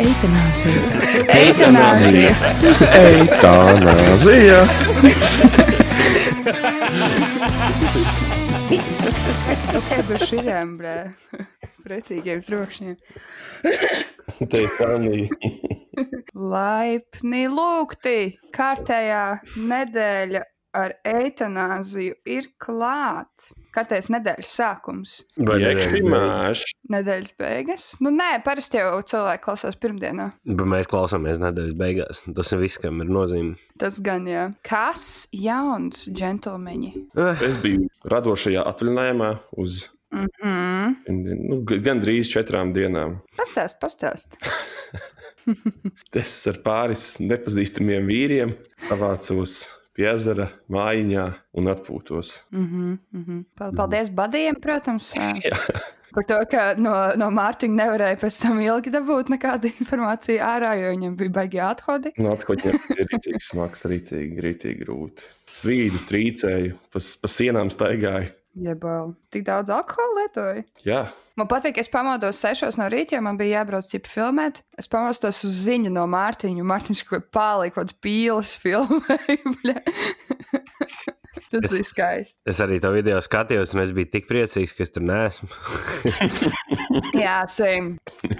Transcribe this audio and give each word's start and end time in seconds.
Eitanāzija. 0.00 0.82
Eitanāzija. 1.36 2.32
Eitanāzija. 2.96 4.60
Ok, 9.76 9.90
bez 10.08 10.24
šiem 10.30 10.74
pretīgiem 11.84 12.40
trokšņiem. 12.46 12.96
Te 14.48 14.62
ir 14.64 14.72
pelnīgi. 14.78 15.52
Laipni 16.32 17.44
lūgti! 17.52 18.16
Kārtējā 18.56 19.24
nedēļa 19.68 20.42
ar 20.80 20.96
eitanāziju 21.04 22.16
ir 22.24 22.48
klāts. 22.62 23.52
Kārtējais 23.72 24.10
nedēļas 24.12 24.50
sākums. 24.58 25.14
Vai 25.40 25.56
nemēš? 25.62 26.62
Nedēļas 26.92 27.30
beigas. 27.40 27.86
Nu, 28.04 28.10
nē, 28.12 28.42
parasti 28.44 28.76
jau 28.76 28.98
cilvēki 29.08 29.42
klausās 29.46 29.78
pirmdienā. 29.80 30.26
Bet 30.44 30.68
mēs 30.74 30.90
klausāmies 30.90 31.40
nedēļas 31.40 31.76
beigās. 31.80 32.20
Tas 32.36 32.52
ir 32.52 32.60
viss, 32.60 32.76
kam 32.82 33.00
ir 33.00 33.08
nozīme. 33.08 33.56
Tas 33.80 33.96
gan 34.04 34.26
jā. 34.28 34.50
Kas 34.68 35.26
jauns, 35.32 36.04
džentlmeņi? 36.12 36.92
Eh, 37.16 37.42
Es 37.48 37.56
biju 37.62 37.88
radošajā 38.04 38.62
atvaļinājumā 38.68 39.32
uz 39.56 39.88
Mhm. 40.12 40.92
nu, 41.48 41.62
g- 41.64 41.78
gandrīz 41.80 42.28
četrām 42.28 42.74
dienām. 42.76 43.14
Pastāst, 43.40 43.78
pastāst. 43.80 44.36
Es 46.14 46.34
ar 46.46 46.58
pāris 46.62 47.16
nepazīstamiem 47.18 48.04
vīriem 48.06 48.52
savācos 48.90 49.54
pie 49.96 50.06
ezera, 50.12 50.48
mājiņā 50.72 51.26
un 51.58 51.72
atpūtos. 51.72 52.36
Mhm, 52.52 52.94
mhm. 53.16 53.42
Pal- 53.58 53.74
Paldies 53.76 54.12
badiem, 54.14 54.60
protams. 54.62 55.12
Par 56.12 56.26
to, 56.28 56.36
ka 56.50 56.64
no, 56.76 56.92
no 57.16 57.30
Mārtiņa 57.32 57.72
nevarēja 57.78 58.18
pēc 58.20 58.38
tam 58.42 58.58
ilgi 58.60 58.90
dabūt 58.92 59.30
nekādu 59.32 59.70
informāciju 59.70 60.42
ārā, 60.44 60.74
jo 60.76 60.90
viņam 60.92 61.14
bija 61.16 61.32
baigi 61.38 61.62
athodi. 61.64 62.12
Nu, 62.20 62.34
atkoņiem 62.34 62.76
ir 62.98 63.08
rītīgi 63.08 63.40
smags, 63.40 63.86
rītīgi, 63.88 64.44
rītīgi 64.44 64.84
grūti. 64.84 65.30
Svīdu, 65.52 66.02
trīcēju, 66.10 66.76
pa, 66.92 67.00
pa 67.00 67.32
sienām 67.32 67.72
staigāju. 67.72 68.28
Jeb 68.52 68.84
tik 69.32 69.46
daudz 69.48 69.72
alkohola 69.72 70.22
lietoju. 70.22 70.64
Jā, 70.84 71.06
Man 71.32 71.48
patīk, 71.48 71.78
es 71.80 71.88
pamodos 71.88 72.42
sešos 72.44 72.76
no 72.76 72.84
rīta, 72.92 73.16
jo 73.16 73.22
man 73.24 73.38
bija 73.40 73.62
jābrauc 73.62 73.86
cipu 73.88 74.10
filmēt. 74.12 74.60
Es 74.76 74.90
pamostos 74.92 75.40
uz 75.48 75.54
ziņu 75.64 75.88
no 75.94 76.04
Mārtiņa, 76.12 76.66
Mārtiņš 76.68 77.00
kaut 77.08 77.24
kā 77.24 77.32
pārlika 77.38 77.78
kaut 77.78 77.88
kādas 77.88 77.96
pīles 78.04 78.52
filmēja. 78.60 79.80
Tas 81.52 81.68
Es- 81.68 81.72
bija 81.76 81.88
skaisti. 81.88 82.38
Es 82.48 82.60
arī 82.64 82.80
to 82.80 82.90
video 82.94 83.20
skatījos, 83.20 83.74
un 83.74 83.82
es 83.84 83.92
biju 83.92 84.08
tik 84.14 84.28
priecīgs, 84.30 84.72
ka 84.76 84.86
es 84.86 84.92
tur 84.94 85.04
neesmu. 85.04 85.48
Jā, 87.22 87.42
same. 87.50 87.98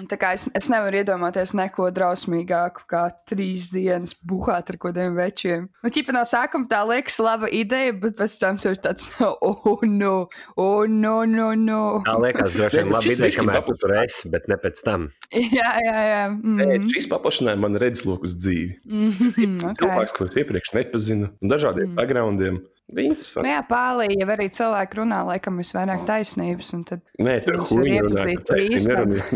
Tā 0.08 0.16
kā 0.20 0.32
es, 0.36 0.46
es 0.56 0.68
nevaru 0.72 1.02
iedomāties 1.02 1.52
neko 1.56 1.90
drausmīgāku, 1.94 2.86
kā 2.90 3.04
trīs 3.28 3.70
dienas 3.72 4.14
buhāt 4.16 4.72
ar 4.72 4.78
kādiem 4.80 5.16
večiem. 5.18 5.68
Nu, 5.84 5.92
ķipa 5.92 6.14
no 6.16 6.24
sākuma 6.28 6.68
tā 6.70 6.82
liekas 6.88 7.18
laba 7.22 7.50
ideja, 7.52 7.92
bet 8.00 8.16
pēc 8.18 8.38
tam 8.40 8.60
tur 8.62 8.76
ir 8.76 8.80
tāds, 8.84 9.10
oh, 9.20 9.84
no, 9.84 10.14
oh, 10.56 10.88
no, 10.88 11.14
no, 11.28 11.52
no. 11.58 11.82
Tā 12.08 12.16
liekas, 12.24 12.56
droši 12.58 12.82
vien 12.82 12.96
šis 12.96 13.18
ideja, 13.18 13.36
kamēr 13.40 13.64
tu 13.68 13.76
tur 13.82 13.96
esi, 14.02 14.32
bet 14.32 14.48
ne 14.50 14.58
pēc 14.60 14.82
tam. 14.86 15.08
Jā, 15.32 15.70
jā, 15.84 15.98
jā. 16.08 16.22
Mm. 16.32 16.88
šis 16.92 17.08
paplašināja 17.12 17.60
man 17.60 17.76
redzesloku 17.80 18.28
uz 18.28 18.36
dzīvi. 18.40 18.78
Mm 18.84 19.10
-hmm, 19.12 19.56
okay. 19.70 19.80
Cilvēks, 19.80 20.16
kurus 20.16 20.36
iepriekš 20.36 20.72
nepazinu, 20.76 21.32
un 21.40 21.52
dažādiem 21.52 21.92
mm. 21.92 21.98
backgroundiem. 22.00 22.62
Bija 22.92 23.08
Nu, 23.08 23.14
interesanti. 23.14 23.48
jā, 23.48 23.60
pāri 23.68 24.16
jau 24.20 24.28
arī 24.34 24.46
cilvēki 24.52 24.98
runā, 24.98 25.20
laikam, 25.24 25.56
visvairāk 25.62 26.02
taisnības. 26.08 26.72
un 26.76 26.82
Tad, 26.84 27.00
Nē, 27.20 27.36
tur 27.44 27.62
nerunāja- 27.62 28.42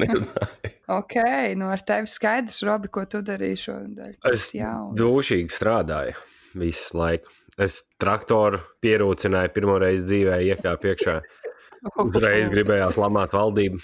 nerunāja. 0.03 0.73
ok, 0.89 1.15
nu 1.57 1.71
ar 1.73 1.79
tevi 1.87 2.07
skaidrs, 2.11 2.63
Robi, 2.69 2.89
ko 2.93 3.05
tu 3.07 3.23
darīji 3.23 3.57
šodien. 3.65 4.15
Es 4.33 4.51
dūšīgi 4.99 5.55
strādāju 5.55 6.15
visu 6.55 6.97
laiku. 6.99 7.31
Es 7.59 7.83
traktoru 7.99 8.59
pierūcināju 8.85 9.55
pirmo 9.55 9.79
reizi 9.81 10.05
dzīvē, 10.11 10.41
iekāpu 10.53 10.91
iekšā. 10.93 11.21
Uzreiz 12.05 12.51
gribējās 12.53 12.99
lamāt 13.01 13.33
valdību. 13.33 13.79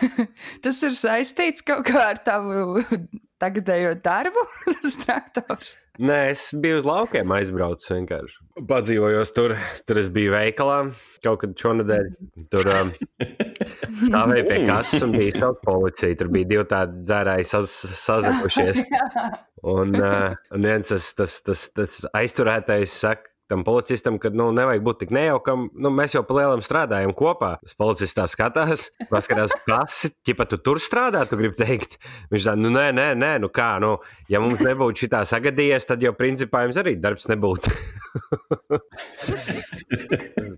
Tas 0.62 0.82
ir 0.86 0.94
saistīts 0.98 1.64
kaut 1.66 1.86
kā 1.88 2.10
ar 2.12 2.18
tavu 2.22 2.84
tagadējo 3.40 3.94
darbu, 4.04 4.42
tas 4.82 4.96
traktors. 5.00 5.76
Nē, 6.00 6.18
es 6.32 6.46
biju 6.56 6.78
uz 6.80 6.86
laukiem 6.88 7.32
aizbraucis 7.36 7.90
vienkārši. 7.92 8.38
Padzīvojos 8.68 9.32
tur, 9.36 9.54
tur 9.88 10.00
es 10.00 10.08
biju 10.12 10.32
veikalā 10.32 10.78
kaut 11.24 11.42
kad 11.42 11.52
šonadēļ. 11.60 12.08
Tur 12.52 12.70
um, 12.72 12.92
stāvēja 14.06 14.46
pie 14.48 14.60
kases 14.68 15.04
un 15.04 15.12
bija 15.18 15.34
sauc 15.42 15.60
policija. 15.66 16.16
Tur 16.22 16.32
bija 16.32 16.50
divi 16.54 16.64
tādi 16.70 17.04
dzērāji 17.04 17.48
saz, 17.52 17.76
sazakušies. 18.04 18.84
Un, 19.60 19.90
uh, 19.92 20.30
un 20.56 20.62
viens 20.64 20.88
tas, 20.88 21.10
tas, 21.12 21.34
tas, 21.44 21.66
tas 21.76 21.96
aizturētais 22.16 22.94
saka, 22.96 23.28
tam 23.50 23.64
policistam, 23.66 24.18
ka 24.22 24.30
nu, 24.34 24.50
nevajag 24.54 24.84
būt 24.86 25.00
tik 25.02 25.14
nejaukam. 25.14 25.68
Nu, 25.74 25.90
mēs 25.94 26.14
jau 26.14 26.22
palielam 26.26 26.62
strādājam 26.64 27.12
kopā. 27.16 27.56
Tas 27.64 27.74
policists 27.78 28.16
tā 28.16 28.26
skatās, 28.30 28.86
paskatās, 29.10 29.56
kas 29.66 29.98
ķipa 30.26 30.46
tu 30.50 30.60
tur 30.62 30.80
strādā, 30.82 31.24
tu 31.28 31.38
gribi 31.40 31.58
teikt. 31.58 31.98
Viņš 32.30 32.46
tā, 32.46 32.54
nu 32.58 32.70
nē, 32.74 32.86
nē, 32.96 33.08
nē, 33.18 33.32
nu 33.42 33.50
kā, 33.52 33.72
nu, 33.82 33.96
ja 34.30 34.42
mums 34.42 34.62
nebūtu 34.64 35.06
šitā 35.06 35.24
sagadījies, 35.28 35.88
tad 35.90 36.06
jau 36.06 36.14
principā 36.16 36.64
jums 36.66 36.78
arī 36.80 36.94
darbs 37.00 37.26
nebūtu. 37.30 37.74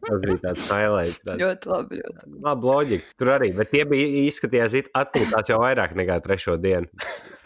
Tas 0.02 0.20
bija 0.24 0.38
tāds 0.42 0.64
highlights. 0.68 1.22
Tāds. 1.24 1.40
ļoti 1.40 1.70
labi. 1.70 2.00
Ļoti. 2.02 2.32
Labi, 2.44 2.68
loģika. 2.68 3.14
Tur 3.20 3.32
arī, 3.36 3.50
bet 3.56 3.72
tie 3.72 3.84
bija 3.88 4.26
izskatījās 4.26 4.76
atpūtās 4.98 5.52
jau 5.52 5.60
vairāk 5.62 5.96
nekā 5.98 6.18
trešo 6.24 6.58
dienu. 6.60 6.90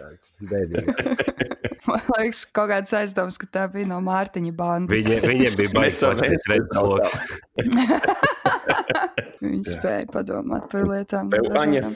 Tāds 0.01 0.35
bēdīgi. 0.43 1.75
Man 1.87 2.03
liekas, 2.19 2.43
kaut 2.57 2.71
kāds 2.73 2.95
aizdoms, 2.97 3.39
ka 3.41 3.47
tā 3.53 3.67
bija 3.73 3.87
no 3.91 4.01
Mārtiņa 4.05 4.53
bandas. 4.57 5.07
Viņa, 5.07 5.21
viņiem 5.23 5.59
bija 5.61 5.71
Mēs 5.77 6.01
baigts 6.19 6.47
redzesloks. 9.47 9.73
Viņi 9.73 9.77
spēja 9.77 10.07
padomāt 10.13 10.69
par 10.73 10.87
lietām. 10.91 11.31
Tev, 11.33 11.49
Aņa? 11.63 11.91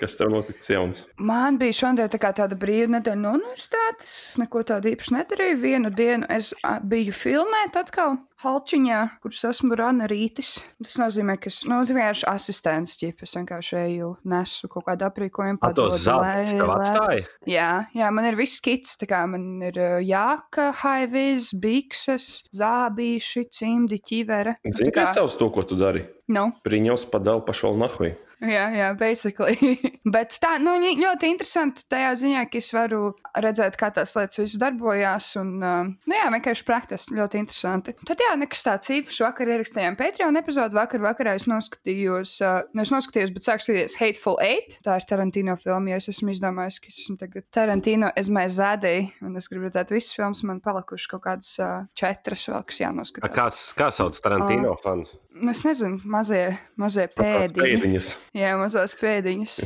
Kas 0.00 0.16
tev 0.20 0.30
notiks 0.34 0.70
jauns? 0.72 1.04
Man 1.18 1.58
bija 1.60 1.76
šodien 1.80 2.08
tā 2.12 2.18
tāda 2.34 2.56
brīva 2.58 2.88
nedēļa 2.98 3.20
no 3.20 3.34
universitātes. 3.38 4.14
Es 4.32 4.38
neko 4.40 4.62
tādu 4.66 4.92
īpaši 4.94 5.16
nedarīju. 5.18 5.60
Vienu 5.64 5.90
dienu 5.94 6.26
es 6.30 6.52
biju 6.84 7.12
filmēt 7.14 7.76
atkal 7.80 8.18
Halčiņā, 8.44 9.20
kurš 9.22 9.38
esmu 9.52 9.76
Rana 9.78 10.08
Rītis. 10.10 10.56
Tas 10.82 10.96
nozīmē, 11.00 11.36
ka 11.40 11.48
es 11.48 11.62
nu, 11.70 11.78
vienkārši 11.86 12.26
asistents 12.28 12.96
ķip. 13.00 13.22
Es 13.24 13.32
vienkārši 13.38 13.76
eju, 13.84 14.10
nesu 14.28 14.68
kaut 14.68 14.84
kādu 14.88 15.06
aprīkojumu. 15.06 15.60
A, 15.62 15.70
tos 15.72 15.94
padodu 15.94 16.00
zeltus 16.02 16.50
lē- 16.50 16.58
tev 16.58 16.72
atstāja? 16.74 17.28
Jā, 17.48 17.68
jā, 17.94 18.10
man 18.12 18.28
ir 18.28 18.36
viss 18.36 18.60
kits. 18.64 18.98
Tā 19.00 19.08
kā 19.08 19.22
man 19.30 19.62
ir 19.62 19.78
ā, 19.80 19.88
jāka, 20.04 20.72
haiviz, 20.82 21.52
bikses, 21.62 22.44
zābīši, 22.52 23.46
cimdi, 23.54 24.00
ķivere. 24.04 24.56
Zini, 24.66 24.90
kā- 24.90 25.06
kas 25.06 25.14
savs 25.16 25.38
to, 25.40 25.48
ko 25.54 25.62
tu 25.62 25.78
dari? 25.80 26.04
Nu, 26.32 26.50
Priņos 26.64 27.08
padal 27.12 27.42
pašol 27.44 27.76
nahui. 27.80 28.14
Jā, 28.44 28.64
jā, 28.74 28.88
basically. 28.98 29.76
Bet 30.14 30.34
tā 30.42 30.56
nu, 30.62 30.74
ļoti 30.80 31.30
interesanti 31.30 31.84
tajā 31.90 32.12
ziņā, 32.20 32.44
ka 32.50 32.60
es 32.60 32.70
varu 32.74 33.14
redzēt, 33.40 33.78
kā 33.80 33.90
tās 33.94 34.14
lietas 34.18 34.40
viss 34.40 34.58
darbojās. 34.60 35.30
Un, 35.40 35.52
nu, 35.62 36.14
jā, 36.16 36.26
vienkārši 36.34 36.66
praktiski 36.68 37.18
ļoti 37.18 37.40
interesanti. 37.40 37.94
Tad, 38.04 38.20
jā, 38.24 38.34
nekas 38.40 38.66
tāds 38.66 38.92
īpašs. 38.98 39.22
Vakar 39.24 39.52
ierakstījām 39.54 39.98
Patreon 40.00 40.40
epizodi. 40.40 40.76
Vakar 40.76 41.04
vakarā 41.04 41.36
es 41.38 41.48
noskatījos, 41.50 42.36
uh, 42.44 42.60
nu, 42.76 42.84
es 42.84 42.92
noskatījos, 42.94 43.32
bet 43.34 43.48
sāku 43.48 43.66
skatīties 43.66 43.98
Hateful 44.00 44.38
Eight. 44.44 44.78
Tā 44.84 44.98
ir 45.00 45.08
Tarantino 45.08 45.56
filma, 45.60 45.94
jo 45.94 46.02
es 46.02 46.10
esmu 46.12 46.34
izdomājis, 46.34 46.80
ka 46.82 46.92
es 46.92 47.02
esmu 47.04 47.18
tagad 47.22 47.48
Tarantino 47.54 48.12
ezmai 48.20 48.46
zēdēji. 48.52 49.08
Un 49.24 49.40
es 49.40 49.48
gribu 49.50 49.70
redzēt 49.70 49.94
visas 49.94 50.16
filmas. 50.16 50.44
Man 50.44 50.60
palikušas 50.64 51.10
kaut 51.14 51.24
kādas 51.28 51.54
četras 51.96 52.48
vēl, 52.50 52.64
kas 52.68 52.80
A, 52.80 52.88
jānoskatās. 52.88 53.36
Kā, 53.38 53.50
kā 53.84 53.92
sauc 53.94 54.20
Tarantino 54.20 54.76
fans? 54.82 55.14
Nu, 55.34 55.50
es 55.50 55.64
nezinu, 55.66 55.98
mazie, 56.06 56.42
mazie 56.78 57.08
pēdiņi. 57.10 57.58
Pēdiņas. 57.58 58.10
Jā, 58.38 58.52
mazās 58.60 58.94
pēdiņas. 59.00 59.56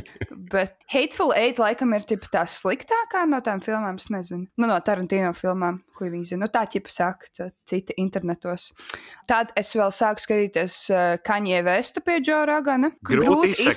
Bet 0.49 0.73
Hateful 0.89 1.33
Eight 1.37 1.61
laikam 1.61 1.93
ir 1.93 2.07
tipa 2.09 2.31
tā 2.33 2.41
sliktākā 2.49 3.27
no 3.29 3.37
tām 3.45 3.61
filmām. 3.61 3.99
Es 4.01 4.09
nezinu, 4.09 4.47
nu, 4.57 4.69
no 4.69 4.79
Tarantino 4.85 5.29
filmām, 5.37 5.77
ko 5.93 6.09
viņi 6.09 6.31
zina. 6.31 6.47
Nu, 6.47 6.49
tā 6.53 6.63
ķipa 6.73 6.93
saka, 6.93 7.49
citi 7.69 7.93
internetos. 8.01 8.71
Tad 9.29 9.53
es 9.59 9.75
vēl 9.77 9.93
sāku 9.93 10.25
skatīties 10.25 10.79
uh, 10.89 11.05
Kaņē 11.25 11.61
Vestu 11.69 12.01
pie 12.05 12.17
Džo 12.23 12.41
Ragana. 12.49 12.89
Grūti 13.05 13.69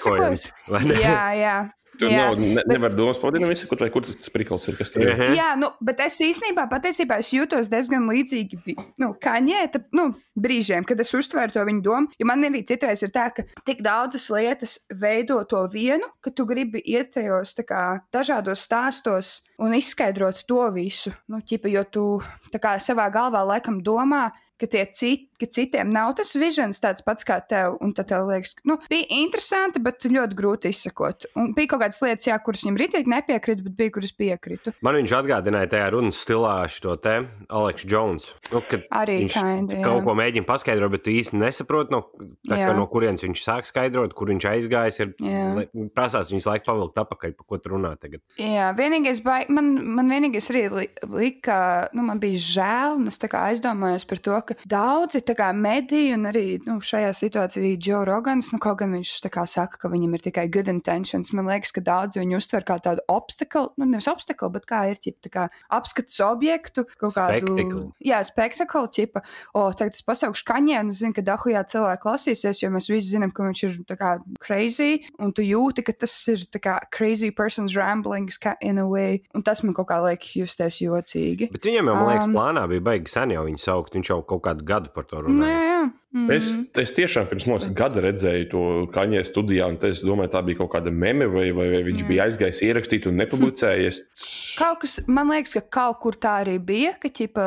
vai 0.72 0.84
ne? 0.88 0.96
Jā, 0.96 1.22
jā. 1.36 1.56
Tur 1.98 2.08
jā. 2.08 2.22
nav, 2.24 2.38
ne, 2.40 2.54
bet- 2.56 2.70
nevar 2.72 2.94
domas 2.96 3.18
pavadināt 3.20 3.52
visu, 3.52 3.68
kur, 3.68 3.78
vai 3.78 3.90
kur 3.92 4.02
tas 4.06 4.30
prikals 4.32 4.66
ir, 4.68 4.76
kas 4.78 4.90
tur 4.90 5.02
ir. 5.04 5.12
Mhm. 5.12 5.34
Jā, 5.36 5.50
nu, 5.60 5.68
bet 5.80 6.00
es 6.00 6.18
īstenībā 6.24 6.64
patiesībā 6.70 7.18
es 7.20 7.32
jūtos 7.34 7.68
diezgan 7.68 8.08
līdzīgi 8.08 8.76
nu, 8.98 9.12
Kaņē, 9.20 9.66
nu, 9.92 10.14
brīžiem, 10.38 10.86
kad 10.88 11.00
es 11.00 11.12
uztveru 11.14 11.52
to 11.52 11.64
viņa 11.68 11.82
domu. 11.82 12.08
Jo 12.18 12.26
man 12.26 12.42
arī 12.48 12.64
citreiz 12.66 13.02
ir 13.02 13.12
tā, 13.14 13.28
ka 13.34 13.44
tik 13.66 13.82
daudzas 13.84 14.28
lietas 14.30 14.78
veido 14.88 15.42
to 15.48 15.68
vienu, 15.72 16.08
ka 16.22 16.30
tu 16.30 16.46
gribi 16.48 16.80
iet 16.80 17.12
tajos 17.12 17.54
tā 17.54 17.64
kā, 17.68 18.00
dažādos 18.12 18.64
stāstos 18.64 19.42
un 19.58 19.74
izskaidrot 19.76 20.44
to 20.48 20.70
visu. 20.72 21.12
Nu, 21.28 21.42
ķipa, 21.44 21.70
jo 21.70 21.84
tu 21.84 22.06
tā 22.52 22.58
kā 22.62 22.78
savā 22.80 23.10
galvā 23.12 23.44
laikam 23.44 23.82
domā, 23.84 24.30
ka, 24.62 24.84
cit, 24.94 25.26
ka 25.40 25.48
citiem 25.50 25.90
nav 25.92 26.14
tas 26.18 26.32
visions 26.38 26.80
tāds 26.82 27.04
pats 27.04 27.26
kā 27.26 27.38
tev, 27.48 27.76
un 27.82 27.94
tad 27.96 28.10
tev 28.12 28.28
liekas, 28.30 28.54
ka 28.58 28.68
nu, 28.70 28.78
bija 28.90 29.08
interesanti, 29.22 29.82
bet 29.82 30.06
ļoti 30.06 30.38
grūti 30.38 30.72
izsakot. 30.72 31.26
Un 31.38 31.52
bija 31.56 31.72
kaut 31.72 31.84
kādas 31.84 32.00
lietas, 32.04 32.28
jā, 32.30 32.38
kuras 32.44 32.64
viņam 32.66 32.78
ritīgi 32.82 33.12
nepiekrita, 33.12 33.66
bet 33.66 33.76
bija, 33.78 33.94
kuras 33.96 34.14
piekrita. 34.16 34.74
Man 34.84 34.98
viņš 35.00 35.16
atgādināja 35.18 35.72
tajā 35.74 35.90
runas 35.94 36.20
stilā 36.22 36.54
šo 36.70 36.96
te 37.02 37.18
Aleksu 37.52 37.90
Jones. 37.90 38.30
Nu, 38.52 38.62
Arī 38.94 39.18
viņš 39.24 39.38
kinda, 39.38 39.78
jā. 39.78 39.84
kaut 39.86 40.06
ko 40.06 40.16
mēģina 40.18 40.48
paskaidrot, 40.48 40.92
bet 40.94 41.04
tu 41.06 41.14
īsti 41.14 41.40
nesaproti, 41.40 41.94
no, 41.94 42.02
tā, 42.48 42.60
no 42.76 42.86
kurienes 42.90 43.24
viņš 43.24 43.42
sāk 43.44 43.68
skaidrot, 43.68 44.14
kur 44.16 44.30
viņš 44.32 44.48
aizgājis. 44.52 45.00
Ir, 45.02 45.12
Jā. 45.22 45.64
prasās 45.96 46.30
viņas 46.32 46.48
laiku 46.48 46.68
pavilkt 46.68 47.00
atpakaļ, 47.02 47.34
par 47.38 47.48
ko 47.48 47.58
tu 47.62 47.72
runā 47.74 47.92
tagad. 48.00 48.22
Jā, 48.40 48.70
vienīgais, 48.78 49.22
bai, 49.24 49.42
man, 49.52 49.72
man 49.96 50.10
vienīgais 50.12 50.50
arī 50.52 50.64
li, 50.72 50.86
lika, 51.10 51.58
nu, 51.96 52.04
man 52.06 52.20
bija 52.22 52.40
žēl, 52.42 52.98
un 53.00 53.10
es 53.10 53.20
tā 53.22 53.30
kā 53.32 53.46
aizdomājos 53.50 54.06
par 54.08 54.22
to, 54.22 54.38
ka 54.48 54.51
daudzi 54.68 55.22
tā 55.26 55.34
kā 55.38 55.50
mediji, 55.56 56.12
un 56.16 56.28
arī 56.30 56.44
nu, 56.66 56.78
šajā 56.84 57.12
situācijā 57.16 57.62
arī 57.62 57.72
Joe 57.76 58.02
Rogans, 58.08 58.50
nu, 58.54 58.60
kaut 58.62 58.80
gan 58.82 58.94
viņš 58.96 59.14
saka, 59.52 59.78
ka 59.80 59.90
viņam 59.92 60.16
ir 60.16 60.24
tikai 60.24 60.46
good 60.52 60.68
intentions, 60.70 61.32
man 61.36 61.48
liekas, 61.50 61.72
ka 61.74 61.82
daudzi 61.84 62.22
viņu 62.22 62.38
uztver 62.38 62.66
kā 62.66 62.78
tādu 62.82 63.04
obstaklu, 63.12 63.72
nu, 63.78 63.88
nevis 63.88 64.08
obstaklu, 64.10 64.50
bet 64.56 64.66
kā 64.68 64.84
ir 64.90 65.00
ķip, 65.02 65.28
kā 65.32 65.48
apskates 65.72 66.18
objektu, 66.24 66.86
kaut 67.00 67.14
kādu. 67.16 67.52
Spektakli. 67.52 67.84
Jā, 68.08 68.22
spektaklu, 68.26 68.84
ķipa, 68.96 69.22
o, 69.54 69.66
tagad 69.76 69.98
es 69.98 70.06
pasaukšu 70.06 70.46
kaņē, 70.48 70.80
un 70.82 70.92
es 70.94 71.02
zinu, 71.02 71.16
ka 71.16 71.26
dahujā 71.26 71.62
cilvēki 71.72 72.02
klausīsies, 72.02 72.62
jo 72.64 72.72
mēs 72.74 72.90
visi 72.92 73.14
zinām, 73.14 73.34
ka 73.34 73.46
viņš 73.46 73.64
ir 73.68 73.78
tā 73.88 73.98
kā 74.00 74.14
crazy, 74.42 75.04
un 75.22 75.34
tu 75.36 75.44
jūti, 75.46 75.84
ka 75.86 75.94
tas 76.04 76.16
ir 76.32 76.46
tā 76.52 76.62
kā 76.62 76.78
crazy 76.94 77.30
person's 77.34 77.76
ramblings 77.78 78.40
in 78.60 78.82
a 78.82 78.86
way, 78.88 79.22
un 79.36 79.44
tas 79.46 79.62
man 79.62 79.76
kaut 79.76 79.90
kā 79.92 80.00
liek 80.04 80.26
justies 80.36 80.80
jocīgi. 80.82 81.52
Bet 81.52 81.68
viņam 81.68 81.92
jau, 81.92 81.98
man 81.98 82.10
liekas, 82.10 82.32
Um, 82.32 82.36
plānā 82.36 82.64
bija 82.70 82.84
baigi 82.84 83.12
sen 83.12 83.32
jau 83.34 83.44
viņu 83.46 83.60
saukt. 83.60 83.96
Viņš 83.96 84.10
jau 84.12 84.18
kaut 84.32 84.42
kādu 84.48 84.64
gadu 84.68 84.90
par 84.94 85.06
to 85.08 85.20
Nē, 85.20 85.26
runāja. 85.28 85.60
jā. 85.68 85.82
Mm. 86.12 86.30
Es, 86.34 86.48
es 86.82 86.92
tiešām 86.96 87.28
pirms 87.30 87.46
liekas, 87.48 87.68
gada 87.76 88.02
redzēju 88.04 88.48
to 88.52 88.62
kaņē 88.92 89.22
studijā, 89.24 89.68
un 89.72 89.78
es 89.88 90.02
domāju, 90.04 90.32
tā 90.34 90.42
bija 90.44 90.60
kaut 90.60 90.72
kāda 90.74 90.92
meme, 90.92 91.28
vai, 91.32 91.46
vai, 91.56 91.68
vai 91.72 91.80
viņš 91.86 92.02
Jā. 92.04 92.08
bija 92.10 92.26
aizgājis 92.28 92.60
ierakstīt 92.68 93.08
un 93.08 93.16
nepublicējies. 93.22 94.02
Kaut 94.60 94.82
kas, 94.84 94.98
man 95.08 95.32
liekas, 95.32 95.54
ka 95.56 95.62
kaut 95.80 96.02
kur 96.04 96.18
tā 96.20 96.34
arī 96.42 96.58
bija, 96.60 96.92
ka 97.00 97.08
ķipa, 97.08 97.46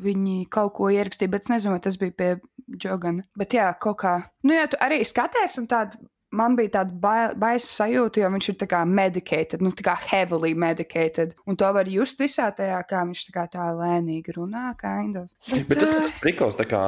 viņi 0.00 0.46
kaut 0.54 0.72
ko 0.78 0.88
ierakstīja, 0.94 1.30
bet 1.34 1.44
es 1.44 1.52
nezinu, 1.52 1.74
vai 1.76 1.82
tas 1.84 1.98
bija 2.00 2.14
pie 2.16 2.30
Jogana. 2.80 3.26
Bet 3.36 3.52
jā, 3.58 3.68
kaut 3.82 3.98
kā. 4.00 4.14
Nu, 4.46 4.54
jā, 4.56 4.64
tu 4.72 4.78
arī 4.80 5.02
skaties, 5.04 5.58
un 5.60 5.68
tāda. 5.70 6.00
Man 6.32 6.54
bija 6.56 6.70
tāda 6.78 6.92
bai- 6.94 7.34
baisa 7.34 7.66
sajūta, 7.66 8.20
jo 8.22 8.28
viņš 8.30 8.48
ir 8.52 8.54
tā 8.60 8.66
kā 8.70 8.84
medicated, 8.86 9.60
nu 9.60 9.72
tā 9.72 9.82
kā 9.82 9.96
heavily 9.98 10.54
medicated. 10.54 11.34
Un 11.46 11.56
to 11.56 11.66
var 11.72 11.84
just 11.90 12.20
visā 12.20 12.46
tajā, 12.54 12.78
kā 12.86 13.02
viņš 13.08 13.24
tā 13.26 13.32
kā 13.34 13.46
tā 13.50 13.64
lēnīgi 13.74 14.36
runā, 14.36 14.76
kind 14.78 15.16
of. 15.16 15.28
Bet 15.50 15.80
tas 15.80 15.90
ir 15.90 15.96
ā, 15.98 16.02
tas 16.06 16.14
prikals, 16.22 16.54
tā 16.54 16.68
kā 16.70 16.82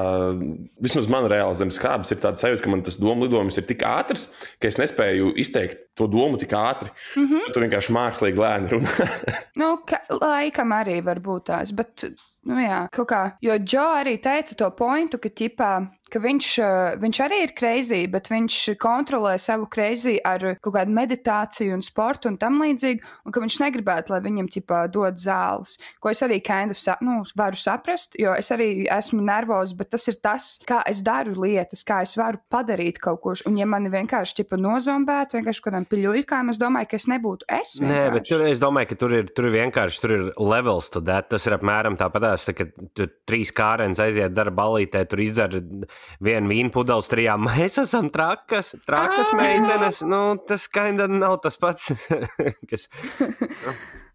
vismaz 0.80 1.08
man 1.10 1.26
reāli 1.30 1.58
zem 1.58 1.72
skābes 1.74 2.12
ir 2.14 2.20
tāds 2.22 2.44
sajūta, 2.44 2.62
ka 2.62 2.70
man 2.70 2.82
tas 2.86 2.96
domu 3.02 3.26
lidojums 3.26 3.58
ir 3.58 3.66
tik 3.66 3.82
ātrs, 3.82 4.28
ka 4.62 4.70
es 4.70 4.78
nespēju 4.78 5.32
izteikt 5.42 5.88
to 5.98 6.06
domu 6.06 6.38
tik 6.38 6.54
ātri. 6.56 6.90
mm 7.16 7.26
-hmm. 7.26 7.52
Tu 7.52 7.60
vienkārši 7.60 7.92
mākslīgi 7.98 8.38
lēni 8.38 8.68
runā. 8.70 9.08
Nu, 9.60 9.76
ka, 9.86 9.98
laikam 10.10 10.70
arī 10.72 11.02
var 11.04 11.20
būt 11.20 11.44
tās, 11.44 11.72
bet, 11.74 12.04
nu 12.44 12.54
jā, 12.54 12.88
kaut 12.90 13.08
kā. 13.08 13.32
Jo 13.42 13.58
Džo 13.58 13.84
arī 14.00 14.16
teica 14.20 14.54
to 14.54 14.70
pointu, 14.70 15.18
ka, 15.18 15.28
ķipā, 15.28 15.88
ka 16.12 16.20
viņš, 16.20 16.48
eh, 16.60 16.96
viņš 17.00 17.20
arī 17.24 17.38
ir 17.46 17.52
crazy, 17.56 18.02
bet 18.10 18.28
viņš 18.28 18.76
kontrolē 18.80 19.38
savu 19.40 19.66
crazy 19.72 20.18
ar 20.24 20.56
kaut 20.60 20.74
kādu 20.76 20.92
meditāciju 20.92 21.72
un 21.78 21.82
sportu 21.82 22.28
un 22.28 22.36
tam 22.36 22.60
līdzīgi, 22.60 23.00
un 23.26 23.32
ka 23.32 23.40
viņš 23.40 23.58
negribētu, 23.64 24.12
lai 24.12 24.20
viņam, 24.20 24.50
ķipā, 24.52 24.84
dod 24.92 25.16
zāles. 25.16 25.78
Ko 26.00 26.10
es 26.10 26.20
arī 26.20 26.42
kind 26.44 26.70
of, 26.70 26.76
sa 26.76 26.96
nu, 27.00 27.22
varu 27.36 27.56
saprast, 27.56 28.16
jo 28.20 28.34
es 28.36 28.50
arī 28.52 28.86
esmu 28.92 29.22
nervozs, 29.24 29.76
bet 29.76 29.90
tas 29.90 30.06
ir 30.08 30.20
tas, 30.22 30.58
kā 30.68 30.82
es 30.86 31.02
daru 31.02 31.34
lietas, 31.34 31.84
kā 31.84 32.02
es 32.02 32.14
varu 32.16 32.40
padarīt 32.52 33.00
kaut 33.00 33.22
ko. 33.22 33.34
Un 33.48 33.56
ja 33.56 33.64
mani 33.64 33.88
vienkārši, 33.88 34.42
ķipā, 34.42 34.58
nozombētu, 34.60 35.38
vienkārši 35.38 35.64
kādām 35.64 35.86
piļuļkām, 35.88 36.50
es 36.52 36.60
domāju, 36.60 36.90
ka 36.90 37.00
es 37.00 37.08
nebūtu 37.08 37.48
es. 37.48 37.78
Nē, 37.80 37.88
bet 37.88 38.26
vienkārši. 38.26 38.28
tur, 38.28 38.46
es 38.50 38.60
domāju, 38.60 38.90
ka 38.92 39.00
tur 39.00 39.16
ir, 39.16 39.30
tur 39.32 39.48
ir 39.48 39.56
vienkārši 39.56 40.02
tur 40.02 40.14
ir 40.16 40.24
levels 40.36 40.90
to 40.92 41.00
that. 41.00 41.30
Tas 41.32 41.46
ir 41.48 41.56
apmēram 41.56 41.96
tāpatās, 41.96 42.44
tā, 42.44 42.54
ka 42.58 42.68
tur 42.92 43.08
trīs 43.28 43.54
kārēns 43.56 44.02
aiziet 44.02 44.34
darba 44.36 44.62
balītē, 44.62 45.04
tur 45.08 45.22
izdzer 45.24 45.56
vienu 46.22 46.52
vīnu 46.52 46.72
pudeli 46.74 47.08
trijām. 47.14 47.44
Mēs 47.48 47.80
esam 47.82 48.10
trakas, 48.14 48.74
trakas 48.86 49.32
Ā! 49.32 49.40
meitenes. 49.40 50.04
Nu, 50.06 50.22
tas 50.48 50.68
kainda 50.72 51.08
nav 51.10 51.40
tas 51.44 51.58
pats. 51.60 51.92
kas... 52.70 52.88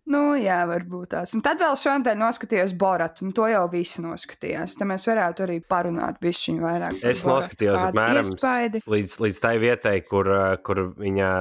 Nu, 0.07 0.37
jā, 0.39 0.61
varbūt 0.69 1.09
tās. 1.11 1.33
Un 1.35 1.41
tad 1.43 1.59
vēl 1.59 1.73
šodien 1.75 2.21
noskatījos 2.21 2.71
Boratu, 2.79 3.25
un 3.27 3.33
to 3.35 3.43
jau 3.51 3.65
visi 3.67 3.99
noskatījās. 3.99 4.77
Tad 4.79 4.87
mēs 4.87 5.03
varētu 5.09 5.43
arī 5.43 5.57
parunāt 5.59 6.21
bišķiņu 6.23 6.63
vairāk. 6.63 7.01
Es 7.11 7.25
noskatījos 7.27 7.89
apmēram 7.89 8.29
līdz, 8.87 9.17
līdz 9.25 9.41
tai 9.43 9.57
vietai, 9.59 9.97
kur, 10.07 10.31
uh, 10.31 10.53
kur 10.63 10.85
viņa 10.95 11.31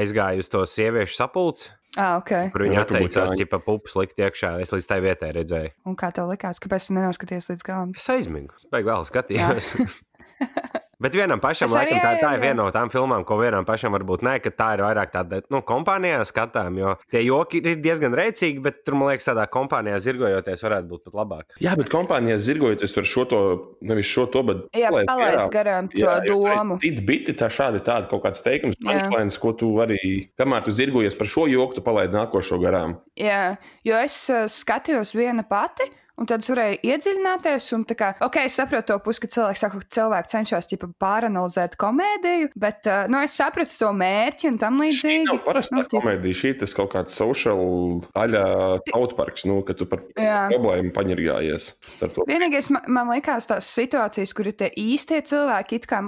aizgāja 0.00 0.40
uz 0.40 0.48
to 0.48 0.64
sieviešu 0.64 1.18
sapulci, 1.18 1.68
Ah, 1.96 2.16
ok. 2.20 2.32
kur 2.52 2.62
Republikāņi. 2.66 2.80
atteicās 3.08 3.34
ķipa 3.40 3.60
pupas 3.64 3.96
likt 3.96 4.18
iekšā. 4.20 4.50
Es 4.60 4.72
līdz 4.74 4.88
tai 4.90 4.98
vietai 5.04 5.30
redzēju. 5.36 5.70
Un 5.88 5.96
kā 5.96 6.12
tev 6.12 6.28
likās, 6.28 6.60
kāpēc 6.62 6.88
tu 6.90 6.96
nenoskaties 6.96 7.48
līdz 7.52 7.64
galam? 7.66 7.94
Es 7.96 8.08
aizmigu. 8.12 8.52
Es 8.60 8.68
beigās 8.72 8.92
vēl 8.92 9.08
skatījos. 9.12 9.70
Bet 11.02 11.12
vienam 11.12 11.40
pašam, 11.42 11.68
Es 11.68 11.74
arī, 11.76 11.92
laikam, 11.92 11.98
tā, 12.00 12.10
jā, 12.14 12.20
tā 12.22 12.28
jā, 12.30 12.36
ir 12.38 12.40
viena 12.40 12.56
no 12.62 12.70
tām 12.72 12.88
filmām, 12.92 13.24
ko 13.28 13.36
vienam 13.36 13.66
pašam 13.68 13.92
varbūt 13.92 14.22
nē, 14.24 14.38
ka 14.40 14.52
tā 14.56 14.68
ir 14.78 14.82
vairāk 14.86 15.10
tāda 15.12 15.42
nu, 15.52 15.60
kompānijā 15.66 16.22
skatām. 16.24 16.78
Jo 16.80 16.94
tie 17.12 17.20
joki 17.26 17.60
ir 17.60 17.82
diezgan 17.84 18.16
rēcīgi, 18.16 18.62
bet 18.64 18.80
tur, 18.86 18.96
man 18.96 19.12
liekas, 19.12 19.28
tādā 19.28 19.44
kompānijā 19.52 19.98
zirgojoties 20.06 20.64
varētu 20.64 20.88
būt 20.94 21.02
pat 21.10 21.18
labāk. 21.20 21.58
Jā, 21.60 21.74
bet 21.76 21.92
kompānijā 21.92 22.38
zirgojoties 22.40 22.96
var 22.96 23.10
šo 23.12 23.26
to, 23.28 23.42
nevis 23.84 24.08
šo 24.08 24.24
to, 24.32 24.44
bet 24.48 24.64
Jā, 24.72 24.88
palaist 24.88 25.12
palaist 25.12 25.52
garām 25.52 25.92
to 25.92 26.16
domu. 26.30 26.78
Cits 26.80 27.04
biti 27.04 27.36
tā 27.36 27.50
šādi 27.52 27.84
tāda 27.84 28.08
kaut 28.08 28.24
kāds 28.24 28.40
teikums, 28.46 28.80
Jā. 28.80 28.88
punchlines, 28.88 29.36
ko 29.42 29.52
tu 29.52 29.74
arī, 29.84 30.00
kamēr 30.40 30.64
tu 30.64 30.74
zirgojies 30.76 31.18
par 31.18 31.28
šo 31.28 31.44
joku, 31.52 31.76
tu 31.76 31.84
palaidi 31.84 32.16
nākošo 32.16 32.56
garām. 32.62 32.96
Jā, 33.20 33.58
jo 33.84 34.00
es 34.00 34.16
uh, 34.32 34.48
skatījos 34.48 35.12
viena 35.16 35.44
pati. 35.44 35.90
Un 36.16 36.24
tad 36.24 36.40
es 36.40 36.48
varēju 36.48 36.78
iedziļināties, 36.88 37.66
un 37.76 37.82
tā 37.84 37.94
kā, 37.98 38.06
ok, 38.24 38.38
es 38.48 38.54
saprotu 38.56 38.88
to 38.88 38.96
pusi, 39.04 39.20
ka 39.20 39.28
cilvēks 39.34 39.62
saka, 39.66 39.80
ka 39.82 39.96
cilvēki 39.98 40.32
cenšas 40.32 40.68
ķipa, 40.70 40.88
pāranalizēt 41.02 41.76
komēdiju, 41.80 42.48
bet 42.56 42.88
uh, 42.88 43.04
nu, 43.12 43.20
es 43.26 43.36
sapratu 43.36 43.76
to 43.82 43.90
mērķi 43.92 44.48
un 44.48 44.56
tam 44.62 44.80
līdzīgi. 44.80 45.26
nav 45.28 45.42
parastā 45.44 45.76
Nu, 45.76 45.84
nu, 45.84 45.90
komēdija, 45.92 46.38
šī 46.40 46.54
ir 46.54 46.74
kaut 46.78 46.88
kāds 46.94 47.18
social 47.20 47.60
aļa 48.16 48.44
tautparks, 48.88 49.44
nu, 49.50 49.60
ka 49.66 49.76
tu 49.76 49.84
par 49.90 50.06
Jā. 50.16 50.46
problēmu 50.54 50.94
paņirgājies. 50.96 51.68
Vienīgais, 52.00 52.72
man, 52.72 52.88
man 52.96 53.12
liekas, 53.12 53.50
tās 53.52 53.68
situācijas, 53.76 54.32
kur 54.36 54.48
ir 54.48 54.56
tie 54.56 54.72
īstie 54.72 55.20
cilvēki, 55.20 55.82
it 55.82 55.90
kā 55.90 56.00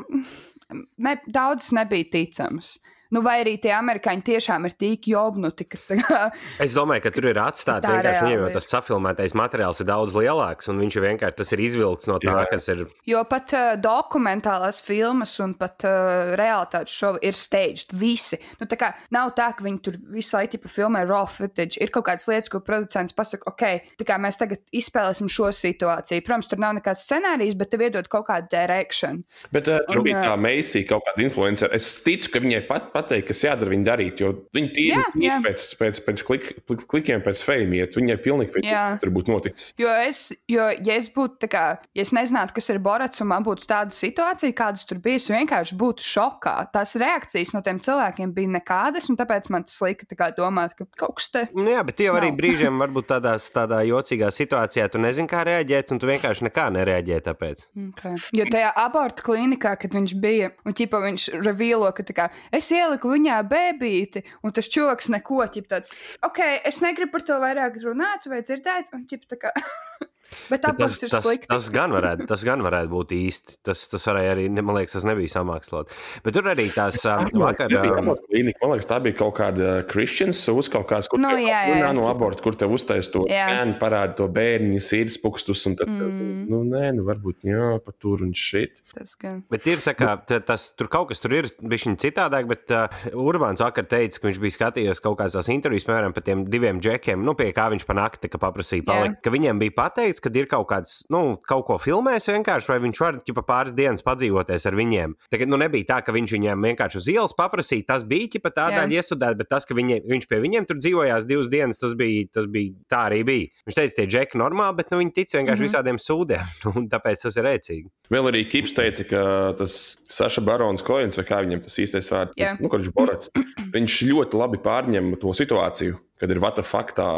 ne, 0.73 1.19
daudzas 1.29 1.75
nebija 1.77 2.09
ticamas. 2.17 2.79
Nu, 3.15 3.23
vai 3.25 3.39
arī 3.41 3.55
tie 3.57 3.73
amerikāņi 3.73 4.25
tiešām 4.27 4.67
ir 4.69 4.75
tik 4.77 5.07
jobnuti, 5.09 5.65
ka 5.65 5.79
tā 5.89 6.19
Es 6.65 6.75
domāju, 6.77 7.07
ka 7.07 7.13
tur 7.15 7.29
ir 7.31 7.39
atstāts 7.41 7.87
Tā 7.87 7.95
vienkārši 7.95 8.25
viņam, 8.27 8.43
jo 8.43 8.49
tas 8.53 8.69
safilmētais 8.69 9.35
materiāls 9.39 9.81
ir 9.81 9.89
daudz 9.89 10.17
lielāks, 10.19 10.69
un 10.69 10.83
viņš 10.83 10.99
vienkārši 11.05 11.39
tas 11.39 11.53
ir 11.57 11.63
izvilkts 11.65 12.11
no 12.11 12.19
tā, 12.21 12.35
Jā. 12.37 12.45
kas 12.51 12.69
ir. 12.75 12.85
Jo 13.09 13.23
pat 13.29 13.55
uh, 13.57 13.71
dokumentālās 13.81 14.83
filmas 14.85 15.33
un 15.41 15.55
pat 15.57 15.87
uh, 15.89 16.35
realitātes 16.39 16.97
šovi 16.99 17.23
ir 17.31 17.39
staged 17.39 17.95
visi. 17.97 18.37
Nu, 18.61 18.69
tā 18.69 18.77
kā 18.81 18.93
nav 19.15 19.33
tā, 19.39 19.49
ka 19.57 19.65
viņi 19.65 19.81
tur 19.89 19.97
visu 20.13 20.37
laiku 20.37 20.59
tipa, 20.59 20.73
filmē 20.73 21.07
raw 21.09 21.25
footage. 21.31 21.81
Ir 21.81 21.93
kaut 21.95 22.11
kādas 22.11 22.29
lietas, 22.29 22.53
ko 22.53 22.61
producents 22.65 23.17
pasaka, 23.17 23.49
ok, 23.49 23.97
tā 24.01 24.09
kā 24.09 24.21
mēs 24.21 24.41
tagad 24.41 24.61
izspēlēsim 24.77 25.33
šo 25.33 25.49
situāciju. 25.57 26.27
Protams, 26.29 26.51
tur 26.53 26.61
nav 26.61 26.77
nekāds 26.77 27.09
scenārijs, 27.09 27.57
bet 27.57 27.73
tev 27.73 27.87
iedod 27.89 28.13
kaut 28.13 28.29
kādu 28.29 28.53
direction. 28.53 29.23
Bet 29.55 29.73
uh, 29.73 29.81
tur 29.89 30.03
Un, 30.03 30.09
bija 30.11 30.27
tā 30.29 30.37
meisija, 30.41 30.91
kaut 30.93 31.09
kāda 31.09 31.25
influencer. 31.25 31.73
Es 31.77 31.91
ticu, 32.05 32.35
ka 32.35 32.45
viņai 32.45 32.63
pat 32.69 32.91
pateikt, 32.99 33.29
kas 33.31 33.45
jādara, 33.47 33.73
viņa 33.73 33.87
darīt, 33.87 34.23
jo 34.23 34.33
viņi 34.57 34.71
tīri 34.75 34.97
Jā, 34.97 35.05
jā. 35.23 35.39
pēc, 35.45 35.65
pēc, 35.81 36.01
pēc 36.07 36.25
klik, 36.27 36.49
klik, 36.67 36.85
klikiem, 36.91 37.23
pēc 37.25 37.43
fame 37.47 37.79
iet. 37.79 37.97
Viņai 37.99 38.19
pilnīgi 38.25 38.55
pēc 38.55 38.69
tur 39.03 39.13
būtu 39.15 39.33
noticis. 39.33 39.73
Jo 39.81 39.93
es, 40.05 40.23
jo, 40.51 40.69
ja 40.73 40.99
es 40.99 41.11
būtu 41.15 41.43
tā 41.45 41.51
kā, 41.53 41.65
ja 41.97 42.05
es 42.05 42.13
nezinātu, 42.17 42.57
kas 42.57 42.71
ir 42.73 42.81
Borats, 42.83 43.23
un 43.23 43.31
man 43.33 43.47
būtu 43.47 43.69
tāda 43.69 43.95
situācija, 43.95 44.57
kādas 44.57 44.87
tur 44.89 45.01
bija, 45.05 45.21
es 45.21 45.29
vienkārši 45.33 45.79
būtu 45.79 46.07
šokā. 46.07 46.57
Tās 46.75 46.97
reakcijas 47.01 47.55
no 47.55 47.63
tiem 47.67 47.81
cilvēkiem 47.85 48.35
bija 48.37 48.55
nekādas, 48.59 49.09
un 49.13 49.19
tāpēc 49.21 49.51
man 49.55 49.67
tas 49.69 49.79
lika 49.85 50.09
tā 50.09 50.19
kā 50.19 50.31
domāt, 50.37 50.77
ka 50.79 50.89
kaut 50.99 51.19
kas 51.21 51.31
te. 51.35 51.45
Nu, 51.55 51.69
jā, 51.73 51.85
bet 51.87 52.03
jau 52.03 52.17
arī 52.19 52.33
brīžiem 52.39 52.81
varbūt 52.83 53.11
tādās, 53.15 53.49
tādā 53.55 53.83
jocīgā 53.89 54.31
situācijā 54.35 54.89
tu 54.93 55.03
nezini, 55.03 55.31
kā 55.31 55.45
reaģēt, 55.49 55.95
un 55.95 56.03
tu 56.03 56.11
vienkārši 56.11 56.49
nekā 56.49 56.69
nereaģē. 56.79 57.21
Tāpēc. 57.29 57.65
Okay. 57.89 58.17
Jo 58.37 58.47
tajā 58.49 58.71
abortu 58.79 59.25
klīnikā, 59.27 59.75
kad 59.81 59.95
viņš 59.97 60.15
bija, 60.23 60.53
un 60.65 60.77
ķipa, 60.77 61.01
viņš 61.03 61.29
revīlo, 61.45 61.91
ka 61.97 62.05
tā 62.07 62.17
kā, 62.17 62.29
es 62.55 62.71
ieliku 62.89 63.13
viņā 63.13 63.39
bēbīti, 63.49 64.25
un 64.43 64.55
tas 64.57 64.69
čoks 64.73 65.11
neko, 65.13 65.43
ķip 65.55 65.69
tāds, 65.71 65.95
ok, 66.27 66.41
es 66.69 66.81
negribu 66.85 67.15
par 67.17 67.27
to 67.29 67.39
vairāk 67.43 67.81
runāt 67.85 68.29
vai 68.31 68.43
dzirdēt, 68.43 68.93
un 68.97 69.07
ķip 69.11 69.29
tā 69.29 69.41
kā. 69.45 69.55
Bet 70.51 70.65
aborts 70.69 71.03
ir 71.03 71.09
tas, 71.11 71.23
slikti. 71.25 71.49
tas, 71.49 71.69
gan 71.73 71.91
varētu, 71.95 72.27
tas 72.29 72.43
gan 72.45 72.61
varētu 72.65 72.91
būt 72.93 73.15
īsti. 73.17 73.57
Tas, 73.65 73.87
tas 73.89 74.05
varēja 74.11 74.35
arī, 74.37 74.49
ne- 74.51 74.63
man 74.63 74.77
liekas, 74.77 74.93
tas 74.99 75.05
nebija 75.09 75.33
samākslot. 75.33 75.89
Bet 76.25 76.35
tur 76.35 76.43
arī 76.53 76.69
tās 76.75 77.01
um, 77.09 77.31
vakar. 77.41 77.69
Nebija 77.71 77.99
Um, 77.99 78.15
Man 78.63 78.73
liekas, 78.73 78.87
tā 78.87 78.99
bija 79.03 79.17
kaut 79.19 79.35
kāda 79.39 79.83
Kristians 79.89 80.39
uz 80.53 80.69
kaut 80.69 80.87
kādas, 80.89 81.09
kur 81.11 81.19
Nu, 81.19 81.31
tev 81.33 81.41
jā, 81.43 81.61
jā, 81.69 81.77
jā, 81.81 81.93
no 81.97 82.05
aborta, 82.11 82.43
kur 82.45 82.55
tev 82.59 82.71
uztais 82.77 83.09
to 83.11 83.25
Jā. 83.29 83.47
bērnu, 83.51 83.79
parāda 83.81 84.15
to 84.17 84.27
bērnu, 84.29 84.79
sīrspukstus, 84.83 85.65
un 85.67 85.77
tad, 85.77 85.89
Mm. 85.89 86.47
nu, 86.49 86.63
nē, 86.65 86.93
nu, 86.95 87.03
varbūt, 87.09 87.43
jā, 87.49 87.79
pa 87.85 87.93
tur 87.99 88.23
un 88.23 88.33
šit. 88.37 88.83
Tas 88.95 89.15
gan. 89.17 89.43
Bet 89.51 89.67
ir 89.67 89.79
tā 89.79 89.95
kā 89.97 90.15
ta- 90.27 90.41
tas, 90.41 90.71
tur 90.77 90.87
kaut 90.89 91.09
kas 91.09 91.21
tur 91.21 91.33
ir 91.33 91.49
bijis 91.63 91.89
citādāk, 91.99 92.47
bet 92.47 92.71
uh, 92.71 92.89
Urbāns 93.13 93.59
vakar 93.65 93.85
teica, 93.89 94.21
ka 94.21 94.29
viņš 94.29 94.39
bija 94.41 94.57
skatījies 94.59 95.01
kaut 95.03 95.19
kādas 95.19 95.35
tās 95.39 95.49
intervijas, 95.49 95.85
piemēram, 95.89 96.15
par 96.15 96.23
tiem 96.23 96.45
diviem 96.49 96.81
džekiem, 96.81 97.23
nu, 97.25 97.35
pie 97.35 97.53
kā 97.53 97.69
viņš 97.73 97.87
pa 97.87 97.95
nakti 97.95 98.29
ka 98.31 98.39
paprasīja, 98.39 98.85
palikt, 98.85 99.23
ka 99.23 99.31
viņiem 99.31 99.59
bija 99.59 99.75
pateikts, 99.77 100.18
ka 100.25 100.31
ir 100.35 100.47
kaut 100.51 100.67
kāds, 100.71 100.93
nu, 101.13 101.37
kaut 101.49 101.67
ko 101.69 101.77
filmēs 101.83 102.29
vienkārši, 102.31 102.69
vai 102.73 102.79
viņš 102.85 103.01
var 103.03 103.19
ķipa, 103.27 103.43
pāris 103.49 103.75
dienas 103.77 104.05
padzīvoties 104.07 104.67
ar 104.69 104.77
viņiem. 104.79 105.15
Tagad, 105.33 105.49
nu, 105.53 105.59
nebija 105.61 105.87
tā, 105.93 105.99
ka 106.07 106.13
viņš 106.17 106.35
viņiem 106.37 106.67
vienkārši 106.69 107.01
uz 107.01 107.09
ielas 107.13 107.35
paprasīja, 107.39 107.87
tas 107.93 108.05
bija 108.09 108.29
ķipa 108.35 108.53
tā 108.57 108.67
Jā. 108.73 108.81
daļa 108.83 108.99
iestudēt, 109.03 109.39
bet 109.41 109.49
tas, 109.53 109.67
ka 109.69 109.77
viņi, 109.79 110.01
viņš 110.09 110.27
pie 110.31 110.41
viņiem 110.45 110.67
tur 110.69 110.81
dzīvojās 110.83 111.27
divas 111.29 111.49
dienas, 111.53 111.79
tas 111.83 111.95
bija, 111.99 112.27
tas 112.35 112.47
bija 112.51 112.75
tā 112.91 113.05
arī 113.11 113.23
bija. 113.29 113.51
Viņš 113.69 113.79
teica, 113.81 113.95
tie 114.01 114.07
džeki 114.09 114.41
normāli, 114.41 114.77
bet 114.83 114.91
nu, 114.93 114.99
viņi 115.03 115.15
tic 115.17 115.35
vienkārši 115.39 115.63
Mhm. 115.63 115.69
visādiem 115.69 115.99
sūdiem, 116.03 116.53
un 116.79 116.89
tāpēc 116.89 117.23
tas 117.27 117.37
ir 117.37 117.45
rēcīgi. 117.49 117.87
Vēl 118.11 118.31
arī 118.33 118.45
Kips 118.49 118.73
teica, 118.77 119.05
ka 119.11 119.23
tas 119.59 119.99
Saša 120.09 120.41
Barons 120.47 120.83
Koins, 120.87 121.17
vai 121.19 121.25
kā 121.29 121.43
viņam 121.45 121.63
tas 121.65 121.77
īstais 121.79 122.09
vārds, 122.13 122.35
nu, 122.61 122.69
kurš 122.73 122.93
Borats, 122.95 123.31
viņš 123.75 123.99
ļoti 124.09 124.39
labi 124.41 124.59
pārņem 124.65 125.15
to 125.21 125.35
situāciju, 125.37 125.99
kad 126.21 126.31
ir 126.35 126.41
vata 126.43 126.63
faktā 126.67 127.09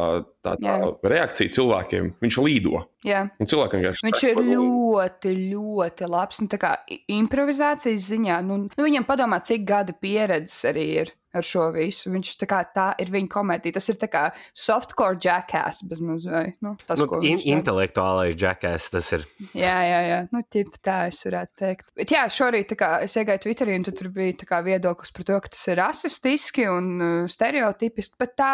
tā, 0.45 0.54
tā 0.57 0.64
Jā. 0.64 0.90
reakcija 1.12 1.52
cilvēkiem. 1.57 2.12
Viņš 2.21 2.40
līdo. 2.45 2.85
Jā. 3.07 3.26
Un 3.40 3.47
cilvēkam 3.49 3.80
vienkārši 3.80 4.07
Viņš 4.09 4.25
ir 4.30 4.42
ļoti, 4.50 5.33
ļoti 5.54 6.09
labs. 6.11 6.40
Nu, 6.45 6.49
tā 6.52 6.59
kā 6.61 6.75
i- 6.88 7.00
improvizācijas 7.21 8.11
ziņā, 8.12 8.42
nu, 8.45 8.66
nu 8.69 8.85
viņam 8.85 9.07
padomā, 9.09 9.40
cik 9.45 9.64
gada 9.69 9.92
pieredzes 9.97 10.64
arī 10.69 10.87
ir 11.04 11.12
ar 11.33 11.45
šo 11.47 11.69
visu. 11.73 12.11
Viņš 12.11 12.33
tā 12.40 12.47
kā 12.50 12.59
tā 12.75 12.88
ir 12.99 13.07
viņa 13.14 13.28
komēdija. 13.30 13.76
Tas 13.76 13.88
ir 13.92 13.95
tā 14.02 14.09
kā 14.11 14.23
softcore 14.52 15.16
jackass 15.23 15.85
bez 15.87 16.00
mazliet. 16.02 16.57
Nu, 16.61 16.73
tas, 16.87 16.99
Nu, 16.99 17.07
ko 17.07 17.21
in, 17.23 17.38
viņš 17.38 17.47
intelektuālais 17.54 18.35
džekās 18.35 18.90
tas 18.90 19.12
ir. 19.14 19.25
Jā, 19.54 19.76
jā, 19.87 20.00
jā. 20.09 20.19
Nu, 20.35 20.42
tip, 20.50 20.75
tā 20.83 21.07
es 21.12 21.23
varētu 21.25 21.54
teikt. 21.62 21.87
Bet 21.97 22.11
jā, 22.16 22.25
šorīt 22.26 22.73
tā 22.75 22.76
kā, 22.83 22.90
es 23.07 23.14
iegāju 23.14 23.45
Twitterī, 23.47 23.78
un 23.78 23.87
tur 23.87 24.11
bija 24.11 24.40
tā 24.42 24.49
kā 24.50 24.59
viedoklis 24.66 25.14
par 25.14 25.25
to, 25.30 25.38
ka 25.40 25.49
tas 25.54 25.62
ir 25.71 25.78
rasistiski 25.78 26.66
un 26.69 26.90
uh, 27.00 27.28
stereotipiski. 27.30 28.19
Bet 28.19 28.35
tā 28.37 28.52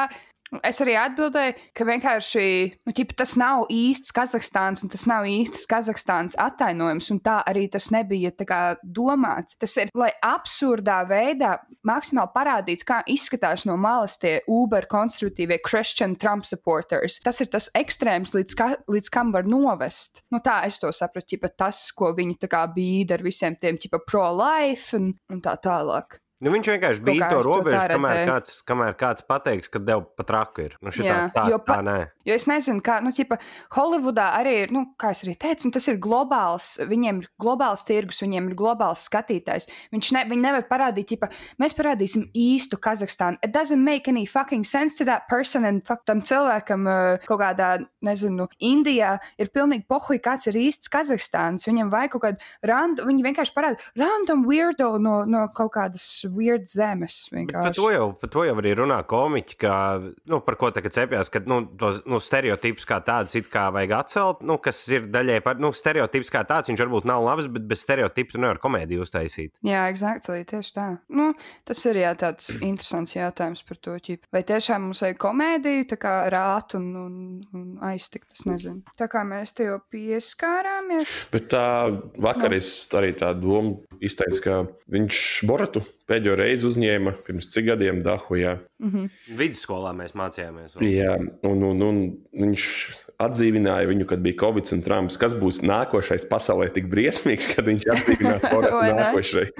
es 0.66 0.80
arī 0.82 0.94
atbildēju, 1.00 1.54
ka 1.76 1.86
vienkārši 1.88 2.44
nu, 2.86 2.94
ķipa, 2.94 3.16
tas 3.22 3.34
nav 3.40 3.66
īsts 3.72 4.14
Kazahstāns, 4.14 4.84
un 4.86 4.92
tas 4.92 5.06
nav 5.08 5.26
īsts 5.28 5.66
Kazahstāns 5.70 6.36
attainojums, 6.40 7.10
un 7.14 7.20
tā 7.24 7.40
arī 7.48 7.66
tas 7.72 7.88
nebija 7.94 8.32
kā, 8.46 8.60
domāts. 8.82 9.58
Tas 9.60 9.76
ir, 9.82 9.90
lai 9.96 10.12
absurdā 10.24 11.00
veidā 11.08 11.56
maksimāli 11.86 12.32
parādītu, 12.34 12.86
kā 12.88 13.00
izskatās 13.10 13.66
no 13.68 13.76
malas 13.80 14.18
tie 14.22 14.38
Uber 14.50 14.86
konservatīvie 14.90 15.58
Christian 15.66 16.16
Trump 16.20 16.46
supporters. 16.46 17.18
Tas 17.24 17.40
ir 17.42 17.50
tas 17.52 17.70
ekstrēms, 17.78 18.34
līdz, 18.36 18.58
ka, 18.58 18.70
līdz 18.90 19.10
kam 19.12 19.32
var 19.34 19.48
novest. 19.48 20.22
Nu, 20.34 20.42
tā 20.44 20.60
es 20.68 20.78
to 20.82 20.92
sapratu, 20.94 21.34
ķipa, 21.34 21.52
tas, 21.58 21.88
ko 21.96 22.12
viņi 22.16 22.38
kā 22.46 22.62
bīda 22.70 23.18
ar 23.18 23.26
visiem 23.26 23.56
tiem 23.58 23.78
pro-life 24.06 24.96
un, 24.96 25.10
un 25.32 25.42
tā 25.42 25.56
tālāk. 25.62 26.20
Nu, 26.44 26.50
viņš 26.52 26.66
vienkārši 26.68 27.00
Kaut 27.00 27.08
bija 27.08 27.28
to 27.32 27.36
to 27.40 27.44
robežu, 27.48 27.76
tā 27.78 27.94
kamēr 27.94 28.18
kāds, 28.28 28.56
kamēr 28.68 28.96
kāds 29.00 29.22
pateiks, 29.24 29.70
ka 29.72 29.80
tev 29.80 30.02
pat 30.20 30.32
raku 30.34 30.66
ir. 30.66 30.74
Nu, 30.84 30.92
šitā, 30.92 31.06
Jā, 31.08 31.20
tā, 31.32 31.44
jo 31.48 31.56
tā 31.56 31.64
pa- 31.64 31.76
nē. 31.80 31.94
Jo 32.28 32.34
es 32.36 32.44
nezinu, 32.50 32.82
kā, 32.84 32.98
nu, 33.00 33.08
ķipa, 33.08 33.38
Holivudā 33.72 34.26
arī 34.36 34.52
ir, 34.66 34.72
nu, 34.74 34.82
kā 35.00 35.12
es 35.14 35.22
arī 35.24 35.32
teicu, 35.40 35.64
un 35.64 35.72
tas 35.72 35.88
ir 35.88 35.96
globāls, 35.96 36.74
viņiem 36.84 37.22
ir 37.22 37.28
globāls 37.40 37.86
tirgus, 37.88 38.20
viņiem 38.20 38.50
ir 38.50 38.54
globāls 38.58 39.06
skatītājs. 39.08 39.68
Viņš 39.94 40.12
ne, 40.12 40.24
viņi 40.28 40.42
nevar 40.42 40.66
parādīt, 40.68 41.08
ķipa, 41.14 41.30
mēs 41.62 41.72
parādīsim 41.72 42.28
īstu 42.34 42.76
Kazahstānu. 42.76 43.38
It 43.42 43.52
doesn't 43.56 43.82
make 43.82 44.06
any 44.06 44.26
fucking 44.26 44.64
sense 44.64 44.98
to 44.98 45.06
that 45.06 45.28
person, 45.28 45.64
and 45.64 45.86
fuck 45.86 46.04
tam 46.04 46.20
cilvēkam 46.20 46.84
uh, 46.84 47.24
kaut 47.24 47.40
kādā, 47.40 47.86
nezinu, 48.04 48.50
Indijā 48.60 49.16
ir 49.38 49.48
pilnīgi 49.48 49.86
pohuj, 49.88 50.20
kāds 50.20 50.50
ir 50.52 50.60
īsts 50.66 50.92
Kazahstāns. 50.92 51.64
Viņam 51.64 51.88
vajag 51.88 52.12
kaut 52.18 52.26
kādu 52.26 52.52
random, 52.62 53.08
viņi 53.08 53.24
vienkārši 53.24 53.56
parāda 53.56 53.80
random 53.96 54.44
weirdo 54.44 54.98
no, 55.00 55.24
no 55.24 55.46
kaut 55.54 55.72
kādas 55.78 56.25
weird 56.32 56.66
zemes. 56.70 57.26
Par 57.52 57.74
to, 57.76 57.88
jau, 57.92 58.08
par 58.20 58.30
to 58.32 58.44
jau 58.46 58.56
arī 58.60 58.74
runā 58.78 58.98
komiķi, 59.08 59.58
ka, 59.62 59.74
nu, 60.30 60.40
par 60.46 60.58
ko 60.60 60.70
tagad 60.74 60.94
cepjas, 60.96 61.30
ka 61.32 61.42
nu, 61.46 61.62
tos 61.78 62.02
nu, 62.08 62.20
stereotipus 62.22 62.88
kā 62.88 63.00
tādus 63.04 63.36
it 63.38 63.50
kā 63.52 63.68
vajag 63.74 63.94
atcelt, 64.00 64.42
nu, 64.46 64.58
kas 64.62 64.82
ir 64.92 65.08
daļai 65.12 65.40
par 65.44 65.60
nu, 65.62 65.72
stereotips 65.76 66.32
kā 66.32 66.44
tāds. 66.48 66.70
Viņš 66.70 66.82
varbūt 66.84 67.08
nav 67.08 67.24
labs, 67.26 67.50
bet 67.52 67.66
bez 67.68 67.82
stereotipu 67.84 68.36
tu 68.36 68.42
nevar 68.42 68.60
komēdiju 68.62 69.04
uztaisīt. 69.06 69.54
Jā, 69.66 69.86
exactly, 69.92 70.42
tieši 70.48 70.74
tā. 70.76 70.88
Nu, 71.12 71.30
tas 71.68 71.82
ir 71.88 72.00
jā, 72.02 72.12
tāds 72.18 72.52
interesants 72.58 73.16
jautājums 73.16 73.62
par 73.66 73.80
to, 73.82 73.96
ķip. 74.02 74.26
vai 74.34 74.42
tiešām 74.46 74.88
mums 74.88 75.02
vajag 75.04 75.20
komēdiju, 75.22 75.88
tā 75.92 76.00
kā 76.02 76.14
rāt 76.32 76.76
un, 76.78 76.88
un, 77.00 77.16
un 77.56 77.66
aiztikt. 77.90 78.32
Es 78.36 78.46
nezinu. 78.48 78.82
Tā 78.98 79.08
kā 79.12 79.22
mēs 79.26 79.54
te 79.56 79.68
jau 79.68 79.78
pieskārāmies. 79.92 81.16
Bet 81.32 81.50
tā 81.54 81.66
vakar 82.20 82.50
Nu. 82.50 82.56
es 82.56 82.70
arī 82.96 83.12
tādu 83.16 83.46
domu 83.46 84.00
izteicu, 84.00 84.42
ka 84.44 84.58
viņš 84.92 85.22
Boratu 85.48 85.82
pēdējo 86.10 86.36
reizi 86.38 86.68
uzņēma 86.68 87.16
pirms 87.26 87.50
cik 87.52 87.70
gadiem 87.72 87.98
Dahujā. 88.04 88.58
Mhm. 88.82 89.10
Vidusskolā 89.38 89.92
mēs 89.96 90.14
mācījāmies. 90.18 90.76
vēl. 90.76 90.86
Jā, 90.92 91.16
un, 91.48 91.66
un, 91.70 91.82
un 91.86 92.00
viņš 92.36 92.68
atdzīvināja 93.22 93.88
viņu, 93.88 94.06
kad 94.10 94.20
bija 94.24 94.36
Covid 94.42 94.70
un 94.76 94.82
Trumps. 94.84 95.16
Kas 95.20 95.34
būs 95.38 95.62
nākošais 95.64 96.26
pasaulē 96.28 96.68
tik 96.74 96.90
briesmīgs, 96.92 97.48
kad 97.54 97.68
viņš 97.68 97.86
atdzīvinās 97.94 98.44
ne? 98.52 98.92
nākošais? 99.00 99.52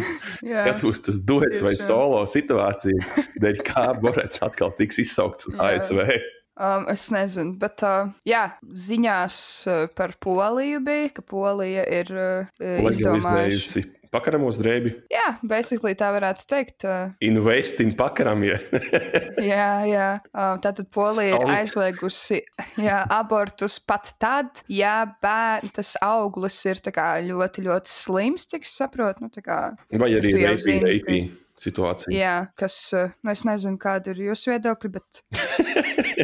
Kas 0.44 0.82
būs 0.84 1.04
tas 1.08 1.20
duets 1.24 1.64
vai 1.64 1.74
solo 1.80 2.22
situācija, 2.28 3.26
dēļ 3.42 3.62
kā 3.66 3.88
Borats 4.02 4.42
atkal 4.44 4.74
tiks 4.76 5.00
izsaukts 5.06 5.48
uz. 5.50 5.56
ASV? 5.56 6.04
Um, 6.56 6.86
es 6.92 7.08
nezinu, 7.14 7.56
bet 7.60 7.84
uh, 7.86 8.12
jā, 8.28 8.46
ziņās 8.62 9.38
uh, 9.68 9.84
par 9.96 10.16
Poliju 10.22 10.80
bija, 10.86 11.12
ka 11.16 11.26
Polija 11.26 11.84
ir 12.00 12.12
uh, 12.16 12.90
izdomājusi. 12.90 13.86
Pakaramos 14.16 14.56
drēbi. 14.60 14.92
Jā, 15.12 15.36
basically 15.44 15.96
tā 15.98 16.08
varētu 16.14 16.46
teikt. 16.48 16.86
Uh, 16.86 17.12
Invest 17.26 17.82
in 17.84 17.92
pakaramie. 17.98 18.54
Jā, 19.50 19.70
jā. 19.88 20.06
Um, 20.30 20.60
tātad 20.64 20.88
Polija 20.94 21.36
ir 21.36 21.52
aizliegusi 21.58 22.40
jā, 22.80 23.02
abortus 23.12 23.76
pat 23.82 24.14
tad, 24.22 24.62
ja 24.72 25.02
bērn, 25.22 25.74
tas 25.76 25.96
auglis 26.04 26.58
ir 26.70 26.80
tā 26.84 26.94
kā 26.96 27.08
ļoti, 27.26 27.66
ļoti 27.66 27.92
slims, 27.92 28.48
cik 28.48 28.64
es 28.64 28.76
saprotu. 28.78 29.26
Nu, 29.26 29.44
kā, 29.44 29.74
Vai 29.92 30.14
arī 30.16 30.32
reipī, 30.38 30.78
reipī 30.86 31.20
situācija. 31.60 32.12
jā, 32.12 32.34
kas, 32.58 32.76
uh, 32.96 33.10
nu, 33.24 33.32
es 33.32 33.44
nezinu, 33.48 33.78
kāda 33.80 34.12
ir 34.14 34.20
jūsu 34.28 34.52
viedokļa, 34.52 34.90
bet 34.96 35.22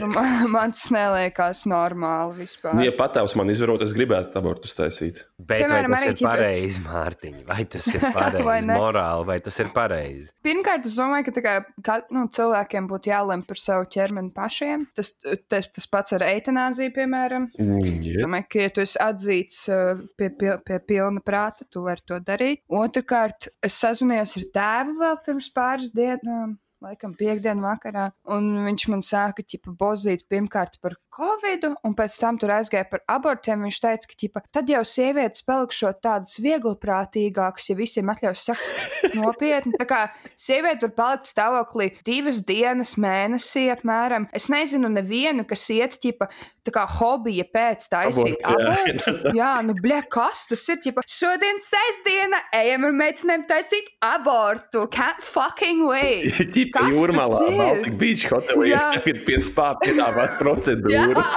nu, 0.00 0.08
man, 0.12 0.32
man 0.54 0.72
tas 0.74 0.88
neliekas 0.94 1.64
normāli 1.70 2.42
vispār. 2.42 2.78
Ja 2.84 2.92
patēvs 2.96 3.34
man 3.38 3.50
izvarot, 3.52 3.82
es 3.86 3.94
gribētu 3.96 4.38
abortus 4.40 4.76
taisīt. 4.78 5.22
Bet 5.42 5.64
Piemēram, 5.64 5.92
vai 5.94 5.98
tas 5.98 6.06
ir 6.08 6.16
ķipes- 6.20 6.28
pareizi, 6.28 6.82
Mārtiņ? 6.86 7.38
Vai 7.48 7.64
tas 7.72 7.86
ir 7.92 8.02
Vai 8.04 8.12
pareizi? 8.14 8.68
ne? 8.70 8.76
morāli, 8.78 9.26
vai 9.32 9.38
tas 9.44 9.58
ir 9.64 9.72
pareizi? 9.74 10.28
Pirmkārt, 10.46 10.86
es 10.90 10.96
domāju, 11.00 11.28
ka 11.32 11.42
kā, 11.46 11.54
ka, 11.86 11.96
nu, 12.14 12.26
cilvēkiem 12.32 12.88
būtu 12.90 13.10
jālem 13.12 13.42
par 13.48 13.60
savu 13.60 13.88
ķermeni 13.92 14.32
pašiem. 14.36 14.86
Tas, 14.96 15.14
tas, 15.50 15.68
tas 15.74 15.88
pats 15.90 16.14
ar 16.16 16.26
eitanāziju, 16.28 16.94
piemēram. 16.96 17.48
Mm, 17.58 17.80
Es 17.82 18.06
yeah. 18.06 18.22
domāju, 18.24 18.46
ka, 18.52 18.60
ja 18.66 18.70
tu 18.74 18.82
esi 18.82 18.98
atzīts 19.02 19.58
uh, 19.72 20.00
pie, 20.18 20.28
pie, 20.38 20.52
pie 20.66 20.78
pilna 20.86 21.22
prāta, 21.24 21.66
tu 21.70 21.82
vari 21.84 22.02
to 22.08 22.18
darīt. 22.24 22.62
Otrakārt, 22.72 23.48
es 23.64 23.76
sazinājos 23.82 24.36
ar 24.40 24.46
tēvu 24.56 24.96
vēl 25.02 25.18
pirms 25.26 25.50
pāris 25.54 25.92
dienām. 25.94 26.56
Laikam 26.82 27.12
piekdienu 27.14 27.62
vakarā, 27.62 28.08
un 28.34 28.48
viņš 28.64 28.84
man 28.90 29.04
sāka 29.06 29.44
ķipa, 29.46 29.70
bozīt 29.78 30.24
pirmkārt 30.30 30.80
par 30.82 30.96
covid, 31.12 31.68
un 31.86 31.94
pēc 31.94 32.16
tam 32.18 32.38
tur 32.40 32.50
aizgāja 32.56 32.88
par 32.90 33.02
abortiem. 33.12 33.62
Viņš 33.66 33.78
teica, 33.84 34.08
ka 34.10 34.18
ķipa, 34.18 34.42
tad 34.54 34.70
jau 34.72 34.80
sievietes 34.88 35.44
palikšot 35.46 36.00
tādas 36.02 36.40
vieglprātīgākas, 36.42 37.68
ja 37.70 37.76
visiem 37.78 38.10
atļaus 38.10 38.46
sakt 38.48 39.12
nopietni. 39.20 39.76
Tā 39.78 39.86
kā 39.86 40.00
sieviete 40.34 40.88
var 40.88 40.94
palikt 40.96 41.30
stāvoklī 41.30 41.90
divas 42.06 42.42
dienas 42.48 42.96
mēnesī 43.00 43.68
apmēram. 43.76 44.26
Es 44.34 44.48
nezinu 44.52 44.90
nevienu, 44.90 45.46
kas 45.46 45.68
iet 45.74 45.98
ķipa, 46.02 46.30
tā 46.66 46.74
kā 46.74 46.86
hobija 46.98 47.46
pēc 47.52 47.86
taisīt 47.92 48.42
Aborts, 48.48 49.24
jā. 49.28 49.34
Jā, 49.42 49.52
nu, 49.66 49.74
blē, 49.78 50.02
kas 50.10 50.46
tas 50.50 50.66
ir? 50.70 50.80
Ķipa, 50.82 51.02
šodien 51.06 51.60
sestdiena, 51.62 52.40
ejam 52.56 52.88
ar 52.88 52.94
meitenēm 52.96 53.44
taisīt 53.46 53.90
abortu. 54.02 54.86
Can't 54.90 55.22
fucking 55.22 55.84
wait. 55.86 56.40
kas 56.74 56.90
Jūrmalā? 56.92 57.40
Baltic 57.58 57.96
Beach 58.00 58.26
hotelī, 58.32 58.72
tagad 58.96 59.22
pie 59.28 59.38
spā 59.42 59.72
piedāvāt 59.82 60.38
procedūru. 60.40 61.22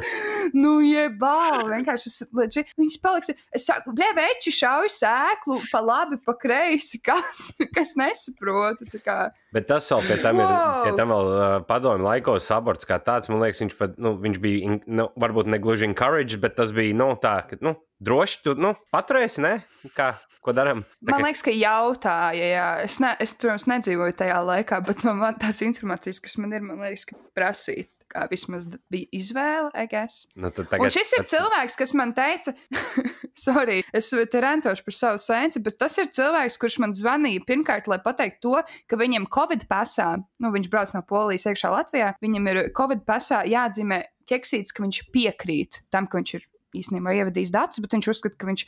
nu, 0.56 0.76
jebā, 0.84 1.62
vienkārši 1.68 2.10
es 2.10 2.18
leģi, 2.36 2.64
viņas 2.80 2.98
paliks. 3.02 3.32
Es 3.56 3.66
saku, 3.68 3.94
bļē, 3.96 4.10
veči 4.18 4.52
šauj 4.54 4.90
sēklu 4.96 5.58
pa 5.70 5.82
labi, 5.84 6.20
pa 6.24 6.34
kreisi, 6.38 7.00
kas, 7.04 7.48
kas 7.74 7.94
nesaprotu. 8.00 8.88
tā 8.92 9.02
kā. 9.04 9.18
Bet 9.54 9.66
tas 9.70 9.88
vēl 9.90 10.04
pie 10.06 10.18
tam 10.22 10.40
ir. 10.40 10.46
Wow! 10.46 10.86
Pie 10.86 10.96
tam 10.98 11.12
vēl 11.14 11.30
uh, 11.30 11.44
padomju 11.66 12.06
laikos 12.06 12.48
aborts 12.54 12.88
kā 12.88 13.00
tāds, 13.02 13.30
man 13.32 13.42
liekas, 13.44 13.62
viņš, 13.64 13.76
pat, 13.78 13.94
nu, 14.02 14.14
viņš 14.22 14.40
bija, 14.42 14.64
in, 14.66 14.80
nu, 14.86 15.08
varbūt 15.20 15.50
ne 15.50 15.60
gluži 15.62 15.88
encouraged, 15.88 16.38
bet 16.42 16.56
tas 16.58 16.74
bija, 16.76 16.96
nu, 16.96 17.12
tā, 17.20 17.40
ka, 17.48 17.58
nu, 17.64 17.74
droši 18.00 18.42
tu, 18.44 18.56
nu, 18.58 18.74
paturēsi, 18.94 19.42
ne? 19.44 19.54
Kā, 19.96 20.12
ko 20.44 20.54
darām? 20.56 20.84
Man 21.06 21.24
liekas, 21.26 21.44
ka 21.46 21.54
jautāja, 21.54 22.50
jā. 22.54 22.68
Es, 22.86 23.00
ne, 23.02 23.14
es, 23.22 23.34
protams, 23.40 23.68
nedzīvoju 23.70 24.18
tajā 24.22 24.40
laikā, 24.46 24.82
bet 24.86 25.04
no 25.06 25.16
man, 25.18 25.38
tās 25.40 25.62
informācijas, 25.66 26.22
kas 26.24 26.38
man 26.40 26.54
ir, 26.56 26.64
man 26.66 26.82
liekas, 26.86 27.08
ka 27.10 27.18
prasīt. 27.36 27.90
Kā 28.10 28.24
vismaz 28.30 28.66
bija 28.90 29.06
izvēle, 29.14 29.70
guess. 29.90 30.26
Nu, 30.34 30.50
Tagad, 30.50 30.82
un 30.82 30.90
šis 30.90 31.12
ir 31.18 31.26
cilvēks, 31.30 31.76
kas 31.78 31.92
man 31.94 32.10
teica, 32.16 32.54
sorry, 33.44 33.80
es 33.94 34.10
te 34.10 34.42
rentošu 34.42 34.86
par 34.86 34.96
savu 34.96 35.22
sēnci, 35.22 35.62
bet 35.62 35.78
tas 35.78 35.94
ir 36.02 36.10
cilvēks, 36.16 36.58
kurš 36.60 36.80
man 36.82 36.94
zvanīja 36.96 37.44
pirmkārt, 37.46 37.90
lai 37.90 38.00
pateiktu 38.02 38.42
to, 38.48 38.62
ka 38.90 38.98
viņam 38.98 39.28
Covid 39.30 39.68
pasā, 39.70 40.12
nu, 40.42 40.52
viņš 40.54 40.70
brauc 40.72 40.94
no 40.96 41.04
Polijas 41.06 41.46
iekšā 41.50 41.70
Latvijā, 41.70 42.14
viņam 42.24 42.50
ir 42.50 42.62
Covid 42.76 43.06
pasā 43.06 43.44
jāatzīmē 43.46 44.02
ķeksīts, 44.30 44.74
ka 44.74 44.84
viņš 44.84 45.04
piekrīt 45.14 45.84
tam, 45.94 46.10
ka 46.10 46.18
viņš 46.18 46.34
ir 46.38 46.48
īstenībā 46.76 47.14
ievadījis 47.18 47.52
datus, 47.54 47.82
bet 47.82 47.94
viņš 47.96 48.08
uzskata, 48.12 48.38
ka, 48.38 48.48
viņš, 48.50 48.64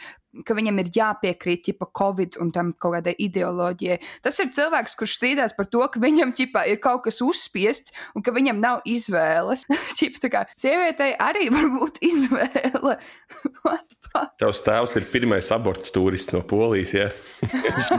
ka 0.46 0.56
viņam 0.56 0.80
ir 0.80 0.90
jāpiekrīt 0.96 1.66
ķipa 1.68 1.88
Covid 1.98 2.38
un 2.42 2.52
tam 2.54 2.72
kaut 2.80 2.96
kādai 2.96 3.14
ideoloģijai. 3.20 3.98
Tas 4.24 4.38
ir 4.42 4.52
cilvēks, 4.56 4.96
kurš 4.98 5.16
strīdās 5.18 5.56
par 5.56 5.68
to, 5.72 5.82
ka 5.92 6.00
viņam 6.02 6.32
ķipa 6.38 6.64
ir 6.72 6.80
kaut 6.82 7.04
kas 7.06 7.20
uzspiests 7.24 7.94
un 8.16 8.24
ka 8.24 8.34
viņam 8.34 8.60
nav 8.62 8.82
izvēles. 8.88 9.66
ķipa, 9.98 10.22
tā 10.24 10.32
kā 10.32 10.44
sievietei 10.58 11.12
arī 11.20 11.48
var 11.52 11.68
būt 11.76 12.00
izvēle. 12.08 12.98
Tavs 14.40 14.60
tēvs 14.64 14.96
ir 14.98 15.06
pirmais 15.08 15.46
abortu 15.54 15.92
turists 15.94 16.34
no 16.34 16.42
Polijas. 16.44 16.92
Ja? 16.96 17.06
Viņš 17.42 17.90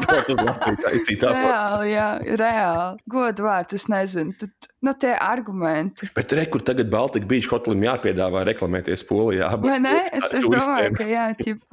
Latviju 0.44 0.78
taisīt 0.84 1.24
abortus. 1.26 1.40
Reāli, 1.40 1.94
jā, 1.94 2.10
reāli. 2.38 3.02
Godu 3.10 3.48
vārds, 3.48 3.78
es 3.78 3.88
nezinu. 3.90 4.36
Tad, 4.38 4.70
nu, 4.86 4.94
tie 5.00 5.14
argumenti. 5.18 6.10
Bet 6.14 6.36
re, 6.38 6.46
kur 6.54 6.62
tagad 6.66 6.92
Baltika 6.94 7.30
Beach 7.30 7.50
hotelim 7.50 7.86
jāpiedāvā 7.88 8.44
reklamēties 8.52 9.06
Polijā? 9.10 9.50
Vai 9.64 9.80
ne? 9.82 9.96
Es, 10.14 10.30
es 10.38 10.46
domāju, 10.46 10.94
ka 11.00 11.10
jā, 11.10 11.26
ķip, 11.40 11.64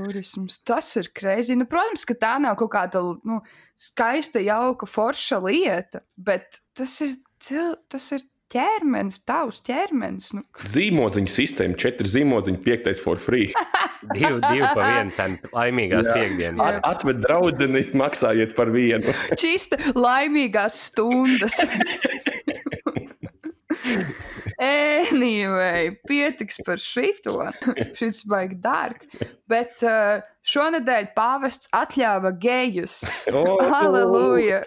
aborturisms. 0.00 0.60
Tas 0.64 0.96
ir 0.96 1.10
krēsli. 1.16 1.56
Nu, 1.58 1.66
protams, 1.68 2.04
ka 2.08 2.14
tā 2.18 2.38
nav 2.42 2.56
kaut 2.60 2.72
kāda 2.74 3.02
nu, 3.26 3.40
skaista, 3.80 4.40
jauka, 4.42 4.86
forša 4.88 5.40
lieta, 5.44 6.00
bet 6.16 6.60
tas 6.76 7.00
ir, 7.04 7.16
cil, 7.40 7.76
tas 7.90 8.12
ir 8.16 8.20
ķermenis, 8.50 9.20
tavs 9.24 9.60
ķermenis. 9.66 10.32
Nu, 10.34 10.42
Zīmodziņu 10.66 11.30
sistēma, 11.30 11.78
četri 11.78 12.08
zīmodziņi, 12.10 12.62
piektais 12.64 13.02
for 13.02 13.20
free. 13.22 13.52
Divi, 14.14 14.40
divi 14.40 14.64
pa 14.64 14.80
vienu 14.80 15.12
cenu. 15.12 15.36
Laimīgās 15.52 16.06
Jā. 16.08 16.14
piekdienas. 16.16 16.60
At, 16.64 16.78
atved 16.88 17.20
draudzeni, 17.20 17.82
maksājiet 18.00 18.54
par 18.56 18.72
vienu. 18.72 19.12
čista 19.36 19.76
laimīgās 19.92 20.88
stundas. 20.88 21.60
Anyway, 24.60 25.94
pietiks 26.08 26.58
par 26.66 26.76
šito. 26.80 27.38
Šis 27.98 28.22
baigi 28.28 28.58
dārgi. 28.60 29.08
Bet 29.50 29.80
uh, 29.88 30.20
šonadēļ 30.46 31.08
pāvests 31.16 31.70
atļāva 31.74 32.34
gejus. 32.42 33.00
Oh, 33.40 33.56
Halleluja! 33.70 34.60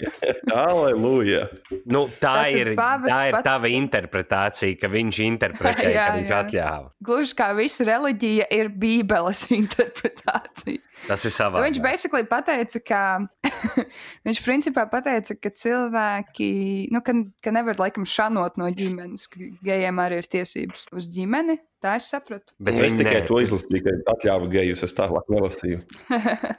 Halleluja! 0.49 1.45
Nu, 1.93 2.05
tā, 2.17 2.31
Tātad 2.39 2.55
ir, 2.57 2.69
tā 2.79 3.19
ir 3.27 3.35
pat- 3.35 3.45
tava 3.45 3.69
interpretācija, 3.69 4.77
ka 4.79 4.89
viņš 4.89 5.17
interpretēja, 5.25 5.91
Jā, 5.93 6.05
ka 6.07 6.15
viņš 6.17 6.31
jā. 6.31 6.37
atļāva. 6.45 6.87
Gluži 7.03 7.35
kā 7.37 7.49
visa 7.57 7.85
reliģija 7.89 8.47
ir 8.55 8.69
Bībeles 8.81 9.43
interpretācija. 9.53 10.79
Tas 11.07 11.25
ir 11.27 11.31
Nu, 11.33 11.35
savā. 11.35 11.61
viņš 11.65 11.79
basically 11.83 12.25
pateica, 12.29 12.79
ka 12.87 13.01
viņš 14.27 14.41
principā 14.45 14.85
pateica, 14.91 15.35
ka 15.35 15.51
cilvēki, 15.63 16.49
nu, 16.93 17.01
ka, 17.05 17.15
ka 17.43 17.53
nevar 17.55 17.79
laikam 17.81 18.05
šanot 18.07 18.57
no 18.61 18.69
ģimenes, 18.71 19.27
ka 19.31 19.39
gejiem 19.67 19.99
arī 20.03 20.21
ir 20.23 20.29
tiesības 20.37 20.87
uz 20.95 21.09
ģimeni. 21.11 21.59
Tā 21.83 21.97
es 21.99 22.07
sapratu. 22.13 22.53
Bet 22.63 22.77
es 22.79 22.85
viņi 22.85 23.01
tikai 23.01 23.17
ne. 23.19 23.25
to 23.27 23.41
izlasīju, 23.43 23.81
ka 23.83 24.13
atļāva 24.13 24.47
gejus. 24.53 24.85
Es 24.87 24.93
tālāk 24.95 25.27
nelasīju. 25.33 25.81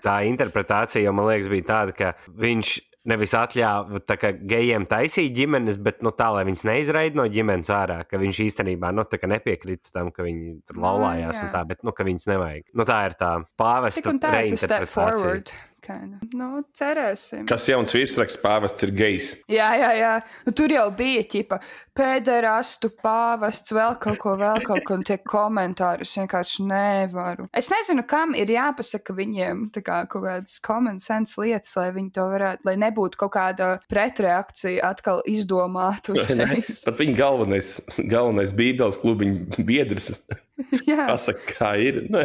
Tā 0.05 0.19
interpretācija 0.29 1.15
man 1.17 1.31
liekas 1.31 1.49
bija 1.49 1.65
tāda, 1.71 1.95
ka 1.97 2.11
viņš 2.29 2.75
nevis 3.09 3.35
atļāva 3.37 4.01
gejiem 4.49 4.87
taisīt 4.89 5.35
ģimenes, 5.37 5.79
bet 5.85 6.01
nu, 6.05 6.13
tā, 6.17 6.31
lai 6.35 6.45
viņas 6.49 6.65
neizraida 6.69 7.21
no 7.21 7.27
ģimenes 7.31 7.71
ārā, 7.75 8.01
ka 8.09 8.21
viņš 8.21 8.41
īstenībā 8.47 8.93
nu, 8.97 9.05
nepiekrita 9.35 9.93
tam, 9.95 10.11
ka 10.15 10.27
viņi 10.27 10.59
tur 10.69 10.81
Nu, 10.81 10.87
laulājās 10.87 11.39
jā. 11.39 11.47
un 11.47 11.53
tā, 11.55 11.63
bet 11.69 11.85
nu, 11.87 11.95
ka 11.97 12.07
viņas 12.07 12.27
nevajag. 12.33 12.67
Nu, 12.77 12.89
tā 12.89 12.99
ir 13.09 13.17
tā 13.21 13.31
pāvesta 13.61 14.13
reinterpretācija. 14.15 15.61
Kind 15.85 16.17
of. 16.17 16.33
Nu, 16.33 16.63
cerēsim. 16.73 17.45
Kas 17.49 17.67
jauns 17.69 17.93
virsraksts 17.93 18.41
pāvests 18.41 18.87
ir 18.87 18.93
gejs? 18.97 19.27
Jā, 19.53 19.69
jā, 19.77 19.91
jā. 19.99 20.13
Nu, 20.47 20.55
tur 20.57 20.73
jau 20.73 20.87
bija 20.97 21.25
ķipa 21.29 21.59
pēderastu 21.95 22.89
pāvests, 23.05 23.75
vēl 23.75 23.99
kaut 24.01 24.17
ko, 24.23 24.33
vēl 24.41 24.63
kaut 24.65 24.81
ko, 24.87 24.97
un 24.97 25.05
tie 25.05 25.19
komentāri. 25.21 26.07
Es 26.09 26.17
vienkārši 26.17 26.65
nevaru. 26.71 27.49
Es 27.53 27.69
nezinu, 27.73 28.07
kam 28.09 28.33
ir 28.39 28.55
jāpasaka 28.55 29.17
viņiem 29.19 29.67
tā 29.75 29.85
kā, 29.85 30.01
kaut 30.09 30.25
kādas 30.25 30.57
common 30.65 31.03
sense 31.05 31.37
lietas, 31.41 31.75
lai 31.77 31.91
viņi 31.99 32.15
to 32.17 32.27
varētu, 32.33 32.65
lai 32.71 32.77
nebūtu 32.81 33.21
kaut 33.21 33.35
kāda 33.37 33.71
pretreakcija 33.93 34.89
atkal 34.89 35.21
izdomāta. 35.29 36.17
Pat 36.89 37.01
viņa 37.03 37.19
galvenais, 37.19 37.77
galvenais 38.01 38.57
bībeles 38.57 39.01
klubiņa 39.05 39.69
biedrs 39.69 40.15
Jā. 40.91 41.07
pasaka, 41.09 41.45
kā 41.57 41.71
ir. 41.83 42.01
Nē, 42.13 42.25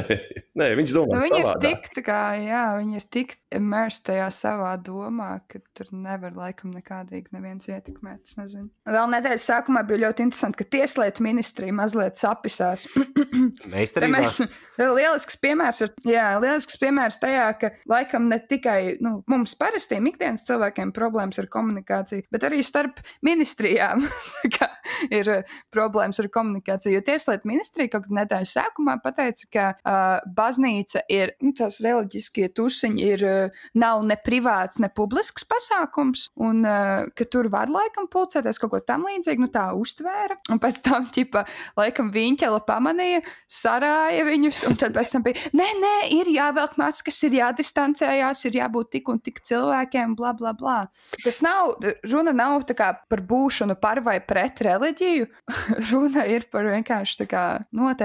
nē 0.60 0.70
viņš 0.80 0.96
domā, 0.96 1.18
Nu, 1.18 1.22
viņi 1.26 1.39
ir 1.42 1.62
tik, 1.63 1.88
tā 1.96 2.04
kā, 2.06 2.20
jā, 2.44 2.63
viņi 2.80 3.00
ir 3.00 3.06
tik 3.15 3.36
immersed 3.56 4.06
tajā 4.10 4.28
savā 4.36 4.74
domā, 4.84 5.32
ka 5.50 5.62
tur 5.78 5.89
nevar 5.96 6.36
laikam 6.38 6.74
nekādīgi 6.76 7.34
neviens 7.36 7.70
ietekmēt. 7.70 8.22
es 8.28 8.38
nezinu. 8.38 8.70
Vēl 8.89 9.10
nedēļas 9.15 9.48
sākumā 9.50 9.84
bija 9.88 10.04
ļoti 10.06 10.28
interesanti, 10.28 10.62
ka 10.62 10.70
Tieslietu 10.78 11.26
ministrija 11.26 11.76
mazliet 11.76 12.20
sapisās. 12.20 12.86
Meistarībā. 13.74 14.20
mēs, 14.20 14.42
lielisks 14.78 15.39
piemērs, 15.42 15.82
ir, 15.88 15.96
jā, 16.12 16.28
lielisks 16.44 16.78
piemērs 16.82 17.20
tajā, 17.24 17.48
ka 17.62 17.74
laikam 17.89 18.30
ne 18.30 18.42
tikai 18.50 19.00
nu, 19.06 19.20
mums 19.32 19.56
parastiem 19.60 20.12
ikdienas 20.12 20.46
cilvēkiem 20.50 20.94
problēmas 20.96 21.42
ar 21.42 21.50
komunikāciju, 21.52 22.28
bet 22.34 22.46
arī 22.50 22.62
starp 22.65 23.02
ministrijām 23.26 24.06
Tā 24.39 24.52
kā 24.54 24.68
ir 25.13 25.30
uh, 25.32 25.56
problēmas 25.74 26.20
ar 26.22 26.30
komunikāciju. 26.34 26.98
Jo 26.98 27.04
Tieslietu 27.06 27.50
ministrija 27.50 27.94
kaut 27.94 28.08
kādā 28.08 28.19
nedēļas 28.20 28.56
sākumā 28.58 28.98
pateica, 29.04 29.48
ka 29.54 29.66
uh, 29.76 30.32
baznīca 30.36 31.04
ir, 31.12 31.34
nu, 31.44 31.54
tās 31.58 31.80
reliģiskie 31.84 32.50
tusiņi 32.56 33.08
ir, 33.14 33.26
uh, 33.26 33.66
nav 33.80 34.04
ne 34.08 34.18
privāts, 34.20 34.80
ne 34.84 34.92
publisks 34.94 35.48
pasākums, 35.50 36.30
un 36.40 36.64
uh, 36.68 37.10
ka 37.16 37.28
tur 37.30 37.50
var 37.54 37.72
laikam 37.72 38.10
pulcēties 38.12 38.62
kaut 38.62 38.74
ko 38.74 38.82
tam 38.84 39.08
līdzīgu, 39.10 39.46
nu 39.46 39.52
tā 39.54 39.70
uztvēra. 39.78 40.40
Un 40.54 40.62
pēc 40.62 40.82
tam, 40.86 41.08
ķipa, 41.14 41.46
laikam 41.80 42.12
viņķela 42.14 42.62
pamanīja, 42.68 43.24
sarāja 43.50 44.26
viņus, 44.28 44.64
un 44.70 44.78
tad 44.80 44.96
pēc 44.98 45.16
tam 45.16 45.26
bija, 45.26 45.50
nē, 45.56 45.70
nē, 45.80 45.96
ir 46.20 46.32
jāvelk 46.34 46.78
maskas, 46.82 47.20
ir 47.28 47.40
jādistancējās, 47.40 48.46
ir 48.50 48.60
jābūt 48.62 48.94
tik 48.98 49.12
un 49.12 49.22
tik 49.24 49.42
cilvēkiem, 49.46 50.16
bla, 50.20 50.34
bla, 50.38 50.54
bla. 50.58 50.80
Tas 51.24 51.42
nav, 51.46 51.78
runa 52.10 52.34
nav 52.36 52.68
kā 52.70 52.92
par 53.10 53.24
būšanu 53.26 53.78
par 53.82 54.02
vai 54.06 54.20
pret 54.24 54.62
reliģiju, 54.66 55.28
runa 55.92 56.26
ir 56.30 56.48
par 56.52 56.68
vienkārši 56.70 57.28
kā 57.30 57.46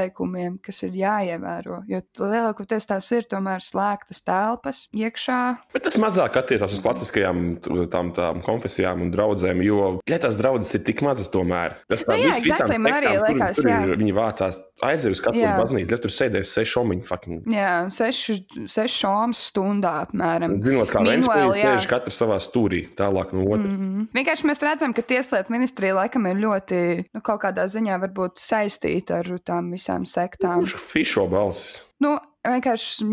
noteikumiem, 0.04 0.58
kas 0.62 0.82
ir 0.84 0.92
jāievēro, 0.98 1.82
jo 1.88 2.00
lielākoties 2.18 2.86
tās 2.88 3.08
ir 3.12 3.24
tomēr 3.30 3.62
slēgtas 3.64 4.22
telpas 4.24 4.84
iekšā. 4.94 5.58
Bet 5.72 5.84
tas 5.84 5.96
mazāk 6.00 6.36
attiecās 6.36 6.72
uz 6.72 6.82
klasiskajām 6.84 7.60
tām, 7.92 8.12
tām 8.14 8.42
konfesijām 8.44 9.02
un 9.02 9.12
draudzēm, 9.14 9.62
jo 9.64 10.00
ja 10.08 10.18
tās 10.18 10.36
draudzes 10.40 10.74
ir 10.74 10.84
tik 10.84 11.02
mazas 11.02 11.30
tomēr. 11.32 11.76
Tas 11.88 12.04
tā 12.04 12.14
Nu 12.14 12.28
jā, 12.28 12.34
exactly, 12.38 12.78
man 12.78 12.92
arī 12.92 13.12
tur- 13.14 13.26
liekas, 13.28 13.56
tur 13.56 13.70
jā. 13.70 13.80
ir- 13.88 13.96
Viņi 14.04 14.14
vācās 14.14 14.58
aiziet 14.82 15.12
uz 15.12 15.20
katru 15.20 15.42
baznīcu, 15.42 16.00
tur 16.00 16.10
sēdēs 16.10 16.52
seši 16.54 16.78
omiņi. 16.80 17.04
fucking. 17.04 17.44
Jā, 17.46 17.86
sešu, 17.90 18.38
sešu 18.68 19.06
omas 19.08 19.50
stundā 19.50 20.06
apmēram. 20.06 20.60
Zinot, 20.60 20.88
kā 20.90 21.00
jā. 21.04 21.76
sēž 21.78 21.88
katrs 21.88 22.18
savā 22.20 22.38
stūrī, 22.40 22.88
tālāk 22.96 23.32
no 23.32 23.44
otras. 23.44 23.72
Mm 23.72 23.84
-hmm. 23.84 24.08
Vienkārši 24.14 24.44
mēs 24.48 24.62
redzam, 24.62 24.92
ka 24.92 25.02
Tieslietu 25.02 25.50
ministrija 25.50 25.94
laikam 25.94 26.26
ir 26.26 26.36
ļoti, 26.36 27.04
nu, 27.14 27.20
kaut 27.20 27.42
kādā 27.42 27.64
ziņā 27.66 27.98
varbūt 28.00 28.38
saistīta 28.38 29.18
ar 29.18 29.24
tām 29.44 29.70
visām 29.70 29.93
sektām. 30.02 30.64
Kurš 30.64 30.74
fišo 30.82 31.28
balsis? 31.30 31.84
Nu, 32.02 32.16
vienkārši 32.44 33.08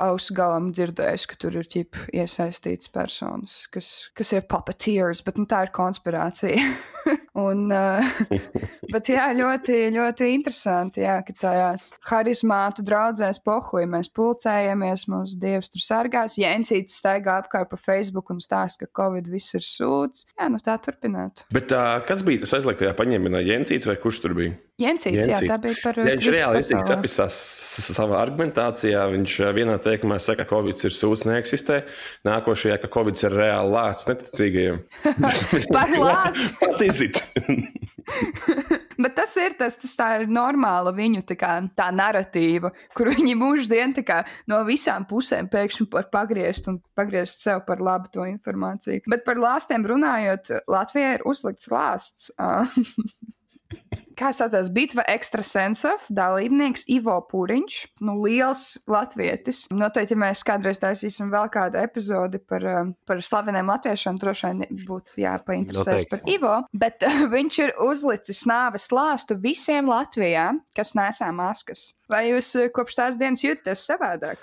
ausu 0.00 0.36
galam 0.36 0.70
dzirdējis, 0.74 1.26
ka 1.30 1.38
tur 1.40 1.58
ir 1.60 1.68
ķip 1.70 1.98
iesaistīts 2.16 2.90
personas, 2.92 3.60
kas, 3.72 4.10
kas 4.16 4.32
ir 4.36 4.46
puppeteers, 4.50 5.24
bet 5.26 5.40
nu, 5.40 5.46
tā 5.50 5.66
ir 5.66 5.74
konspirācija. 5.76 6.64
un, 7.46 7.68
uh, 7.72 8.80
Bet 8.90 9.06
jā, 9.10 9.28
ļoti, 9.36 9.76
ļoti 9.94 10.28
interesanti, 10.34 11.04
jā, 11.04 11.20
ka 11.26 11.34
tajās 11.44 11.90
harizmātu 12.10 12.82
draudzēs 12.86 13.38
pohuja 13.44 13.86
mēs 13.90 14.10
pulcējamies, 14.16 15.06
mūsu 15.10 15.38
dievs 15.40 15.70
tur 15.70 15.84
sargās. 15.84 16.38
Jēncīts 16.40 16.98
staigā 16.98 17.38
apkārt 17.44 17.70
pa 17.70 17.78
Facebook 17.78 18.32
un 18.34 18.42
stāsta, 18.42 18.86
ka 18.86 19.02
Covid 19.02 19.30
viss 19.30 19.54
ir 19.58 19.66
sūds. 19.66 20.26
Jā, 20.34 20.48
nu 20.50 20.58
tā 20.64 20.74
turpināt. 20.82 21.44
Bet 21.54 21.70
uh, 21.76 22.00
kas 22.08 22.24
bija 22.26 22.42
tas 22.42 22.56
aizliegtajā 22.58 22.96
paņēmienā? 22.98 23.44
Jēncīts 23.46 23.86
vai 23.90 23.96
kurš 24.02 24.22
tur 24.24 24.34
bija? 24.38 24.56
Jēncīts, 24.80 25.28
jā, 25.28 25.38
tā 25.44 25.60
bija 25.60 25.76
par. 25.84 25.98
Ja 26.00 26.16
viņš 26.16 26.30
reāli 26.34 26.62
izteikti 26.64 26.94
apvisās 26.94 27.36
savā 27.92 28.22
argumentācijā. 28.70 29.02
Viņš 29.10 29.36
vienā 29.54 29.78
teikumā 29.82 30.18
saka, 30.18 30.44
ka 30.44 30.56
Covid 30.56 30.84
ir 30.84 30.92
sūds, 30.94 31.24
neeksistē. 31.26 31.84
Nākošajā, 32.24 32.78
ka 32.80 32.88
Covid 32.88 33.16
ir 33.24 33.34
reāli 33.34 33.72
lācis 33.74 34.08
neticīgajiem. 34.08 34.80
par 35.74 35.90
lāci! 35.90 36.48
Pat 36.60 36.82
izit! 36.82 37.22
Bet 39.00 39.14
tas 39.16 39.32
ir 39.40 39.54
tas, 39.56 39.76
tas 39.80 39.92
tā 39.96 40.08
ir 40.20 40.28
normāla 40.28 40.92
viņu 40.92 41.22
tā, 41.24 41.36
kā, 41.38 41.54
tā 41.76 41.88
narratīva, 41.94 42.72
kur 42.96 43.08
viņi 43.08 43.36
mūždien 43.38 43.94
kā, 44.04 44.24
no 44.50 44.60
visām 44.66 45.06
pusēm 45.08 45.48
pēkšņi 45.48 45.86
pagriezt 46.12 46.68
un 46.68 46.80
pagriezt 46.98 47.40
sev 47.40 47.62
par 47.68 47.80
labu 47.80 48.10
to 48.12 48.26
informāciju. 48.28 49.06
Bet 49.08 49.24
par 49.24 49.40
lāstiem 49.40 49.86
runājot, 49.88 50.52
Latvijai 50.68 51.14
ir 51.16 51.26
uzlikts 51.28 51.70
lāsts. 51.72 52.32
Kā 54.20 54.30
saucās, 54.36 54.70
bitva 54.74 55.04
ekstrasensov 55.10 56.06
dalībnieks 56.14 56.86
Ivo 56.92 57.16
Pūriņš, 57.30 57.78
nu, 58.06 58.16
liels 58.24 58.64
latvietis. 58.90 59.64
Noteikti, 59.74 60.16
ja 60.16 60.22
mēs 60.24 60.44
kādreiz 60.46 60.80
taisīsim 60.82 61.32
vēl 61.32 61.50
kādu 61.52 61.80
epizodi 61.80 62.40
par, 62.42 62.66
um, 62.82 62.92
par 63.08 63.22
slaveniem 63.24 63.70
latviešiem, 63.72 64.20
droši 64.20 64.50
vien 64.50 64.82
būtu 64.88 65.22
jāpainteresēs 65.24 66.08
par 66.10 66.24
Ivo, 66.30 66.56
bet 66.72 67.06
uh, 67.06 67.24
viņš 67.34 67.62
ir 67.64 67.74
uzlicis 67.86 68.44
nāves 68.50 68.90
lāstu 68.94 69.38
visiem 69.40 69.90
Latvijā, 69.90 70.50
kas 70.76 70.94
nesā 70.98 71.30
maskas. 71.34 71.90
Vai 72.10 72.24
jūs 72.30 72.48
uh, 72.58 72.68
kopš 72.74 72.98
tās 72.98 73.18
dienas 73.20 73.44
jūtaties 73.44 73.84
savādāk? 73.92 74.42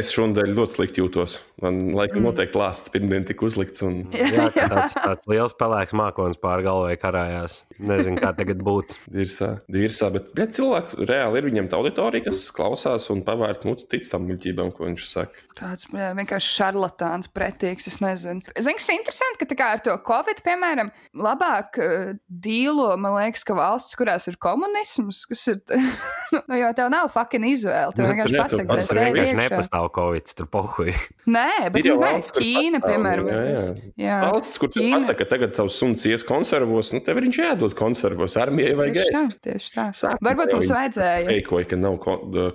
Es 0.00 0.10
šodien 0.14 0.54
ļoti 0.56 0.78
slikti 0.78 1.02
jūtos. 1.02 1.38
Man 1.62 1.92
laikam 1.96 2.20
mm. 2.20 2.26
noteikti 2.30 2.58
lāsts 2.60 2.92
pirmdien 2.92 3.26
tika 3.28 3.46
uzlikts. 3.46 3.84
Un... 3.86 4.02
jā, 4.12 4.48
tāds, 4.56 4.96
tāds 4.96 5.30
liels 5.30 5.54
pelēks 5.56 5.96
mākonis 5.96 6.40
pār 6.40 6.64
galvai 6.66 6.96
karājās. 7.00 7.62
Nezinu, 7.76 8.20
kā 8.20 8.32
tagad 8.36 8.60
būtu. 8.64 8.98
Dirsā, 9.12 9.50
dirsā, 9.72 10.08
bet 10.14 10.32
ja 10.36 10.46
cilvēks 10.48 10.96
reāli 11.08 11.40
ir 11.40 11.48
viņam 11.50 11.70
tā 11.72 11.80
auditorija, 11.80 12.26
kas 12.28 12.46
klausās 12.56 13.08
un 13.12 13.22
pavērt 13.26 13.66
muti 13.68 13.88
tic 13.92 14.06
tam 14.08 14.26
muļķībām, 14.28 14.72
ko 14.76 14.88
viņš 14.88 15.06
saka. 15.10 15.44
Tāds 15.56 15.88
jā, 15.92 16.10
vienkārši 16.16 16.52
šarlatāns, 16.52 17.30
pretīgs, 17.32 17.88
es 17.88 18.00
nezinu. 18.04 18.44
Zinu, 18.56 18.76
kas 18.76 18.90
ir 18.90 18.98
interesanti, 18.98 19.40
ka 19.40 19.48
tā 19.48 19.58
kā 19.58 19.70
ar 19.76 19.82
to 19.84 19.94
Covid, 20.06 20.42
piemēram, 20.44 20.92
labāk 21.16 21.80
uh, 21.80 22.10
dīlo, 22.28 22.90
man 23.00 23.16
liekas, 23.16 23.44
ka 23.46 23.56
valsts, 23.56 23.96
kurās 23.98 24.28
ir 24.28 24.36
komunisms, 24.42 25.24
kas 25.30 25.46
ir, 25.52 25.62
nu, 26.46 26.58
jo 26.60 26.70
tev 26.78 26.90
nav 26.92 27.10
fucking 27.14 27.46
izvēle, 27.50 27.94
tev 27.96 28.08
vienkārši 28.10 28.38
pasaka, 28.38 28.66
ka 28.68 28.78
tas 28.80 28.90
ir 28.92 29.00
vienkārši 29.02 29.36
nepastāv 29.40 29.88
Covid, 29.96 30.32
tur 30.38 30.48
pohuj. 30.52 30.92
Nē, 31.36 31.70
bet 31.74 31.88
nu, 31.88 31.96
nē, 32.02 32.12
Ķīna, 32.36 32.80
piemēram, 32.84 33.30
jā, 33.30 33.40
jā. 33.46 33.64
Jā. 33.98 34.18
valsts, 34.26 34.60
kur 34.62 34.70
Ķīna. 34.74 34.98
pasaka, 34.98 35.18
ka 35.22 35.30
tagad 35.32 35.54
tavs 35.56 35.78
suns 35.80 36.04
ies 36.06 36.24
konservos, 36.26 36.92
nu 36.94 37.02
tev 37.04 37.18
viņš 37.22 37.40
jādod 37.42 37.76
konservos, 37.78 38.36
armijai 38.40 38.76
vajag 38.78 39.00
ēst. 39.02 39.16
Tā, 39.16 39.40
tieši 39.48 39.72
tā. 39.74 39.86
Sākumā 39.96 40.30
Varbūt 40.30 40.52
mums 40.54 40.70
vajadzēja. 40.74 41.34
Eikoja, 41.34 41.68
ka 41.70 41.78
nav 41.80 41.98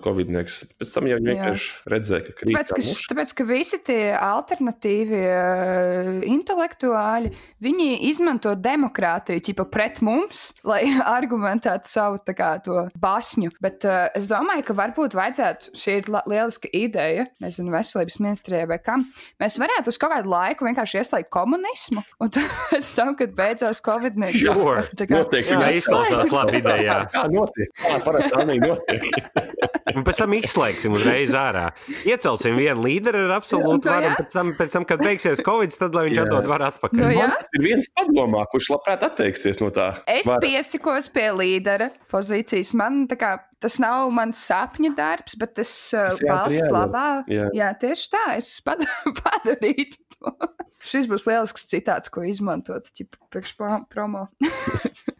covidnieks, 0.03 0.61
pēc 0.79 0.93
tam 0.95 1.09
jau 1.11 1.19
vienkārši 1.21 1.91
redzēja, 1.91 2.25
ka 2.27 2.35
krīt. 2.39 2.57
Tāpēc, 2.57 2.73
ka, 2.77 3.11
tāpēc, 3.11 3.35
ka 3.37 3.47
visi 3.49 3.81
tie 3.87 3.99
alternatīvie 4.15 5.25
uh, 5.27 6.11
intelektuāļi, 6.31 7.33
viņi 7.63 7.89
izmanto 8.11 8.53
demokrātiju, 8.55 9.43
ķipa 9.49 9.67
pret 9.73 10.01
mums, 10.05 10.51
lai 10.67 10.83
argumentētu 11.17 11.91
savu 11.91 12.21
tā 12.25 12.35
kā 12.37 12.53
to 12.63 12.87
basņu. 13.01 13.53
Bet 13.61 13.80
uh, 13.87 14.07
es 14.17 14.27
domāju, 14.29 14.65
ka 14.67 14.75
varbūt 14.77 15.15
vajadzētu, 15.17 15.73
šī 15.77 15.97
ir 15.99 16.09
lieliska 16.29 16.71
ideja, 16.77 17.27
nezinu, 17.43 17.73
veselības 17.73 18.19
ministrijai 18.23 18.67
vai 18.69 18.79
kam, 18.83 19.05
mēs 19.41 19.57
varētu 19.61 19.93
uz 19.93 19.99
kaut 20.01 20.13
kādu 20.15 20.31
laiku 20.31 20.67
vienkārši 20.67 21.01
ieslēgt 21.01 21.31
komunismu, 21.33 22.03
un 22.21 22.33
tad 22.33 22.49
pēc 22.71 22.93
tam, 22.97 23.13
kad 23.19 23.35
beidzās 23.37 23.83
Covid-19. 23.85 24.41
Sure. 24.41 24.85
Tā 24.97 25.07
kā 25.09 25.21
notiek, 25.21 25.51
jā, 25.51 25.73
izklausās 25.81 26.33
labi 26.37 26.61
ideja. 26.61 27.01
Kā 27.13 27.27
notiek? 27.31 27.75
Kā 27.81 27.99
parasti 28.05 28.33
tā 28.35 28.45
notiek? 28.51 29.09
un 29.95 30.05
pēc 30.07 30.21
tam 30.23 30.35
izslēgsim 30.37 30.95
uzreiz 30.97 31.35
ārā. 31.37 31.67
Iecelsim 32.07 32.57
vienu 32.59 32.85
līderi 32.85 33.25
ar 33.25 33.35
absolūtu 33.39 33.89
nu 33.89 33.93
varu, 33.93 34.11
un 34.11 34.17
pēc 34.19 34.35
tam, 34.35 34.53
pēc 34.57 34.75
tam, 34.77 34.87
kad 34.89 35.03
beigsies 35.03 35.43
Covid, 35.45 35.75
tad 35.81 35.97
lai 35.97 36.07
viņš 36.09 36.19
jā. 36.19 36.25
atdod 36.27 36.49
varu 36.51 36.67
atpakaļ. 36.69 37.01
Nu, 37.01 37.11
jā. 37.15 37.29
ir 37.57 37.65
viens 37.65 37.91
padomā, 37.97 38.45
kurš 38.51 38.71
labprāt 38.75 39.05
atteiksies 39.07 39.61
no 39.63 39.71
tā. 39.75 39.91
Es 40.09 40.29
vara. 40.29 40.41
piesikos 40.43 41.09
pie 41.13 41.29
līdera 41.35 41.91
pozīcijas. 42.11 42.75
Man 42.77 43.05
tā 43.11 43.19
kā 43.19 43.35
tas 43.61 43.77
nav 43.81 44.09
mans 44.15 44.41
sapņu 44.49 44.93
darbs, 44.97 45.37
bet 45.39 45.55
tas 45.59 45.71
uh, 45.97 46.09
valsts 46.25 46.71
labā. 46.73 47.07
Jā. 47.31 47.47
jā, 47.55 47.71
tieši 47.81 48.11
tā, 48.15 48.25
es 48.39 48.51
padarītu 49.21 50.01
to. 50.17 50.35
Šis 50.81 51.05
būs 51.09 51.27
lielisks 51.29 51.67
citāts, 51.69 52.09
ko 52.09 52.25
izmantot, 52.25 52.89
priekš 53.29 53.55
promo. 53.93 54.27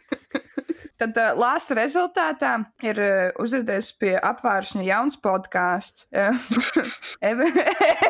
Tad 1.02 1.18
uh, 1.18 1.32
lāsta 1.34 1.74
rezultātā 1.78 2.52
ir 2.86 3.00
uh, 3.02 3.32
uzrādījis 3.42 3.88
pie 3.98 4.12
apvāršņa 4.20 4.84
jauns 4.86 5.18
podkāsts. 5.22 6.06
Eve 7.32 7.48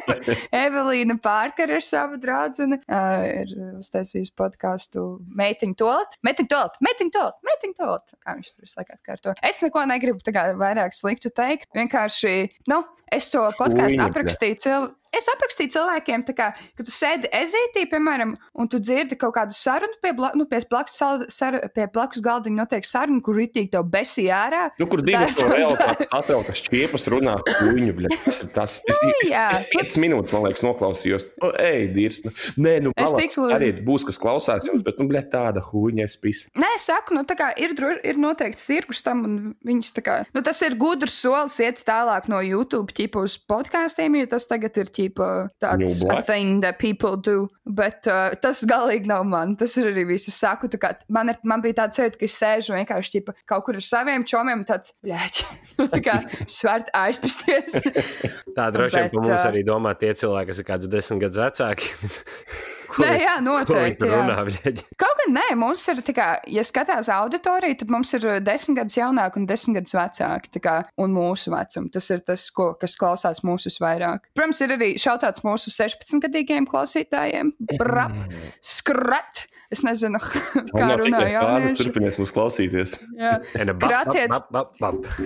Evelīna 0.66 1.16
Pārkara 1.24 1.80
ir 1.80 1.86
sava 1.88 2.20
draudzene. 2.20 2.82
Uh, 2.92 3.24
ir 3.46 3.56
uztaisījusi 3.80 4.36
podkāstu 4.36 5.06
Meitiņu 5.40 5.78
tolet. 5.80 6.20
Meitiņu 6.28 6.52
tolet, 6.52 6.80
meitiņu 6.84 7.16
tolet, 7.16 7.40
meitiņu 7.48 7.78
tolet. 7.80 8.16
Kā 8.20 8.36
viņš 8.38 8.54
tur 8.54 8.68
visu 8.68 8.82
laiku 8.82 8.98
atkārto. 8.98 9.36
Es 9.52 9.64
neko 9.64 9.86
negribu 9.88 10.26
tagad 10.28 10.60
vairāk 10.60 10.98
sliktu 10.98 11.32
teikt. 11.32 11.72
Vienkārši, 11.78 12.36
nu, 12.72 12.84
es 13.08 13.32
to 13.32 13.48
podkāstu 13.56 14.04
aprakstīju 14.04 14.64
cilvēku 14.66 15.01
es 15.16 15.28
aprakstīju 15.32 15.74
cilvēkiem, 15.76 16.24
kā, 16.36 16.50
ka 16.56 16.86
tu 16.86 16.94
sēdi 16.94 17.30
ezītī, 17.36 17.84
piemēram, 17.92 18.34
un 18.58 18.70
tu 18.72 18.80
dzirdi 18.82 19.18
kaut 19.20 19.36
kādu 19.36 19.56
sarunu 19.58 20.00
pie, 20.04 20.14
bla, 20.18 20.32
nu, 20.38 20.48
pie, 20.50 20.62
blakus, 20.72 20.98
sar, 21.34 21.58
pie 21.76 21.88
blakus 21.92 22.24
galdiņa, 22.24 22.58
notiek 22.64 22.88
saruna, 22.88 23.22
kur 23.26 23.38
rītīgi 23.40 23.72
tev 23.76 23.88
besī 23.92 24.28
ārā. 24.34 24.70
Nu, 24.80 24.88
kur 24.92 25.04
divi 25.06 25.36
to 25.38 25.48
realitāti 25.52 26.08
atvēlkas 26.08 26.64
šķiepas 26.64 27.08
runā, 27.12 27.36
kuņu, 27.50 27.96
bļa, 27.98 28.14
tas 28.26 28.42
ir 28.46 28.52
tas. 28.56 28.78
Es, 28.88 29.02
nu, 29.04 29.12
es, 29.26 29.34
es, 29.34 29.64
es 29.66 29.74
5 29.76 30.00
minūtes, 30.06 30.36
man 30.36 30.48
liekas, 30.48 30.64
noklausījos. 30.66 31.28
O, 31.44 31.52
ej, 31.60 31.90
dīrs, 31.96 32.22
nu, 32.26 32.34
nē, 32.64 32.78
nu, 32.88 32.96
tiku... 32.96 33.50
arī 33.52 33.74
būs, 33.84 34.08
kas 34.08 34.20
klausās 34.22 34.70
jums, 34.70 34.86
bet, 34.88 35.00
nu, 35.02 35.10
bļa, 35.12 35.26
tāda 35.34 35.64
huņa 35.66 36.08
es 36.08 36.18
pis. 36.22 36.46
Nē, 36.56 36.72
es 36.80 36.88
saku, 36.88 37.18
nu, 37.18 37.26
tā 37.28 37.36
kā 37.40 37.52
ir, 37.60 37.76
ir 38.08 38.20
noteikti 38.22 38.64
tirgus 38.64 39.04
tam, 39.04 39.26
un 39.28 39.38
viņas 39.68 39.92
tā 39.98 40.06
kā, 40.06 40.18
nu, 40.32 40.44
tas 40.46 40.62
ir 40.64 40.78
gudrs 40.80 41.20
solis 41.20 41.60
iet 41.64 41.84
tālāk 41.88 42.30
no 42.32 42.40
YouTube, 42.46 42.94
ķipa 42.96 43.26
uz 43.28 43.36
podkāstiem, 43.50 44.22
jo 44.22 44.32
tas 44.32 44.48
tagad 44.50 44.78
ir 44.80 44.92
ķipa 44.92 45.01
tāds 45.10 46.02
a 46.10 46.22
thing 46.22 46.62
that 46.62 46.80
people 46.80 47.18
do. 47.18 47.48
Bet 47.66 48.08
uh, 48.10 48.36
tas 48.42 48.64
galīgi 48.68 49.10
nav 49.10 49.24
man. 49.30 49.56
Tas 49.60 49.76
ir 49.80 49.92
arī 49.92 50.06
viss. 50.10 50.30
Es 50.32 50.40
saku, 50.42 50.70
kā, 50.82 50.94
man, 51.10 51.32
ir, 51.32 51.40
man 51.48 51.64
bija 51.64 51.82
tāds 51.84 52.00
sajūta, 52.00 52.20
ka 52.20 52.28
es 52.28 52.38
sēžu 52.42 52.76
vienkārši 52.76 53.16
ķipa, 53.16 53.36
kaut 53.50 53.66
kur 53.68 53.80
ar 53.80 53.86
saviem 53.86 54.26
čomiem, 54.28 54.66
tāds 54.68 54.96
blēķi. 55.06 55.48
tā 55.96 56.04
kā 56.04 56.18
svērt 56.52 56.92
aizpasties. 56.98 57.80
tā 58.58 58.70
droši 58.74 59.00
vien, 59.00 59.10
ka 59.14 59.22
mums 59.22 59.34
uh, 59.38 59.48
arī 59.50 59.66
domā 59.68 59.96
tie 60.00 60.14
cilvēki, 60.18 60.52
kas 60.52 60.62
ir 60.62 60.70
kāds 60.70 60.92
desmit 60.92 61.26
gadus 61.26 61.44
vecāki. 61.46 61.92
Ko 62.92 63.06
nē, 63.06 63.12
jā, 63.24 63.36
noteikti. 63.44 64.10
Jā. 64.10 64.22
Runā, 64.22 64.82
Kaut 65.00 65.22
gan 65.22 65.36
nē, 65.38 65.46
mums 65.60 65.86
ir, 65.92 66.02
kā, 66.16 66.28
ja 66.52 66.64
skatās 66.68 67.10
auditoriju, 67.14 67.78
tad 67.82 67.94
mums 67.94 68.12
ir 68.18 68.28
uh, 68.28 68.40
desmit 68.44 68.82
gadus 68.82 68.98
jaunāki 69.00 69.42
un 69.42 69.48
desmit 69.50 69.80
gadus 69.80 69.96
vecāki. 69.98 70.62
Kā, 70.62 70.76
un 71.02 71.16
mūsu 71.16 71.54
vecums. 71.54 71.92
Tas 71.94 72.10
ir 72.14 72.26
tas, 72.28 72.48
ko, 72.56 72.72
kas 72.80 72.98
klausās 73.00 73.44
mūsu 73.48 73.72
vairāk. 73.82 74.28
Protams, 74.38 74.62
ir 74.66 74.76
arī 74.78 74.92
šautāts 75.02 75.46
mūsu 75.48 75.74
16-gadīgiem 75.74 76.68
klausītājiem. 76.70 77.56
Brap, 77.80 78.18
skrat! 78.66 79.46
Es 79.72 79.86
nezinu, 79.88 80.20
kā 80.78 80.88
runā 81.00 81.22
jaunieši. 81.32 81.78
Turpiniet 81.80 82.18
mums 82.20 82.34
klausīties. 82.36 82.98
Jā, 83.16 83.38
kratiet, 83.80 84.36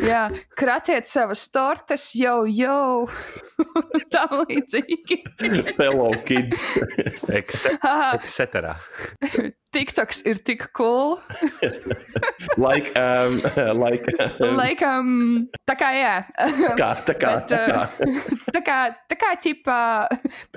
jā, 0.06 0.22
kratiet 0.54 1.10
savas 1.10 1.48
tortes, 1.50 2.12
jau, 2.18 2.44
jau. 2.46 3.08
Tā 4.14 4.26
līdzīgi. 4.44 5.22
Hello, 5.80 6.12
kids. 6.28 6.62
Etc. 7.32 8.76
TikToks 9.76 10.22
ir 10.30 10.40
tik 10.48 10.70
cool. 10.78 11.20
like, 12.58 12.96
um, 12.96 13.42
like, 13.76 14.08
um, 14.20 14.56
like 14.56 14.82
um, 14.88 15.50
tā 15.68 15.76
kā, 15.76 15.90
jā. 15.98 16.14
kā, 16.80 16.92
tā 17.04 17.16
kā, 17.20 17.34
Bet, 17.42 17.52
tā 17.52 17.60
kā. 17.68 17.82
Uh, 17.84 18.38
tā 18.56 18.62
kā, 18.64 18.80
tā 19.12 19.20
kā, 19.20 19.34
ķipā, 19.44 19.80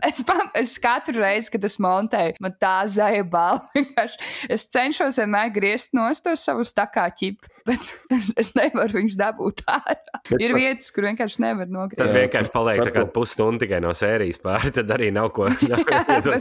es, 0.06 0.22
es 0.62 0.76
katru 0.82 1.18
reizi, 1.24 1.50
kad 1.56 1.66
es 1.66 1.78
montēju, 1.82 2.38
man 2.44 2.54
tā 2.62 2.76
zaļa 2.86 3.26
balva. 3.26 3.84
es 4.48 4.68
cenšos 4.70 5.18
vienmēr 5.18 5.50
griezt 5.54 5.96
nost 5.98 6.28
tos 6.28 6.46
savus 6.46 6.74
tā 6.76 6.86
kā 6.92 7.08
ķip 7.10 7.50
bet 7.68 7.90
es, 8.16 8.32
es 8.40 8.52
nevaru 8.58 8.98
viņus 8.98 9.16
dabūt 9.20 9.62
ārā. 9.68 9.96
Bet 10.28 10.44
ir 10.44 10.54
vietas, 10.56 10.90
kur 10.94 11.06
vienkārši 11.08 11.42
nevar 11.44 11.70
nogriezt. 11.72 12.00
Tad 12.00 12.14
vienkārši 12.16 12.52
paliek 12.54 12.82
tā 12.88 12.94
kā 12.94 13.04
pusstundu 13.12 13.64
tikai 13.64 13.80
no 13.84 13.92
sērijas 13.96 14.40
pāri, 14.42 14.72
tad 14.74 14.90
arī 14.94 15.10
nav 15.14 15.30
ko 15.36 15.48
tādu. 15.60 16.36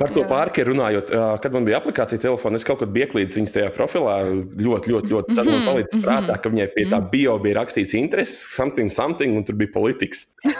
Par 0.00 0.14
to 0.14 0.26
pāri 0.28 0.66
runājot, 0.66 1.12
kad 1.42 1.56
man 1.56 1.66
bija 1.68 1.80
aplikācija 1.80 2.22
telefonā, 2.26 2.60
es 2.60 2.66
kaut 2.66 2.80
kad 2.82 2.92
biju 2.92 3.06
iekļīdis 3.06 3.38
viņas 3.40 3.56
tajā 3.56 3.70
profilā. 3.76 4.16
Ļoti, 4.56 4.92
ļoti, 4.94 5.12
ļoti 5.14 5.36
sen 5.36 5.48
man 5.48 5.60
mhm, 5.60 5.68
palicis 5.70 6.02
prātā, 6.02 6.32
mhm. 6.32 6.40
ka 6.42 6.52
viņai 6.54 6.68
pie 6.74 6.86
tā 6.92 7.00
bio 7.12 7.36
bija 7.42 7.60
rakstīts 7.60 7.96
intereses, 7.98 8.38
something, 8.56 8.92
something, 8.92 9.36
un 9.36 9.46
tur 9.46 9.58
bija 9.58 9.72
politikas. 9.74 10.26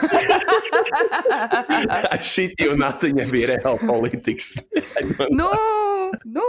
Šī 2.26 2.48
jūnātiņa 2.60 3.28
bija 3.30 3.52
reāla 3.54 3.78
politikas. 3.88 4.52
nu, 5.30 5.50
nu, 6.24 6.46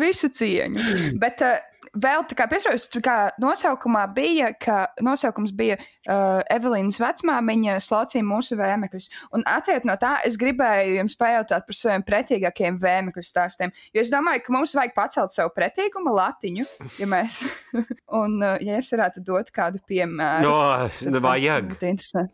visu 0.00 0.30
cieņu. 0.32 1.12
Bet, 1.22 1.44
uh, 1.46 1.71
vēl 1.92 2.24
tā 2.28 2.36
kā 2.36 2.46
piesaucos, 2.50 2.88
kā 3.04 3.16
nosaukumā 3.42 4.04
bija, 4.14 4.52
ka 4.60 4.86
nosaukums 5.04 5.52
bija 5.56 5.76
uh, 5.78 6.40
Evelīnas 6.52 6.98
vecmāmiņa 7.02 7.76
slaucīja 7.84 8.24
mūsu 8.26 8.56
vēmekļus. 8.58 9.08
Un 9.36 9.44
attiet 9.48 9.86
no 9.88 9.96
tā, 10.00 10.14
es 10.26 10.38
gribēju 10.40 10.98
jums 11.00 11.16
pajautāt 11.20 11.66
par 11.68 11.76
saviem 11.76 12.04
pretīgākiem 12.06 12.78
vēmekļu 12.82 13.24
stāstiem. 13.26 13.74
Jo 13.92 14.04
es 14.04 14.12
domāju, 14.12 14.44
ka 14.46 14.56
mums 14.56 14.76
vajag 14.78 14.94
pacelt 14.96 15.34
savu 15.34 15.52
pretīguma 15.56 16.14
latiņu, 16.16 16.66
ja 17.00 17.10
mēs, 17.10 17.42
un 18.22 18.38
uh, 18.40 18.56
ja 18.64 18.78
es 18.80 18.88
varētu 18.94 19.24
dot 19.26 19.52
kādu 19.54 19.82
piemēru. 19.88 20.48
No, 20.48 20.88
tad 20.96 21.20
vajag. 21.28 21.76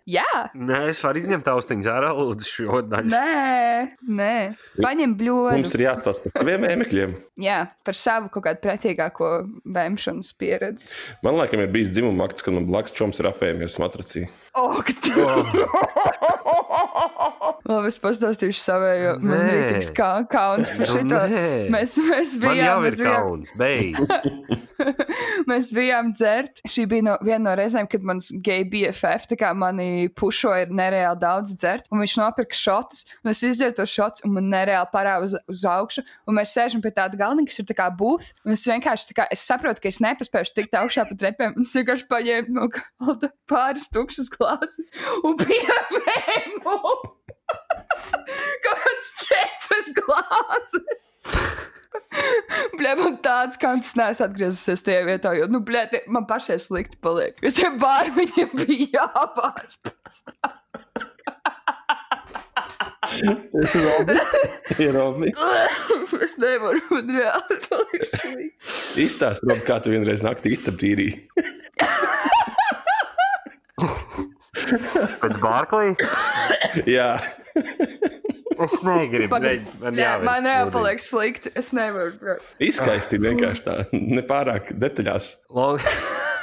Jā. 0.08 0.28
Nē, 0.54 0.84
es 0.92 1.02
varu 1.04 1.22
izņemt 1.22 1.50
austiņas 1.50 1.90
ārā, 1.92 2.14
lūdzu, 2.14 2.52
šo 2.52 2.82
daļu. 2.86 3.10
Nē, 3.10 3.98
nē. 4.06 4.32
Paņem 4.78 5.18
bļodu. 5.18 5.58
Mums 5.58 5.74
ir 5.74 5.86
jāstāsta 5.88 6.30
par 6.30 6.44
saviem 6.44 6.66
vēmekļiem. 6.68 7.18
Jā, 7.42 7.60
par 7.86 7.98
savu 7.98 8.30
kaut 8.34 8.46
kādu 8.46 8.62
pretīgāko 8.64 9.32
vēmšanas 9.68 10.32
pieredzi. 10.38 10.88
Man 11.26 11.38
liekas, 11.38 11.60
ir 11.60 11.72
bijis 11.72 11.92
dzimuma 11.94 12.28
akts, 12.28 12.44
kad 12.46 12.56
man 12.56 12.68
blakus 12.68 12.94
čoms 12.96 13.20
ir 13.22 13.30
apējamies 13.30 13.78
matracī. 13.82 14.26
Oh, 14.58 14.78
Labi, 17.68 17.90
es 17.90 17.98
pastāstīšu 18.02 18.62
savējo. 18.62 19.12
Man 19.22 19.44
bija 19.46 19.68
tik 19.74 19.92
kā 19.96 20.10
kauns 20.30 20.72
par 20.76 20.86
šito. 20.90 21.20
Mēs, 21.74 21.96
mēs 22.08 22.36
bijām. 22.40 22.54
Man 22.54 22.62
jau 22.64 22.78
ir 22.88 22.94
kauns, 23.04 23.48
beidz. 23.58 24.08
mēs 25.50 25.70
bijām 25.74 26.12
dzert. 26.14 26.62
Šī 26.68 26.86
bija 26.90 27.06
no, 27.06 27.16
viena 27.24 27.40
no 27.48 27.54
reizēm, 27.58 27.88
kad 27.90 28.04
mans 28.06 28.30
gay 28.44 28.64
BFF, 28.68 29.28
kā 29.38 29.52
mani 29.56 30.08
pušoja 30.18 30.68
nereāli 30.70 31.20
daudz 31.22 31.54
dzert, 31.58 31.88
un 31.92 32.02
viņš 32.02 32.16
nopirka 32.20 32.58
šotus, 32.58 33.04
un 33.22 33.32
es 33.32 33.42
izdzēru 33.46 33.76
to 33.78 33.88
šotus, 33.88 34.24
un 34.26 34.36
man 34.38 34.50
nereāli 34.52 34.92
parāda 34.92 35.28
uz, 35.28 35.36
uz 35.50 35.64
augšu, 35.68 36.04
un 36.28 36.38
mēs 36.38 36.54
sēžam 36.56 36.84
pie 36.84 36.92
tāda 36.94 37.20
galda, 37.20 37.46
kas 37.48 37.62
ir 37.62 37.68
tā 37.68 37.76
kā 37.78 37.88
būth, 38.00 38.32
un 38.46 38.56
es 38.56 38.66
vienkārši, 38.68 39.16
kā, 39.18 39.28
es 39.34 39.44
saprotu, 39.48 39.84
ka 39.84 39.92
es 39.92 40.00
nepaspēju 40.04 40.54
tikt 40.56 40.78
augšā 40.78 41.06
pa 41.08 41.18
trepēm, 41.22 41.56
un 41.58 41.68
es 41.68 41.76
vienkārši 41.78 42.08
paņēmu 42.10 42.56
no 42.58 42.70
galda 42.74 43.32
pāris 43.50 43.90
tukšas 43.94 44.32
glāzes 44.34 44.92
un 45.24 45.38
pievēmu 45.42 46.76
kaut 48.64 48.87
kāds 48.98 49.08
četras 49.28 49.90
glāzes. 49.96 51.26
Bļā, 52.78 52.94
man 52.98 53.16
tāds 53.24 53.58
kāds 53.60 53.94
neesmu 53.98 54.26
atgriezusies 54.26 54.84
tajā 54.84 55.04
vietā, 55.06 55.32
jo, 55.38 55.46
nu, 55.50 55.60
bļā, 55.64 55.86
man 56.12 56.26
pašai 56.28 56.58
slikti 56.60 56.98
paliek, 57.02 57.38
jo 57.42 57.50
tie 57.54 57.70
bārmiņiem 57.80 58.54
bija 58.58 58.88
jāpāc 58.98 59.78
pēc 59.86 60.22
tam. 60.26 60.54
Ir 64.78 64.92
Robi. 64.92 65.30
es 66.22 66.34
nevaru, 66.38 66.82
man 66.92 67.08
reāli 67.16 67.56
paliek 67.64 68.04
slikti. 68.12 68.52
Izstāst, 69.06 69.46
Robi, 69.48 69.64
kā 69.66 69.80
tu 69.82 69.94
vienreiz 69.94 70.22
naktī 70.26 70.52
iztabtīrīji. 70.58 71.14
Pēc 75.18 75.40
Bārklī? 75.40 75.94
Jā. 76.90 77.16
Es 78.64 78.78
negribu. 78.82 79.30
Pag... 79.34 79.44
Ne, 79.44 79.56
man 79.82 79.98
jā, 79.98 80.12
man 80.26 80.48
jāpaliek 80.48 81.02
slikti. 81.02 81.52
Es 81.58 81.70
nevaru. 81.76 82.38
Izskaisti 82.62 83.20
vienkārši 83.22 83.66
tā, 83.66 83.76
nepārāk 83.92 84.74
detaļās. 84.78 85.34
Long... 85.54 85.82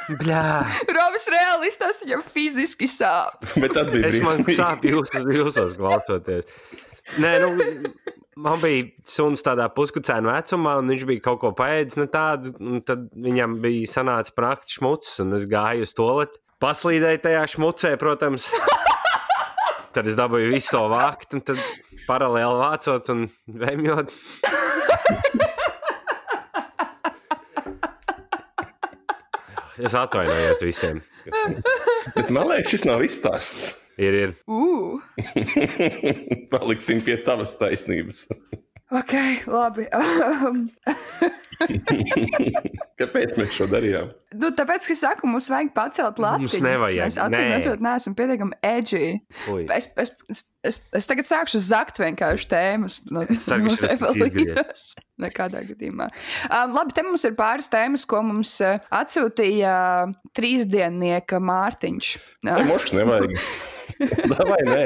Bļā. 0.06 0.50
Romas 0.94 1.24
realistas 1.34 2.04
viņam 2.04 2.22
fiziski 2.30 2.86
sāp. 2.90 3.42
Bet 3.58 3.74
tas 3.74 3.90
bija 3.94 4.12
es 4.12 4.20
man 4.22 4.44
sāp 4.54 4.86
jūs, 4.86 5.10
jūsos 5.34 5.74
klausoties. 5.80 6.46
Nē, 7.22 7.32
nu, 7.42 7.66
man 8.46 8.62
bija 8.62 8.86
suns 9.10 9.44
tādā 9.46 9.68
puskucēnu 9.74 10.30
vecumā, 10.30 10.78
un 10.82 10.94
viņš 10.94 11.06
bija 11.10 11.24
kaut 11.26 11.42
ko 11.42 11.52
paēdis 11.58 12.00
ne 12.02 12.08
tādu, 12.12 12.54
un 12.62 12.84
tad 12.86 13.08
viņam 13.14 13.58
bija 13.64 13.92
sanācis 13.96 14.36
praktiski 14.38 14.80
šmucis, 14.80 15.20
un 15.26 15.38
es 15.40 15.48
gāju 15.50 15.88
uz 15.88 15.96
toleti. 15.98 16.42
Paslīdēju 16.64 17.24
tajā 17.26 17.44
šmucē, 17.56 17.96
protams. 18.02 18.48
tad 19.96 20.10
es 20.12 20.18
dabūju 20.20 20.54
visu 20.54 20.76
to 20.76 20.84
vākt, 20.92 21.34
un 21.38 21.44
tad 21.46 21.62
paralēli 22.06 22.60
vācot 22.62 23.12
un 23.14 23.28
vēmjot. 23.64 24.14
es 29.86 29.96
atvainojos 29.98 30.62
visiem. 30.64 31.02
Bet 32.16 32.30
man 32.34 32.50
liekas, 32.52 32.72
šis 32.74 32.86
nav 32.88 33.04
izstāsts. 33.06 33.74
Ir, 33.96 34.14
ir. 34.14 34.34
Uh. 34.52 35.00
Paliksim 36.52 37.00
pie 37.06 37.16
tavas 37.24 37.56
taisnības. 37.60 38.26
Ok, 38.94 39.14
labi. 39.50 39.88
Um. 39.98 40.70
Kāpēc 43.00 43.34
mēs 43.40 43.56
šo 43.56 43.66
darījām? 43.72 44.12
Nu, 44.38 44.52
tāpēc, 44.56 44.86
ka 44.86 44.94
es 44.94 45.02
saku, 45.02 45.30
mums 45.30 45.48
vajag 45.50 45.72
pacelt 45.76 46.20
latiņu. 46.22 46.46
Mums 46.46 46.58
nevajag. 46.62 47.08
Mēs 47.08 47.18
acīm 47.24 47.48
redzot, 47.50 47.84
neesam 47.84 48.16
pietiekami 48.18 48.58
edgy. 48.66 49.10
Es, 49.74 49.90
es, 50.04 50.14
es, 50.62 50.80
es, 51.00 51.10
tagad 51.10 51.30
sākšu 51.30 51.62
zakt 51.66 52.02
vienkārši 52.04 52.50
tēmas. 52.52 53.02
No, 53.10 53.26
es 53.26 53.46
ceru, 53.48 53.74
ka 53.82 53.96
tas 54.04 54.20
ir 54.20 54.40
nekādā 55.26 55.64
gadījumā. 55.72 56.12
Um, 56.50 56.76
labi, 56.78 56.96
te 56.96 57.06
mums 57.08 57.26
ir 57.26 57.38
pāris 57.40 57.72
tēmas, 57.74 58.06
ko 58.10 58.22
mums 58.28 58.58
uh, 58.66 58.84
atsūtīja 58.94 59.78
uh, 60.06 60.18
trīsdiennieka 60.38 61.42
Mārtiņš. 61.42 62.18
Ja, 62.46 62.60
Mošs 62.70 62.94
nevajag. 62.96 63.40
Vai 64.50 64.62
nē? 64.68 64.84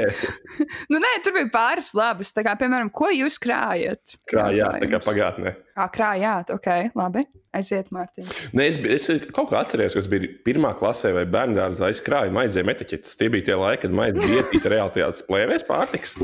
nu, 0.92 1.00
nē, 1.00 1.12
tur 1.24 1.36
bija 1.36 1.50
pāris 1.54 1.92
labas. 1.96 2.32
Kā, 2.36 2.54
piemēram, 2.60 2.92
ko 2.94 3.10
jūs 3.14 3.40
krājat? 3.42 4.16
Krājāt, 4.30 4.84
tā 4.84 4.90
kā 4.92 5.02
pagātnē. 5.04 5.54
Kā 5.76 5.86
krājāt, 5.94 6.52
ok, 6.56 6.70
labi. 6.98 7.26
Aiziet, 7.50 7.88
Mārtiņ. 7.90 8.28
Nē, 8.54 8.66
es, 8.70 8.76
es 8.78 9.24
kaut 9.34 9.48
kā 9.50 9.58
atceros, 9.64 9.96
ka 9.96 9.98
tas 9.98 10.08
bija 10.10 10.28
pirmā 10.46 10.70
klasē 10.78 11.10
vai 11.16 11.24
bērnu 11.26 11.58
dārzā. 11.58 11.88
Es 11.90 12.02
krāju 12.06 12.30
maizēm 12.36 12.70
etiķetes. 12.70 13.16
Tie 13.18 13.26
bija 13.32 13.48
tie 13.48 13.56
laiki, 13.58 13.82
kad 13.88 13.96
maize 13.98 14.22
bija 14.22 14.44
ietīta 14.44 14.70
reāli 14.70 14.94
tajās 14.94 15.24
plēvēs 15.26 15.66
pārtiks. 15.66 16.14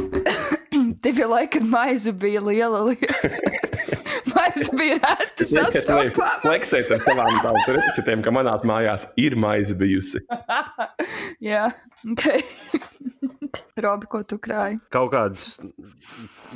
Tie 1.02 1.12
bija 1.12 1.26
laiki, 1.30 1.56
kad 1.58 1.66
maize 1.66 2.12
bija 2.14 2.44
liela 2.46 2.84
lieta. 2.86 3.32
maize 4.36 4.68
bija 4.76 4.98
reta 5.02 5.48
sastopama. 5.50 6.30
Fleksēt 6.44 6.92
ar 6.94 7.04
tavām 7.06 7.40
tādām 7.42 7.80
etiķetēm, 7.80 8.24
ka 8.24 8.34
manās 8.34 8.64
mājās 8.68 9.08
ir 9.20 9.36
maize 9.40 9.76
bijusi. 9.78 10.22
Jā, 11.50 11.68
ok. 12.12 12.26
Robi, 13.84 14.08
ko 14.08 14.22
tu 14.28 14.38
krāji? 14.42 14.80
Kaut 14.94 15.12
kādas 15.12 15.56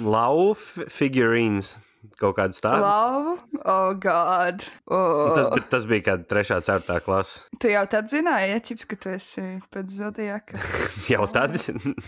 laufu 0.01 0.87
figurīnas 0.93 1.75
kaut 2.21 2.37
kādas 2.39 2.61
tādas. 2.63 2.85
Love, 2.85 3.35
oh, 3.65 3.91
God. 4.01 4.65
Oh. 4.91 5.35
Tas, 5.37 5.67
tas 5.73 5.87
bija 5.89 6.07
kā 6.11 6.17
3. 6.31 6.55
un 6.57 6.67
4. 6.69 7.01
klase. 7.05 7.43
Tu 7.61 7.73
jau 7.73 7.83
tad 7.93 8.11
zināji, 8.13 8.53
ja 8.53 8.63
čips, 8.65 8.87
ka 8.89 8.99
tu 9.01 9.13
esi 9.13 9.47
pēc 9.73 9.97
zodiaka. 9.99 10.61
jau 11.13 11.27
tad? 11.33 11.59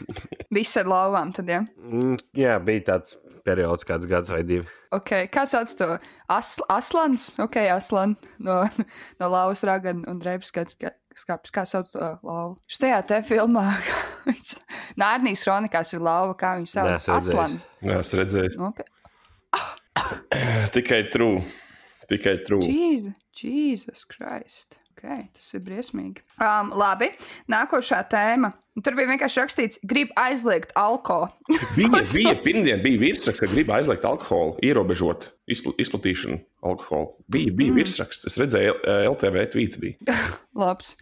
Viss 0.54 0.80
ar 0.80 0.88
lauvām, 0.90 1.34
tad, 1.36 1.52
ja? 1.52 1.62
Mm, 1.82 2.16
jā, 2.38 2.56
bija 2.64 2.86
tāds 2.92 3.18
periods, 3.46 3.86
kāds 3.88 4.08
gads 4.08 4.32
vai 4.32 4.42
divi. 4.46 4.66
Okay. 4.94 5.28
Kā 5.32 5.44
sauc 5.48 5.70
to? 5.78 5.96
As, 6.30 6.56
aslans? 6.72 7.32
Ok, 7.42 7.58
aslan 7.72 8.16
no, 8.38 8.62
no 9.20 9.30
lauvas 9.32 9.64
raga 9.68 9.94
un 9.94 10.20
drēbes 10.22 10.52
skats. 10.52 10.78
Skāpis, 11.12 11.52
kā 11.52 11.66
sauc 11.68 11.90
to 11.92 12.06
lauvu? 12.24 12.54
Šajā 12.72 13.02
te 13.04 13.18
filmā 13.28 13.66
Nārnijas 15.00 15.44
kronikās 15.44 15.92
ir 15.92 16.00
lauva, 16.00 16.32
kā 16.40 16.54
viņu 16.56 16.72
sauc. 16.72 17.04
Aslans. 17.18 17.68
Jā, 17.84 17.98
es 18.00 18.14
redzēju. 18.16 18.56
Nopietni. 18.56 18.88
Tikai 20.74 21.04
true. 21.12 21.42
Tikai 22.10 22.38
true. 22.46 22.62
Jesus, 22.64 23.18
Jesus 23.36 24.04
Christ. 24.08 24.78
Okay, 24.92 25.24
tas 25.34 25.48
ir 25.56 25.62
briesmīgi. 25.64 26.20
Um, 26.38 26.68
labi, 26.78 27.08
nākošā 27.50 28.02
tēma. 28.12 28.52
Tur 28.84 28.94
bija 28.96 29.10
vienkārši 29.10 29.40
rakstīts, 29.40 29.80
grib 29.88 30.12
aizliegt 30.20 30.70
alkoholu. 30.78 31.32
Viņa 31.80 32.02
bija 32.12 32.34
pirmdien, 32.44 32.80
bija 32.84 33.00
virsraksts, 33.02 33.42
ka 33.42 33.48
grib 33.50 33.72
aizliegt 33.74 34.04
alkoholu, 34.08 34.54
ierobežot 34.64 35.30
izpl 35.50 35.74
izplatīšanu 35.82 36.38
alkoholu. 36.64 37.16
Bija, 37.26 37.52
bija 37.56 37.72
mm. 37.72 37.80
virsraksts, 37.82 38.28
es 38.30 38.38
redzēju, 38.40 38.76
LTV 39.10 39.48
tvīts 39.56 39.80
bija. 39.82 40.16
Labs. 40.62 40.94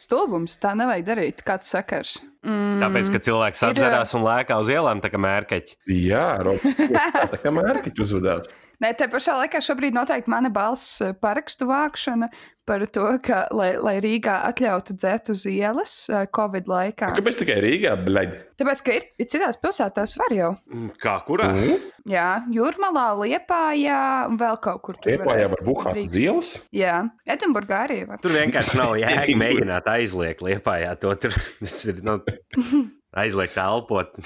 Stulbums, 0.00 0.56
tā 0.60 0.72
nevajag 0.78 1.04
darīt. 1.10 1.42
Kāds 1.44 1.68
sakars? 1.74 2.16
Mm, 2.40 2.80
Tāpēc, 2.80 3.10
ka 3.12 3.20
cilvēks 3.26 3.64
apdzerās 3.68 4.14
un 4.16 4.24
lēkā 4.24 4.56
uz 4.62 4.70
ielām, 4.72 5.02
tā 5.04 5.10
kā 5.12 5.20
mērķi. 5.20 5.74
Jā, 5.92 6.24
Rob, 6.46 6.64
tā 7.34 7.40
kā 7.42 7.52
mērķi 7.52 7.92
uzvedās. 8.00 8.48
Nē, 8.80 8.94
te 8.96 9.04
pašā 9.12 9.34
laikā 9.42 9.60
šobrīd 9.60 9.92
noteikti 9.92 10.32
mana 10.32 10.48
balss 10.52 11.02
parakstu 11.20 11.66
vākšana 11.68 12.30
par 12.70 12.84
to, 12.94 13.02
ka, 13.24 13.42
lai, 13.52 13.74
lai 13.76 13.96
Rīgā 14.00 14.38
atļautu 14.46 14.94
dzert 14.96 15.28
uz 15.34 15.42
ielas 15.50 15.94
Covid 16.36 16.70
laikā. 16.70 17.10
Kāpēc 17.18 17.42
tikai 17.42 17.58
Rīgā, 17.64 17.92
bleģi? 18.06 18.38
Tāpēc, 18.62 18.82
ka 18.86 18.94
ir, 18.96 19.06
ir 19.20 19.28
citās 19.28 19.58
pilsētās 19.60 20.14
var 20.20 20.32
jau. 20.32 20.50
Mm, 20.70 20.92
kā 21.02 21.18
kurā? 21.26 21.50
Mm. 21.52 21.82
Jā, 22.08 22.28
Jūrmalā, 22.54 23.06
Liepājā 23.20 24.00
un 24.30 24.38
vēl 24.40 24.60
kaut 24.64 24.80
kur 24.86 24.96
tur. 24.96 25.12
Liepājā 25.12 25.50
var 25.52 25.64
buhāt 25.66 25.98
uz 26.00 26.16
ielas? 26.16 26.52
Jā, 26.72 27.02
Edinburgā 27.28 27.82
arī 27.88 27.98
var. 28.08 28.22
Tur 28.24 28.32
vienkārši 28.38 28.80
nav 28.80 28.94
jēga 29.02 29.36
mēģināt 29.44 29.90
aizliegt 29.92 30.44
Liepājā 30.46 30.94
to 31.04 31.12
tur. 31.20 31.36
Tas 31.60 31.80
ir, 31.90 32.00
nu, 32.06 32.16
aizliegt 33.24 33.60
elpot. 33.60 34.22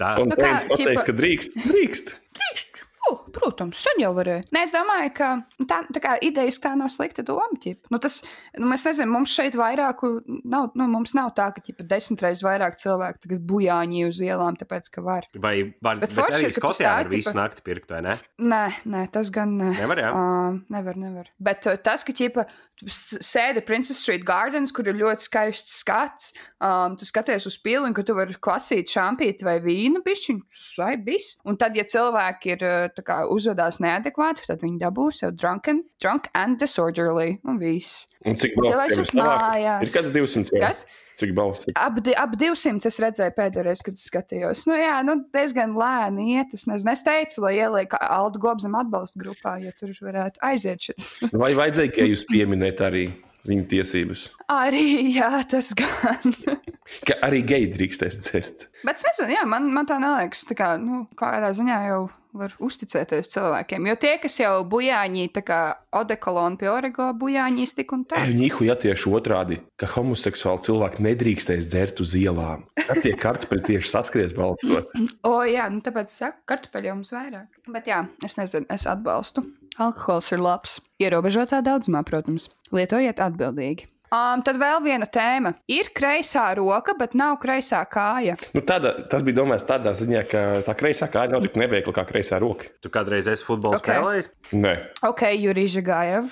Tā. 0.00 0.16
Un 0.22 0.32
nu, 0.32 0.40
kā, 0.40 0.56
pateiks, 0.58 0.72
ķipa... 0.74 1.06
ka 1.06 1.16
drīkst. 1.22 1.60
Drīkst. 1.68 2.16
drīkst. 2.40 2.75
Oh, 3.06 3.20
protams, 3.30 3.78
sen 3.84 4.00
jau 4.02 4.10
varēja. 4.16 4.44
Nē, 4.54 4.62
es 4.66 4.72
domāju, 4.74 5.10
ka 5.14 5.28
tā, 5.68 5.78
tā 5.94 6.02
kā 6.02 6.14
idejas 6.26 6.58
kā 6.62 6.72
nav 6.78 6.90
slikta 6.90 7.22
doma. 7.26 7.46
Nu, 7.92 8.00
tas, 8.02 8.18
nu, 8.58 8.66
mēs 8.70 8.86
nezinām, 8.88 9.12
mums 9.18 9.34
šeit 9.36 9.54
vairāk, 9.58 10.02
nav, 10.48 10.72
nu, 10.78 10.88
mums 10.90 11.14
nav 11.16 11.30
tā, 11.36 11.48
ka 11.54 11.62
ķipa, 11.62 11.86
desmit 11.86 12.24
reizes 12.24 12.44
vairāk 12.46 12.78
cilvēku 12.82 13.22
tagad 13.22 13.44
bujāņi 13.46 14.06
uz 14.08 14.20
ielām, 14.24 14.58
tāpēc, 14.58 14.90
ka 14.94 15.04
var. 15.06 15.28
Vai 15.38 15.54
var, 15.78 16.00
bet, 16.00 16.08
bet 16.08 16.16
forši, 16.18 16.40
arī 16.40 16.56
Skotijā 16.56 16.94
var 16.98 17.10
visu 17.12 17.34
nakti 17.36 17.64
pirkt, 17.66 17.92
vai 17.94 18.02
ne? 18.08 18.16
Nē, 18.42 18.64
nē, 18.90 19.06
tas 19.14 19.30
gan 19.34 19.54
ne. 19.60 19.72
Nevar, 19.78 20.02
jā. 20.02 20.10
Uh, 20.10 20.58
nevar, 20.74 20.98
nevar. 21.00 21.30
Bet 21.38 21.70
uh, 21.70 21.78
tas, 21.78 22.02
ka, 22.06 22.14
ķipa, 22.16 22.46
tu 22.76 22.90
sēdi 22.92 23.62
Princess 23.66 24.02
Street 24.02 24.24
Gardens, 24.26 24.72
kur 24.74 24.88
ir 24.88 24.98
ļoti 24.98 25.28
skaists 25.28 25.78
skats, 25.80 26.32
um, 26.60 26.96
tu 26.98 27.08
skaties 27.08 27.48
uz 27.48 27.56
pili, 27.62 27.84
un 27.86 27.94
ka 27.96 28.04
tu 28.06 28.16
vari 28.16 28.36
klasīt 28.42 28.92
šampīti 28.92 29.46
vai 29.46 29.56
vīnu 29.64 30.02
pišķiņu, 30.04 30.60
vai 30.80 30.92
bis. 31.00 31.36
Un 31.48 31.56
tad, 31.60 31.78
ja 31.78 31.86
cilvēki 31.88 32.56
ir 32.56 32.66
kā, 33.04 33.22
uzvedās 33.32 33.80
neadekvāti, 33.82 34.46
tad 34.48 34.62
viņi 34.64 34.78
dabūs 34.80 35.22
sev 35.22 35.34
drunken, 35.36 35.82
drunk 36.02 36.30
and 36.34 36.60
disorderly. 36.62 37.40
Un 37.48 37.58
viss. 37.60 38.06
Un 38.26 38.38
cik 38.40 38.56
balss 38.58 38.96
ir 38.96 39.10
mājās? 39.20 39.82
Ir 39.84 39.92
kāds 39.94 40.14
200. 40.14 40.56
Jā. 40.56 40.70
Kas? 40.70 40.86
Cik 41.16 41.32
balss 41.36 41.64
ir? 41.64 41.76
Ap, 41.80 41.96
ap 42.20 42.34
200 42.36 42.90
es 42.90 42.98
redzēju 43.00 43.32
pēdējo 43.36 43.64
reizi, 43.64 43.84
kad 43.86 44.00
skatījos. 44.00 44.66
Nu, 44.68 44.76
jā, 44.76 44.98
nu, 45.06 45.16
diezgan 45.32 45.72
lēni 45.78 46.34
iet. 46.36 46.52
Es, 46.56 46.66
nezinu, 46.68 46.92
es 46.92 47.04
teicu, 47.06 47.40
lai 47.46 47.54
ieliek 47.56 47.96
Aldu 48.00 48.42
Gobzem 48.42 48.76
atbalstu 48.76 49.22
grupā, 49.24 49.56
jo 49.64 49.72
tur 49.80 49.94
varētu 50.04 50.42
aiziet 50.44 50.90
šis. 50.90 51.14
Vai 51.32 51.54
vajadzēja, 51.56 51.94
ka 51.96 52.10
jūs 52.10 52.26
pieminētu 52.28 52.88
arī 52.90 53.06
viņa 53.48 53.66
tiesības? 53.72 54.26
Arī, 54.52 54.86
jā, 55.18 55.30
tas 55.50 55.72
gan. 55.78 56.36
ka 57.08 57.18
arī 57.26 57.42
geji 57.46 57.72
drīkstēs 57.74 58.20
dzert. 58.22 58.68
Bet 58.86 59.00
es 59.00 59.08
nezinu, 59.08 59.34
jā, 59.38 59.48
man, 59.48 59.70
man 59.74 59.88
tā 59.88 59.98
neliekas, 60.02 60.46
tā 60.48 60.56
kā, 60.58 60.76
nu, 60.80 61.04
kādā 61.18 61.50
ziņā 61.56 61.80
jau 61.88 62.06
var 62.36 62.52
uzticēties 62.62 63.30
cilvēkiem. 63.32 63.88
Jo 63.90 63.96
tie, 64.00 64.12
kas 64.20 64.36
jau 64.40 64.52
bujāņī, 64.68 65.26
tā 65.34 65.42
kā 65.46 65.60
odekolona 65.96 66.60
pie 66.60 66.68
orego 66.70 67.08
bujāņīs, 67.16 67.74
tik 67.78 67.94
un 67.96 68.04
tā. 68.08 68.20
Viņi 68.28 68.50
ja 68.68 68.76
tieši 68.82 69.12
otrādi, 69.16 69.60
ka 69.80 69.88
homoseksuāli 69.94 70.66
cilvēki 70.68 71.04
nedrīkstēs 71.08 71.70
dzert 71.72 72.02
uz 72.04 72.12
ielām. 72.18 72.66
Tad 72.76 73.02
tie 73.04 73.14
kartupeļi 73.18 73.66
tieši 73.72 73.92
saskries 73.92 74.36
balsot. 74.36 74.92
o, 75.30 75.36
jā, 75.48 75.68
nu 75.72 75.82
tāpēc 75.84 76.12
saku, 76.12 76.42
kartupeļi 76.52 76.92
jums 76.92 77.14
vairāk. 77.16 77.48
Bet 77.72 77.88
jā, 77.90 78.04
es 78.26 78.36
nezinu, 78.40 78.68
es 78.72 78.86
atbalstu. 78.90 79.46
Alkohols 79.76 80.32
ir 80.32 80.40
labs. 80.40 80.78
Ierobežotā 81.02 81.60
daudzumā, 81.64 82.00
protams. 82.06 82.48
Lietojiet 82.72 83.20
atbildīgi. 83.20 83.90
Um, 84.06 84.38
tad 84.46 84.54
vēl 84.60 84.78
viena 84.84 85.06
tēma. 85.10 85.50
Ir 85.68 85.88
kreisā 85.96 86.54
roka, 86.56 86.94
bet 86.96 87.14
nav 87.18 87.40
kreisā 87.42 87.80
kāja. 87.90 88.36
Nu, 88.54 88.62
tāda, 88.64 88.92
tas 89.10 89.24
bija 89.26 89.40
domāts 89.40 89.66
tādā 89.66 89.90
ziņā, 89.98 90.22
ka 90.30 90.42
tā 90.66 90.74
kreisā 90.78 91.08
kāja 91.10 91.32
nav 91.34 91.42
tik 91.42 91.56
neveikla 91.58 91.92
kā 91.96 92.04
kreisā 92.06 92.38
roka. 92.40 92.64
Tu 92.80 92.88
kādreiz 92.92 93.26
esi 93.32 93.44
futbols 93.44 93.80
okay. 93.80 93.98
spēlējis? 93.98 94.28
Nē. 94.62 94.74
Ok, 95.10 95.22
Jurija 95.42 95.82
Gājev. 95.90 96.24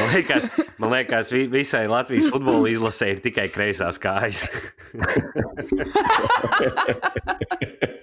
man 0.00 0.08
liekas, 0.16 0.44
man 0.82 0.90
liekas, 0.96 1.26
visai 1.54 1.84
Latvijas 1.90 2.30
futbola 2.34 2.66
izlasē 2.74 3.06
ir 3.14 3.18
tikai 3.30 3.46
kreisās 3.54 3.96
kājas. 4.02 4.38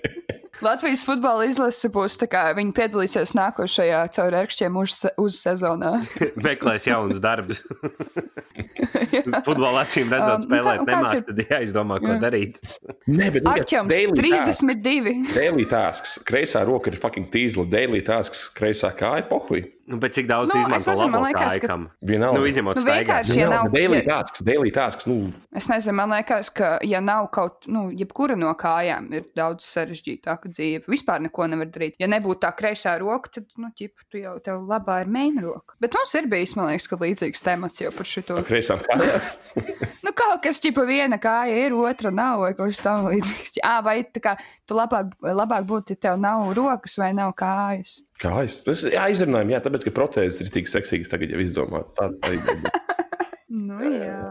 Latvijas 0.65 1.03
futbola 1.05 1.45
izlase 1.45 1.89
būs 1.93 2.15
tā 2.17 2.27
kā 2.31 2.41
viņi 2.57 2.73
piedalīsies 2.77 3.35
nākošajā 3.37 3.99
caur 4.15 4.37
ērkšķiem 4.39 4.79
uz, 4.81 4.95
uz 5.21 5.37
sezonā. 5.43 5.91
Meklēs 6.47 6.87
jaunas 6.89 7.21
darbus. 7.21 7.61
Futbola 9.47 9.83
acīm 9.83 10.09
redzot, 10.11 10.41
um, 10.41 10.47
spēlēt 10.47 10.81
um, 10.81 10.89
nemāk, 10.89 11.13
ir... 11.13 11.23
tad 11.27 11.41
jāizdomā, 11.53 11.99
ko 12.01 12.09
jā. 12.09 12.17
darīt. 12.23 12.57
Nē, 13.05 13.29
bet 13.35 13.49
Arķems, 13.53 14.01
32. 14.17 15.15
Daily 15.35 15.67
tasks. 15.69 16.17
Kreisā 16.27 16.63
roka 16.67 16.91
ir 16.91 16.97
fucking 17.01 17.29
tīzla. 17.33 17.67
Daily 17.69 18.01
tasks. 18.05 18.47
Kreisā 18.57 18.91
kāja 18.97 19.27
pohuj. 19.29 19.67
Nu, 19.87 19.97
bet 20.03 20.17
cik 20.17 20.27
daudz 20.27 20.51
nu, 20.51 20.59
izmanto 20.59 20.93
labo 20.99 21.21
liekas, 21.23 21.53
laikam? 21.55 21.85
Ka... 21.87 22.07
Vienalga. 22.09 22.39
Nu, 22.39 22.47
izņemot 22.49 22.79
nu, 22.81 22.83
vienkārši, 22.89 23.37
ja 23.39 23.47
nav... 23.53 23.69
Daily 23.71 24.01
tasks, 24.03 24.43
daily 24.43 24.71
tasks, 24.75 25.07
nu. 25.07 25.15
Es 25.55 25.69
nezinu, 25.71 25.95
man 26.01 26.11
liekas, 26.11 26.49
ka, 26.51 26.73
ja 26.83 26.99
nav 26.99 27.29
kaut, 27.31 27.69
nu, 27.71 27.85
jebkura 27.95 28.35
no 28.35 28.51
kājām 28.59 29.07
ir 29.15 29.29
daudz 29.37 29.63
sarežģītāka 29.71 30.51
dzīve. 30.51 30.83
Vispār 30.91 31.23
neko 31.23 31.47
nevar 31.53 31.71
darīt. 31.71 31.95
Ja 32.03 32.11
nebūtu 32.11 32.43
tā 32.43 32.51
kreisā 32.59 32.97
roka, 32.99 33.31
tad, 33.39 33.47
nu, 33.55 33.71
ķip, 33.79 33.95
tu 34.11 34.19
jau 34.19 34.35
tev 34.43 34.67
labā 34.67 34.99
ir 35.05 35.13
main 35.13 35.39
roka. 35.39 35.79
Bet 35.79 35.95
mums 35.95 36.17
ir 36.19 36.27
bijis, 36.35 36.57
man 36.59 36.73
liekas, 36.73 36.91
ka 36.91 36.99
līdzīgs 37.05 37.47
temats 37.47 37.85
jau 37.85 37.93
par 37.95 38.11
šito. 38.11 38.41
Kreisām 38.51 38.83
kājām? 38.83 39.31
kaut 40.27 40.43
kas, 40.43 40.59
ķipa, 40.63 40.83
viena 40.87 41.19
kāja 41.21 41.65
ir, 41.65 41.75
otra 41.77 42.11
nav, 42.13 42.43
vai 42.43 42.51
kaut 42.57 42.73
kas 42.73 42.83
tam 42.83 43.07
līdzīgs. 43.09 43.57
Jā, 43.61 43.73
vai 43.85 43.97
tā 44.03 44.23
kā 44.23 44.35
tu 44.67 44.77
labāk, 44.77 45.13
labāk 45.23 45.67
būtu, 45.69 45.95
ja 45.95 46.03
tev 46.07 46.19
nav 46.21 46.51
rokas 46.57 46.97
vai 47.01 47.11
nav 47.17 47.33
kājas. 47.39 48.01
Kājas? 48.21 48.61
Tas 48.65 48.85
ir 48.87 48.97
aizrunājumi, 49.01 49.55
jā, 49.55 49.63
tāpēc, 49.65 49.87
ka 49.87 49.95
protēzes 49.95 50.43
ir 50.43 50.53
tik 50.53 50.71
seksīgas 50.71 51.11
tagad 51.13 51.33
jau 51.33 51.43
izdomātas. 51.43 51.95
Tā 51.97 52.09
arī 52.27 52.41
ir. 52.41 52.65
nu, 53.69 53.81
jā. 53.93 54.23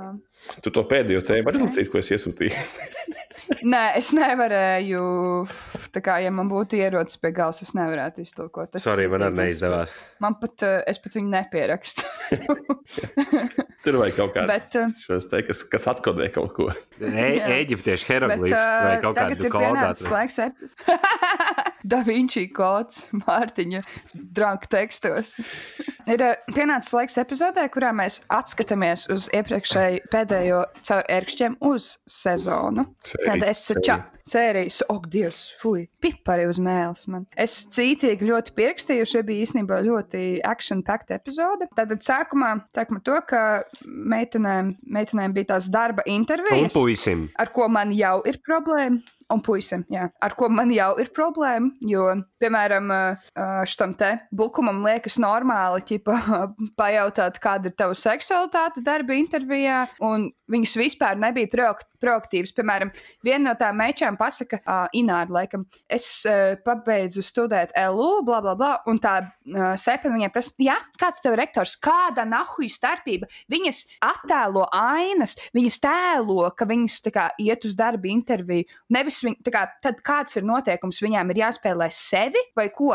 Tu 0.63 0.73
to 0.75 0.85
pēdējo 0.87 1.25
tēmu 1.27 1.49
vari 1.49 1.65
lasīt, 1.65 1.91
ko 1.93 2.03
es 2.03 2.13
iesūtīju. 2.15 2.67
Nē, 3.67 3.83
es 3.99 4.11
nevarēju. 4.17 5.03
Tā 5.95 6.03
kā, 6.05 6.17
ja 6.25 6.33
man 6.35 6.49
būtu 6.51 6.79
ierocis 6.79 7.21
pie 7.23 7.31
galvas, 7.37 7.63
es 7.65 7.73
nevarētu 7.77 8.25
iztulkot. 8.25 8.73
Tas 8.75 8.87
arī 8.91 9.07
man 9.13 9.27
arī 9.29 9.39
neizdevās. 9.45 9.95
Man 10.23 10.37
pat, 10.41 10.65
eh, 10.67 10.81
es 10.91 11.01
pat 11.03 11.19
viņu 11.19 11.31
nepierakstu. 11.33 12.07
Tur 13.87 14.01
vajag 14.03 14.19
kaut 14.19 14.35
kādu 14.35 14.87
šos 14.99 15.29
te, 15.31 15.43
kas, 15.47 15.63
kas 15.71 15.87
atkodē 15.93 16.29
kaut 16.35 16.55
ko. 16.57 16.69
E 17.01 17.29
Eģiptiešu 17.61 18.11
hieroglifs 18.11 18.57
vai 18.57 18.97
kaut 19.05 19.19
kādu 19.19 19.51
kodu. 19.53 20.11
Laiks 20.11 20.41
epis. 20.43 20.77
da 21.91 22.03
Vinci 22.07 22.47
kods 22.55 23.07
Mārtiņa 23.15 23.83
drānku 24.15 24.71
tekstos. 24.73 25.37
Ir 26.07 26.23
eh, 26.23 26.35
pienācis 26.55 26.95
laiks 26.97 27.19
epizodē, 27.23 27.67
kurā 27.73 27.93
mēs 27.97 28.21
atskatāmies 28.33 29.07
uz 29.15 29.29
iepriekšēju 29.37 30.07
pēdējo 30.13 30.63
caur 30.87 31.07
ērkšķiem 31.17 31.59
uz 31.67 31.93
sezonu. 32.11 32.87
Kad 33.37 33.51
es 33.51 33.73
čau 33.85 34.01
sērijas, 34.31 34.83
oh, 34.93 35.03
Dievs, 35.11 35.43
fuj, 35.61 35.87
pipari 36.03 36.47
uz 36.51 36.61
mēles 36.63 37.07
man. 37.13 37.27
Es 37.39 37.59
cītīgi 37.75 38.29
ļoti 38.29 38.55
pierakstīju, 38.57 39.09
šī 39.09 39.23
bija 39.27 39.47
īstenībā 39.47 39.81
ļoti 39.87 40.23
action-packed 40.47 41.15
epizode. 41.17 41.69
Tātad 41.79 42.05
sākumā, 42.07 42.53
sākumā 42.77 43.03
to, 43.07 43.19
ka 43.29 43.43
meitenēm, 43.87 44.75
meitenēm 44.97 45.37
bija 45.37 45.55
tās 45.55 45.71
darba 45.73 46.07
intervijas. 46.11 46.73
Un 46.73 46.75
puisim. 46.75 47.29
Ar 47.39 47.53
ko 47.55 47.71
man 47.73 47.95
jau 47.97 48.19
ir 48.29 48.41
problēma. 48.45 49.03
Un 49.27 49.41
puisim, 49.43 49.83
jā, 49.91 50.05
ar 50.23 50.35
ko 50.39 50.47
man 50.55 50.71
jau 50.71 50.93
ir 51.03 51.09
problēma. 51.15 51.73
Jo, 51.83 52.05
piemēram, 52.39 52.93
šitam 53.67 53.97
te 53.99 54.13
bukumam 54.31 54.85
liekas 54.87 55.17
normāli, 55.23 55.83
ķipa, 55.89 56.19
pajautāt, 56.81 57.41
kāda 57.43 57.73
ir 57.73 57.75
tava 57.79 57.97
seksualitāte 57.99 58.85
darba 58.87 59.17
intervijā. 59.19 59.81
Un 60.07 60.29
viņas 60.53 60.77
vispār 60.79 61.19
nebija 61.19 61.73
proaktīvas. 61.99 62.55
Piemēram, 62.55 62.93
viena 63.27 63.49
no 63.49 63.57
tām 63.59 63.83
mečām 63.83 64.16
pasaka, 64.21 64.61
uh, 64.63 64.87
Ināra, 64.97 65.29
laikam, 65.41 65.67
es 65.93 66.09
uh, 66.29 66.55
pabeidzu 66.67 67.25
studēt 67.25 67.75
LU, 67.93 68.23
bla, 68.27 68.41
bla, 68.45 68.57
bla. 68.59 68.73
Un 68.91 69.01
tā 69.03 69.17
uh, 69.23 69.75
Stepana 69.79 70.17
viņai 70.17 70.31
prasa, 70.35 70.55
jā, 70.63 70.77
kāds 71.01 71.23
tev 71.25 71.37
rektors, 71.39 71.77
kāda 71.83 72.27
nahuja 72.29 72.73
starpība? 72.73 73.29
Viņas 73.53 73.83
attēlo 74.05 74.67
ainas, 74.75 75.37
viņas 75.57 75.81
tēlo, 75.85 76.41
ka 76.57 76.69
viņas 76.69 77.01
kā, 77.15 77.29
iet 77.43 77.67
uz 77.69 77.77
darba 77.79 78.11
interviju. 78.11 78.67
Nevis 78.95 79.23
viņi, 79.27 79.41
kā, 79.53 79.67
tad 79.85 80.01
kāds 80.07 80.39
ir 80.39 80.47
noteikums, 80.49 81.03
viņām 81.05 81.33
ir 81.33 81.43
jāspēlē 81.45 81.89
sevi 81.95 82.43
vai 82.57 82.69
ko? 82.75 82.95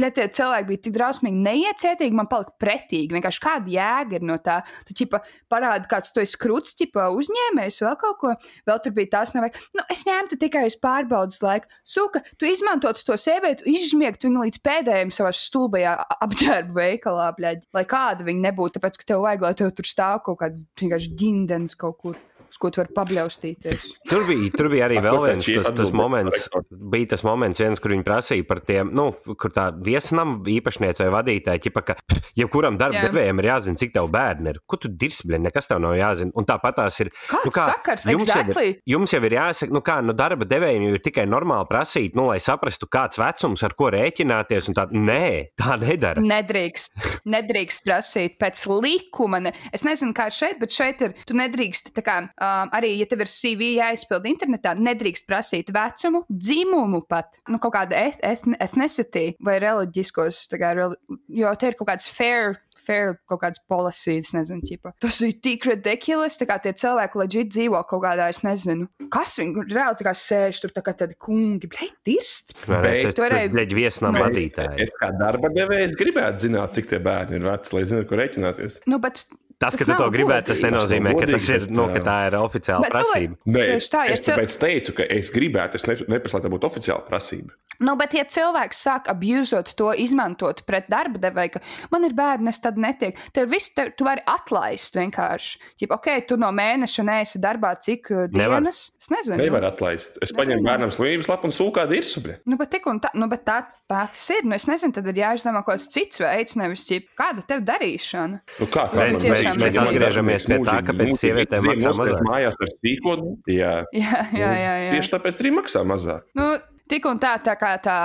Ja 0.00 0.10
tie 0.14 0.26
cilvēki 0.32 0.68
bija 0.68 0.84
tik 0.86 0.94
drausmīgi 0.96 1.42
neiecietīgi, 1.44 2.16
man 2.16 2.28
palika 2.30 2.54
pretīgi. 2.60 3.14
Vienkārši 3.16 3.42
kāda 3.44 3.72
jēga 3.72 4.18
ir 4.18 4.26
no 4.26 4.36
tā? 4.42 4.60
Tu 4.88 4.96
ķipa 5.02 5.22
parādi, 5.52 5.88
kāds 5.90 6.12
tu 6.14 6.22
esi 6.22 6.38
krūts, 6.40 6.76
ķipa 6.78 7.08
uzņēmējs, 7.16 7.80
vēl 7.84 7.96
kaut 8.00 8.18
ko. 8.20 8.34
Vēl 8.68 8.82
tur 8.84 8.94
bija 8.96 9.14
tās, 9.16 9.34
nevajag. 9.36 9.58
Nu, 9.76 9.84
es 9.92 10.04
ņemtu 10.08 10.38
tikai 10.40 10.59
uz 10.68 10.76
pārbaudas 10.82 11.40
laiku. 11.44 11.70
Suka, 11.86 12.22
tu 12.38 12.48
izmantotu 12.48 13.04
to 13.06 13.16
sievieti, 13.20 13.66
izžmiegtu 13.70 14.28
viņu 14.28 14.46
līdz 14.46 14.62
pēdējiem 14.66 15.14
savā 15.14 15.32
stulbajā 15.36 15.96
apģērba 16.26 16.76
veikalā, 16.76 17.30
bļaļ, 17.38 17.62
lai 17.76 17.84
kāda 17.88 18.26
viņa 18.26 18.46
nebūtu, 18.48 18.76
tāpēc, 18.78 19.00
ka 19.00 19.12
tev 19.12 19.24
vajag, 19.26 19.46
lai 19.46 19.54
tev 19.62 19.72
tur 19.76 19.88
stāv 19.88 20.24
kaut 20.26 20.40
kāds 20.42 20.66
vienkārši 20.80 21.14
ģindens 21.20 21.78
kaut 21.80 21.98
kur. 22.02 22.20
Uz 22.50 22.58
ko 22.60 22.72
tu 22.72 22.82
vari 22.82 22.94
pabļaustīties. 22.96 23.86
Tur 24.10 24.26
bija, 24.28 24.50
tur 24.56 24.70
bija 24.72 24.88
arī 24.88 25.00
vēl 25.04 25.20
viens 25.24 25.50
tas, 25.60 25.70
tas 25.78 25.92
moments, 25.94 26.48
bija 26.70 27.12
tas 27.14 27.24
moments, 27.26 27.62
viens, 27.62 27.80
kur 27.82 27.94
viņi 27.94 28.06
prasīja 28.06 28.46
par 28.48 28.62
tiem, 28.66 28.90
nu, 28.96 29.10
kur 29.38 29.54
tā 29.54 29.70
viesnam 29.86 30.40
īpašniece 30.50 31.06
vai 31.06 31.12
vadītāja, 31.20 31.62
ķipa, 31.66 31.84
ka 31.86 31.96
jebkuram 32.38 32.78
darba 32.80 33.06
devējam 33.06 33.42
ir 33.42 33.50
jāzina, 33.50 33.80
cik 33.80 33.94
tev 33.94 34.10
bērni 34.12 34.54
ir. 34.54 34.60
Ko 34.68 34.78
tu 34.80 34.90
dirsbļi, 34.90 35.40
nekas 35.46 35.70
tev 35.70 35.82
nav 35.82 35.96
jāzina. 35.98 36.34
Un 36.38 36.48
tāpat 36.48 36.78
tās 36.80 36.98
ir. 37.04 37.12
Kāds 37.30 37.46
nu, 37.48 37.54
kā, 37.54 37.66
sakars, 37.74 38.06
jums, 38.10 38.26
exactly. 38.26 38.66
jau 38.66 38.74
ir, 38.74 38.82
jums 38.94 39.14
jau 39.14 39.22
ir 39.26 39.36
jāsaka, 39.36 39.74
nu 39.76 39.82
kā, 39.86 39.98
nu 40.04 40.16
darba 40.16 40.48
devējiem 40.48 40.88
jau 40.88 40.98
ir 40.98 41.04
tikai 41.04 41.26
normāli 41.30 41.68
prasīt, 41.70 42.18
nu, 42.18 42.26
lai 42.30 42.40
saprastu, 42.42 42.88
kāds 42.90 43.20
vecums, 43.20 43.64
ar 43.66 43.76
ko 43.78 43.90
rēķināties. 43.94 44.70
Tā, 44.76 44.86
nē, 44.94 45.30
tā 45.58 45.76
nedara. 45.80 46.22
Nedrīkst, 46.24 46.98
nedrīkst 47.30 47.86
prasīt 47.86 48.38
pēc 48.40 48.64
likuma. 48.70 49.42
Ne. 49.44 49.54
Es 49.74 49.84
nezinu, 49.86 50.14
kā 50.16 50.30
šeit, 50.34 50.60
bet 50.62 50.74
šeit 50.74 51.04
ir. 51.04 51.16
Tu 51.28 51.36
nedrīkst, 51.38 51.92
kā, 52.04 52.20
um, 52.40 52.72
arī, 52.76 52.94
ja 53.00 53.08
tev 53.10 53.24
ir 53.24 53.30
CV 53.30 53.74
jāizpild 53.76 54.26
internetā, 54.30 54.74
nedrīkst 54.78 55.28
prasīt 55.28 55.72
vecumu, 55.74 56.24
dzimumu 56.30 57.04
pat, 57.10 57.38
nu, 57.50 57.60
kaut 57.62 57.76
kādu 57.76 57.98
et, 57.98 58.18
et, 58.26 58.46
ethnicity 58.60 59.34
vai 59.44 59.58
reliģiskos, 59.62 60.46
kā, 60.60 60.74
jo 60.76 61.54
te 61.60 61.70
ir 61.70 61.78
kaut 61.78 61.92
kāds 61.92 62.10
fair 62.10 62.58
fair 62.80 63.14
kaut 63.28 63.42
kādas 63.42 63.60
policijas, 63.70 64.32
nezinu, 64.36 64.64
ķipa. 64.66 64.94
Tas 65.02 65.20
ir 65.24 65.36
tik 65.44 65.66
ridiculous, 65.68 66.38
tā 66.40 66.48
kā 66.48 66.56
tie 66.62 66.72
cilvēki 66.76 67.20
leģit 67.22 67.52
dzīvo 67.54 67.82
kaut 67.90 68.04
kādā, 68.04 68.30
es 68.32 68.42
nezinu, 68.46 68.88
kas 69.12 69.36
viņi 69.40 69.66
reāli 69.70 70.00
tā 70.00 70.06
kā 70.08 70.14
sēž 70.16 70.62
tur 70.64 70.74
tā 70.76 70.84
kā 70.86 70.94
tādi 71.02 71.18
kungi, 71.20 71.70
blēd, 71.70 71.94
dirst. 72.06 72.54
Bet 72.70 73.12
tu 73.16 73.24
varēji, 73.24 73.52
blēd, 73.54 73.76
viesnām 73.76 74.16
nu, 74.16 74.24
vadītāji. 74.24 74.80
Es 74.86 74.94
kā 74.96 75.12
darba 75.20 75.52
devējs 75.54 75.98
gribētu 76.00 76.48
zināt, 76.48 76.74
cik 76.78 76.90
tie 76.90 77.02
bērni 77.04 77.40
ir 77.40 77.46
veci, 77.46 77.76
lai 77.76 77.86
zinātu, 77.90 78.10
ko 78.10 78.20
rēķināties. 78.20 78.82
Nu, 78.90 79.00
bet 79.02 79.26
Tas, 79.60 79.74
tas 79.76 79.82
ka 79.82 79.92
tu 79.92 79.96
to 80.00 80.08
gribētu, 80.14 80.54
tas 80.54 80.62
nenozīmē, 80.64 81.12
ka, 81.18 81.26
tas 81.28 81.48
ir, 81.52 81.66
nu, 81.68 81.84
ka 81.92 82.00
tā 82.00 82.16
ir 82.30 82.36
oficiāla 82.38 82.86
bet, 82.86 82.94
prasība. 82.94 83.36
Nē, 83.44 83.66
tā, 83.92 84.06
ja 84.08 84.14
es 84.16 84.24
cil... 84.24 84.32
tāpēc 84.32 84.54
teicu, 84.62 84.94
ka 84.96 85.08
es 85.20 85.32
gribētu, 85.34 85.76
es 85.76 85.84
neprasu, 86.08 86.38
lai 86.38 86.44
tā 86.46 86.52
būtu 86.54 86.70
oficiāla 86.70 87.04
prasība. 87.04 87.52
Nu, 87.80 87.94
bet, 87.96 88.12
ja 88.12 88.26
cilvēks 88.28 88.80
sāk 88.84 89.06
abusot 89.08 89.70
to, 89.76 89.88
izmantot 89.96 90.58
pret 90.68 90.88
darba 90.92 91.20
devēju, 91.20 91.54
ka 91.54 91.60
man 91.94 92.04
ir 92.04 92.12
bērni, 92.16 92.52
es 92.52 92.60
tad 92.60 92.76
netiek, 92.80 93.16
tev 93.36 93.48
viss, 93.52 93.72
tev, 93.72 93.94
tu 93.96 94.04
vari 94.04 94.20
atlaist 94.28 94.98
vienkārši. 94.98 95.60
Ķip, 95.80 95.94
ok, 95.96 96.10
tu 96.28 96.36
no 96.40 96.50
mēneša 96.56 97.04
neesi 97.08 97.40
darbā 97.40 97.72
cik 97.80 98.10
Nevar. 98.36 98.60
dienas. 98.60 98.82
Es 99.00 99.08
nezinu. 99.12 99.40
Nevar 99.40 99.64
atlaist. 99.70 100.20
Es 100.24 100.34
paņemu 100.36 100.66
bērnam 100.66 100.92
slimības 100.92 101.30
lapu 101.32 101.48
un 101.48 101.56
sūkā 101.56 101.86
dirsubi. 101.88 102.36
Nu, 102.44 102.60
bet 102.60 102.72
tik 102.74 102.88
un 102.90 103.00
tā, 103.00 103.14
nu, 103.16 103.30
bet 103.32 103.46
tā, 103.48 103.62
tā 103.88 104.02
tas 104.12 104.26
ir. 104.36 104.44
Nu, 104.44 104.58
es 104.60 104.68
nezinu, 104.68 104.96
tad 104.98 105.08
ir 105.08 105.22
jāizdomā 105.22 105.64
kaut 105.64 105.78
kāds 105.78 105.88
cits 105.96 106.20
veids, 106.20 106.58
nevis 106.60 106.84
ķip, 106.88 107.08
kāda 107.16 107.46
tev 107.48 107.64
darīšana. 107.64 108.42
Nu, 108.60 108.68
kā, 108.68 108.90
kā 108.92 109.08
mēs, 109.08 109.24
mēs, 109.56 109.62
mēs 109.64 109.78
atgriežamies 109.82 110.46
pie 110.50 110.58
tā, 110.66 110.76
ka 110.86 110.94
pēc 111.00 111.12
sievietēm 111.20 111.68
maksā 111.70 111.92
mazāk. 111.98 112.24
Mājās 112.28 112.60
ar 112.60 112.72
sīkodu. 112.76 113.32
Jā. 113.50 113.72
Jā, 113.96 114.24
jā, 114.36 114.50
jā, 114.54 114.74
jā. 114.84 114.90
Tieši 114.96 115.14
tāpēc 115.16 115.40
arī 115.42 115.54
maksā 115.58 115.84
mazāk. 115.88 116.26
Nu, 116.38 116.50
Tik 116.90 117.06
un 117.06 117.20
tā, 117.22 117.36
tā 117.38 117.54
kā 117.54 117.76
tā, 117.82 117.96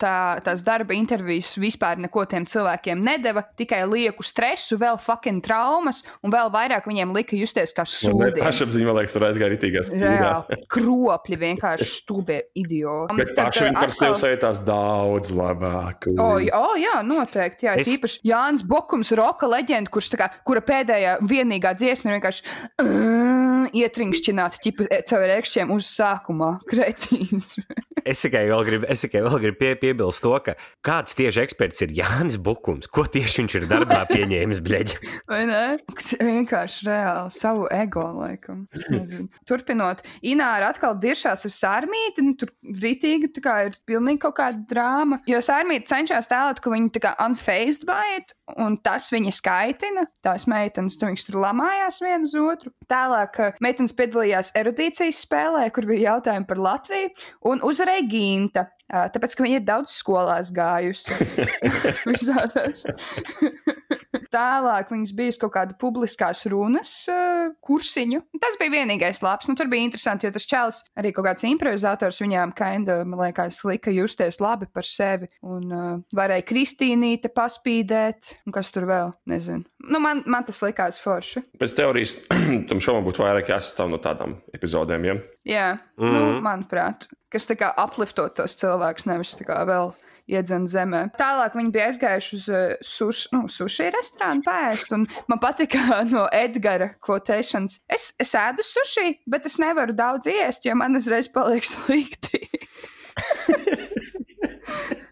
tā, 0.00 0.14
tās 0.44 0.62
darba 0.66 0.92
intervijas 0.96 1.54
vispār 1.56 1.96
neko 2.02 2.26
tiem 2.28 2.44
cilvēkiem 2.48 3.00
nedeva, 3.00 3.40
tikai 3.56 3.80
lieku 3.88 4.24
stresu, 4.26 4.76
vēl 4.80 4.98
fucking 5.00 5.40
traumas, 5.44 6.02
un 6.20 6.34
vēl 6.34 6.50
vairāk 6.52 6.84
viņiem 6.88 7.14
lika 7.16 7.38
justies 7.38 7.72
kā 7.72 7.86
sūdi. 7.88 8.42
Pašapziņa, 8.42 8.88
man 8.88 8.98
liekas, 8.98 9.16
tur 9.16 9.24
aizgāja 9.30 9.52
ritīgās. 9.54 9.92
Reāli, 9.96 10.58
kropļi 10.74 11.38
vienkārši 11.40 11.88
stūbie 11.88 12.38
idioti. 12.60 13.16
Bet 13.22 13.32
paši 13.38 13.64
viņi 13.70 13.78
par 13.78 13.94
sevi 13.96 14.20
sajūtās 14.26 14.60
daudz 14.68 15.32
labāk. 15.32 16.10
O, 16.12 16.28
oh, 16.34 16.44
oh, 16.60 16.76
jā, 16.80 16.98
noteikti, 17.06 17.70
jā. 17.70 17.78
Es... 17.80 17.88
Tīpaši 17.88 18.20
Jānis 18.28 18.66
Bokums, 18.68 19.14
roka 19.16 19.48
leģenda, 19.48 19.92
kurš 19.92 20.12
tā 20.12 20.20
kā, 20.20 20.28
kura 20.44 20.60
pēdējā 20.64 21.16
vienīgā 21.24 21.72
dziesma 21.80 22.12
ir 22.12 22.18
vienkārši 22.18 22.44
uh, 22.84 23.66
ietrinkšķināta 23.72 24.62
ķipa 24.64 24.88
caur 25.08 25.34
ēkšķiem 25.38 25.72
uz 25.74 25.88
sākumā. 25.96 26.50
Kretīns. 26.70 27.54
es 28.04 28.24
tikai 28.34 28.48
vēl 28.50 28.64
gribu, 28.66 28.86
es 28.90 29.02
tikai 29.04 29.22
vēl 29.22 29.40
gribu 29.44 29.58
pie, 29.60 29.70
piebilst 29.78 30.22
to, 30.24 30.32
ka 30.42 30.56
kāds 30.84 31.14
tieši 31.14 31.42
eksperts 31.44 31.84
ir 31.86 31.94
Jānis 31.94 32.36
Bukums. 32.42 32.88
Ko 32.90 33.04
tieši 33.06 33.42
viņš 33.42 33.54
ir 33.60 33.66
darbā 33.70 34.00
pieņēmis, 34.10 34.60
bleģi? 34.64 34.98
Vai 35.30 35.44
ne? 35.46 35.62
Vienkārši 36.18 36.88
reāli 36.88 37.34
savu 37.34 37.68
ego, 37.70 38.04
laikam. 38.18 38.64
Turpinot, 39.48 40.02
Ināra 40.26 40.72
atkal 40.72 40.96
diršās 40.98 41.46
ar 41.46 41.54
sārmīti, 41.54 42.24
nu, 42.26 42.34
tur 42.40 42.50
rītīgi 42.82 43.30
tā 43.36 43.44
kā 43.44 43.56
ir 43.68 43.78
pilnīgi 43.86 44.24
kaut 44.24 44.38
kāda 44.40 44.64
drāma, 44.70 45.20
jo 45.30 45.38
sārmīti 45.44 45.90
cenšas 45.92 46.30
tēlot, 46.32 46.62
ka 46.64 46.74
viņi 46.74 46.90
tā 46.96 47.04
kā 47.06 47.14
unfazed 47.22 47.86
by 47.86 48.18
it, 48.18 48.34
un 48.58 48.78
tas 48.82 49.10
viņa 49.14 49.34
skaitina. 49.34 50.08
Tās 50.24 50.48
meitenes, 50.50 50.98
tur 50.98 51.12
viņš 51.12 51.28
tur 51.28 51.38
lamājās 51.44 52.00
viena 52.02 52.26
uz 52.26 52.34
otru. 52.40 52.74
Tālāk 52.90 53.38
meitenes 53.64 53.94
piedalījās 53.96 54.52
erudīcijas 54.58 55.22
spēlē, 55.24 55.68
kur 55.74 55.86
bija 55.88 56.14
jautājumi 56.14 56.48
par 56.48 56.60
Latviju, 56.64 57.12
un 57.50 57.62
uzvarēja 57.64 58.04
orienta 58.24 58.74
Tāpēc, 58.92 59.34
ka 59.34 59.46
viņa 59.46 59.60
ir 59.60 59.64
daudz 59.64 59.94
skolās 59.96 60.50
gājusi. 60.54 61.14
Visādās. 62.10 62.84
Tālāk 64.34 64.90
viņas 64.90 65.12
bija 65.14 65.34
kaut 65.44 65.52
kāda 65.54 65.76
publiskās 65.78 66.42
runas 66.50 66.90
uh, 67.10 67.52
kursiņu. 67.64 68.20
Tas 68.42 68.58
bija 68.58 68.72
vienīgais 68.80 69.22
labs. 69.24 69.48
Nu, 69.48 69.54
tur 69.58 69.70
bija 69.70 69.86
interesanti, 69.86 70.26
jo 70.26 70.34
tas 70.34 70.46
čels 70.50 70.80
arī 70.98 71.14
kaut 71.14 71.28
kāds 71.28 71.46
improvizators 71.46 72.20
viņām, 72.22 72.54
kinda, 72.58 73.00
man 73.06 73.22
liekas, 73.24 73.62
lika 73.68 73.94
justies 73.94 74.40
labi 74.42 74.68
par 74.74 74.88
sevi. 74.88 75.30
Un 75.46 75.70
uh, 75.70 75.92
varēja 76.16 76.46
Kristīnīte 76.50 77.30
paspīdēt, 77.34 78.34
un 78.48 78.56
kas 78.56 78.74
tur 78.74 78.88
vēl, 78.90 79.14
nezinu. 79.30 79.64
Nu, 79.84 80.00
man, 80.02 80.24
man 80.30 80.46
tas 80.46 80.62
likās 80.64 80.98
forši. 81.02 81.44
Pēc 81.60 81.76
teorijas 81.78 82.16
tam 82.70 82.82
šovam 82.82 83.06
būtu 83.06 83.24
vairāk 83.24 83.54
jāsastāv 83.54 83.92
no 83.92 84.00
tādām 84.02 84.38
epizodēm, 84.56 85.10
ja? 85.10 85.18
Jā, 85.44 85.68
mm 85.74 86.04
-hmm. 86.04 86.12
nu, 86.12 86.20
mhm. 86.24 86.42
manuprāt, 86.44 87.06
kas 87.28 87.48
tā 87.50 87.56
kā 87.58 87.72
apliftot 87.76 88.34
tos 88.34 88.54
cilvēkus, 88.56 88.73
nevis 89.06 89.34
tā 89.38 89.46
kā 89.48 89.60
vēl 89.68 89.92
iedzen 90.30 90.66
zemē. 90.70 91.02
Tālāk 91.18 91.56
viņi 91.58 91.72
bija 91.74 91.88
aizgājuši 91.90 92.36
uz 92.38 92.44
uh, 92.48 92.62
suši, 92.84 93.28
nu, 93.34 93.44
suši 93.52 93.90
restorānu 93.92 94.44
pēst, 94.46 94.94
un 94.96 95.06
man 95.28 95.40
patika 95.42 96.00
no 96.14 96.24
Edgara 96.32 96.94
kvotēšanas. 97.04 97.82
Es, 97.92 98.10
es 98.20 98.34
ēdu 98.38 98.64
suši, 98.64 99.18
bet 99.30 99.48
es 99.50 99.58
nevaru 99.62 99.96
daudz 99.96 100.30
iest, 100.32 100.64
jo 100.64 100.76
man 100.80 100.96
uzreiz 101.00 101.28
paliek 101.32 101.68
slikti. 101.74 102.46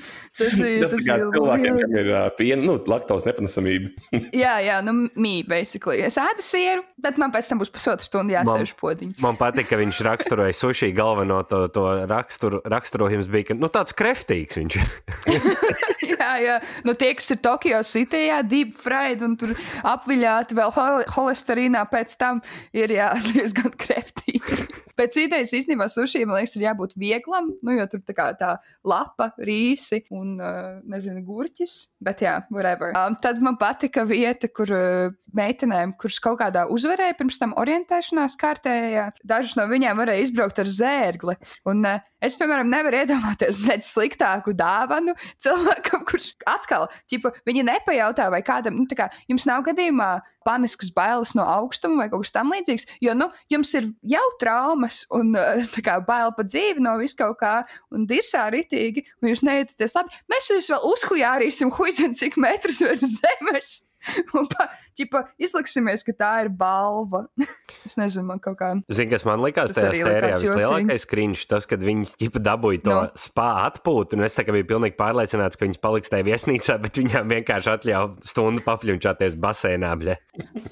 Tas 0.40 0.56
ir 0.62 0.80
tas, 0.80 0.94
kas 0.94 1.06
manā 1.08 1.26
cilvēkiem 1.34 1.78
ir 1.98 2.08
uh, 2.14 2.28
piena, 2.38 2.62
nu, 2.64 2.76
laktos 2.88 3.26
nepanesamība. 3.28 3.90
jā, 4.42 4.54
jā, 4.64 4.78
nu, 4.86 4.94
mīja, 5.20 5.46
basically. 5.50 6.00
Es 6.06 6.16
ēdu 6.20 6.44
sieru, 6.44 6.84
bet 7.02 7.18
man 7.20 7.34
pēc 7.34 7.50
tam 7.50 7.60
būs 7.60 7.72
pusotru 7.74 8.06
stundu 8.06 8.36
jāsēž 8.36 8.72
podiņā. 8.80 9.18
Man 9.22 9.36
patīk, 9.40 9.68
ka 9.68 9.78
viņš 9.80 10.00
raksturoja 10.06 10.56
sushi 10.56 10.92
galveno 10.96 11.42
to, 11.50 11.64
to 11.74 11.84
raksturu, 12.10 12.62
raksturojums 12.72 13.28
bija, 13.32 13.50
ka, 13.50 13.58
nu, 13.58 13.68
tāds 13.74 13.96
kreftīgs 13.98 14.60
viņš 14.60 14.78
ir. 14.80 14.94
jā, 16.14 16.30
jā, 16.46 16.56
nu, 16.86 16.94
tie, 16.98 17.12
kas 17.18 17.34
ir 17.34 17.42
Tokio 17.44 17.82
City, 17.86 18.24
jā, 18.30 18.40
deep 18.46 18.72
fried 18.80 19.26
un 19.26 19.36
tur 19.40 19.52
apviļāti 19.92 20.56
vēl 20.56 20.72
holesterīnā 21.16 21.84
pēc 21.90 22.16
tam 22.20 22.40
ir, 22.76 22.96
jā, 22.96 23.12
diezgan 23.32 23.74
kreftīgi. 23.76 24.69
Pēc 25.00 25.16
idejas 25.22 25.54
īstenībā 25.56 25.86
sushi, 25.88 26.26
man 26.28 26.42
liekas, 26.42 26.58
ir 26.58 26.66
jābūt 26.66 26.92
vieglam, 27.00 27.46
nu, 27.64 27.72
jo 27.78 27.86
tur 27.88 28.02
tā 28.04 28.14
kā 28.16 28.26
tā 28.36 28.50
lapa, 28.84 29.30
rīsi 29.40 30.02
un, 30.12 30.34
uh, 30.36 30.82
nezinu, 30.92 31.22
gurķis. 31.24 31.76
Bet 32.04 32.20
jā, 32.24 32.34
whatever. 32.52 32.92
Um, 32.98 33.16
tad 33.24 33.40
man 33.44 33.56
patika 33.60 34.04
vieta, 34.08 34.50
kur 34.52 34.68
uh, 34.76 35.14
meitenēm, 35.36 35.96
kuras 36.00 36.20
kaut 36.20 36.42
kādā 36.42 36.66
uzvarēja 36.68 37.16
pirms 37.16 37.40
tam 37.40 37.56
orientēšanās 37.60 38.36
kārtējā, 38.40 39.08
dažas 39.24 39.56
no 39.56 39.64
viņām 39.70 40.04
varēja 40.04 40.26
izbraukt 40.28 40.60
ar 40.60 40.68
zērgli. 40.76 41.38
Un 41.72 41.86
uh, 41.88 42.04
es, 42.24 42.36
piemēram, 42.40 42.70
nevaru 42.72 43.00
iedomāties 43.02 43.60
nec 43.68 43.86
sliktāku 43.86 44.54
dāvanu 44.56 45.16
cilvēkam, 45.42 46.04
kurš 46.08 46.32
atkal, 46.50 46.88
ķipa, 47.10 47.34
viņi 47.48 47.66
nepajautā, 47.70 48.30
vai 48.32 48.42
kādam, 48.46 48.80
nu, 48.80 48.88
tā 48.90 48.98
kā 48.98 49.08
jums 49.30 49.48
nav 49.48 49.64
gadījumā 49.68 50.18
paniskas 50.46 50.88
bailes 50.96 51.34
no 51.36 51.44
augstuma 51.44 52.00
vai 52.00 52.08
kaut 52.12 52.24
kas 52.24 52.34
tamlīdzīgs. 52.36 52.86
Jo 53.04 53.14
nu, 53.16 53.28
jums 53.52 53.72
ir 53.76 53.90
jau 54.14 54.24
traumas 54.40 55.02
un 55.16 55.34
kā, 55.84 55.98
bail 56.06 56.32
par 56.36 56.48
dzīvi 56.48 56.84
no 56.84 56.96
vis 57.00 57.16
kaut 57.18 57.38
kā, 57.42 57.54
un 57.92 58.08
dirsā 58.10 58.46
ritīgi, 58.54 59.04
un 59.20 59.32
jūs 59.32 59.44
nejūtaties 59.46 59.96
labi. 59.98 60.16
Mēs 60.32 60.50
jūs 60.52 60.72
vēl 60.72 60.88
uzhujārīsim, 60.94 61.72
huizin, 61.76 62.16
cik 62.16 62.40
metrus 62.40 62.80
virs 62.84 63.04
zemes. 63.20 63.76
Un 64.38 64.46
pa, 64.50 64.66
ķipa, 64.98 65.22
izliksimies, 65.40 66.04
ka 66.06 66.14
tā 66.16 66.30
ir 66.44 66.50
balva. 66.54 67.24
es 67.88 67.96
nezinu, 68.00 68.26
man 68.30 68.42
kaut 68.42 68.58
kā. 68.60 68.72
Zini, 68.88 69.10
kas 69.12 69.26
man 69.28 69.42
likās 69.44 69.74
tajā 69.76 69.92
sērijā 69.92 70.32
vislielākais 70.36 71.06
krīņš, 71.10 71.44
tas, 71.50 71.68
kad 71.70 71.84
viņas 71.84 72.16
ķipa 72.20 72.42
dabūja 72.44 72.84
to 72.86 72.94
no. 72.96 73.02
spā 73.20 73.50
atpūtu, 73.66 74.18
un 74.18 74.26
es 74.28 74.36
tā 74.38 74.46
kā 74.46 74.54
biju 74.56 74.68
pilnīgi 74.72 74.98
pārliecināts, 74.98 75.58
ka 75.58 75.66
viņas 75.66 75.82
paliks 75.82 76.12
tajā 76.12 76.26
viesnīcā, 76.30 76.78
bet 76.82 77.00
viņām 77.02 77.34
vienkārši 77.36 77.72
atļauj 77.74 78.10
stundu 78.30 78.64
papļunčāties 78.66 79.38
basēnā, 79.40 79.92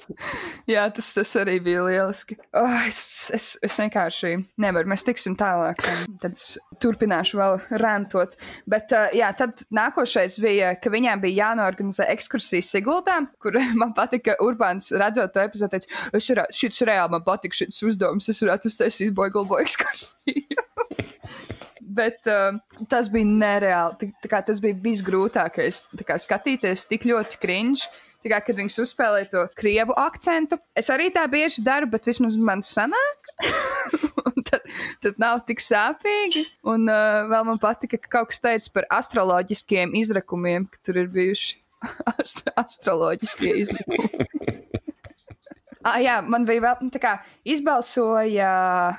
jā, 0.73 0.85
tas, 0.95 1.09
tas 1.15 1.31
arī 1.39 1.57
bija 1.63 1.83
lieliski. 1.85 2.37
Oh, 2.57 2.75
es, 2.87 3.29
es, 3.35 3.51
es 3.65 3.77
vienkārši 3.81 4.35
nevaru, 4.61 4.89
mēs 4.89 5.05
tiksim 5.07 5.35
tālāk, 5.39 5.81
tad 6.21 6.35
es 6.35 6.57
turpināšu 6.81 7.39
vēl 7.39 7.59
rantot. 7.81 8.35
Bet, 8.69 8.93
uh, 8.95 9.09
jā, 9.15 9.29
tad 9.37 9.63
nākošais 9.75 10.39
bija, 10.43 10.73
ka 10.81 10.91
viņām 10.93 11.21
bija 11.23 11.49
jānorganizē 11.49 12.09
ekskursijas 12.15 12.71
Siguldā, 12.73 13.18
beigām, 13.19 13.27
kur 13.41 13.53
man 13.81 13.93
patika, 13.93 14.35
ka 14.35 14.43
Urbāns 14.43 14.91
redzot 14.91 15.33
to 15.33 15.43
epizodi, 15.43 15.79
teica, 15.79 16.09
es 16.13 16.29
varētu, 16.29 16.53
šis 16.53 16.83
reāli 16.87 17.11
man 17.11 17.23
patīk 17.23 17.53
šis 17.53 17.83
uzdevums, 17.83 18.29
es 18.29 18.41
varētu 18.41 18.69
uztaisīt 18.69 19.13
boigulbo 19.13 19.59
ekskursiju. 19.59 20.65
Bet 21.99 22.27
uh, 22.29 22.53
tas 22.87 23.09
bija 23.09 23.25
nereāli. 23.25 24.11
Tā, 24.21 24.29
tā 24.29 24.41
tas 24.45 24.59
bija 24.61 24.77
visgrūtākais. 24.77 25.89
Kā, 26.05 26.19
skatīties 26.21 26.85
tik 26.85 27.07
ļoti. 27.09 27.39
Tā 28.19 28.29
kā, 28.29 28.37
kad 28.45 28.59
viņi 28.59 28.83
uzspēlēja 28.83 29.29
to 29.31 29.41
krievu 29.57 29.95
akcentu, 29.97 30.59
es 30.77 30.91
arī 30.93 31.07
tā 31.15 31.23
bieži 31.31 31.63
daru, 31.65 31.87
bet 31.89 32.05
vismaz 32.05 32.35
man 32.37 32.61
sanāk. 32.61 33.31
tad, 34.51 34.67
tad 35.01 35.17
nav 35.23 35.41
tik 35.47 35.63
sāpīgi. 35.65 36.45
Un 36.69 36.85
uh, 36.91 37.25
vēl 37.31 37.47
man 37.47 37.63
patika, 37.63 37.97
ka 37.97 38.19
kaut 38.19 38.35
kas 38.35 38.43
teica 38.43 38.75
par 38.75 38.87
astroloģiskiem 38.99 39.97
izrakumiem, 39.97 40.69
ka 40.69 40.83
tur 40.85 41.01
ir 41.01 41.09
bijuši 41.15 41.57
ast 42.15 42.43
astroloģiskie 42.55 43.55
izrakumi. 43.63 44.09
Ah, 45.79 45.95
jā, 46.03 46.17
man 46.27 46.43
bija 46.47 46.61
vēl 46.65 46.81
nu, 46.83 46.91
tā 46.91 46.99
kā 46.99 47.11
izbalsoja 47.47 48.49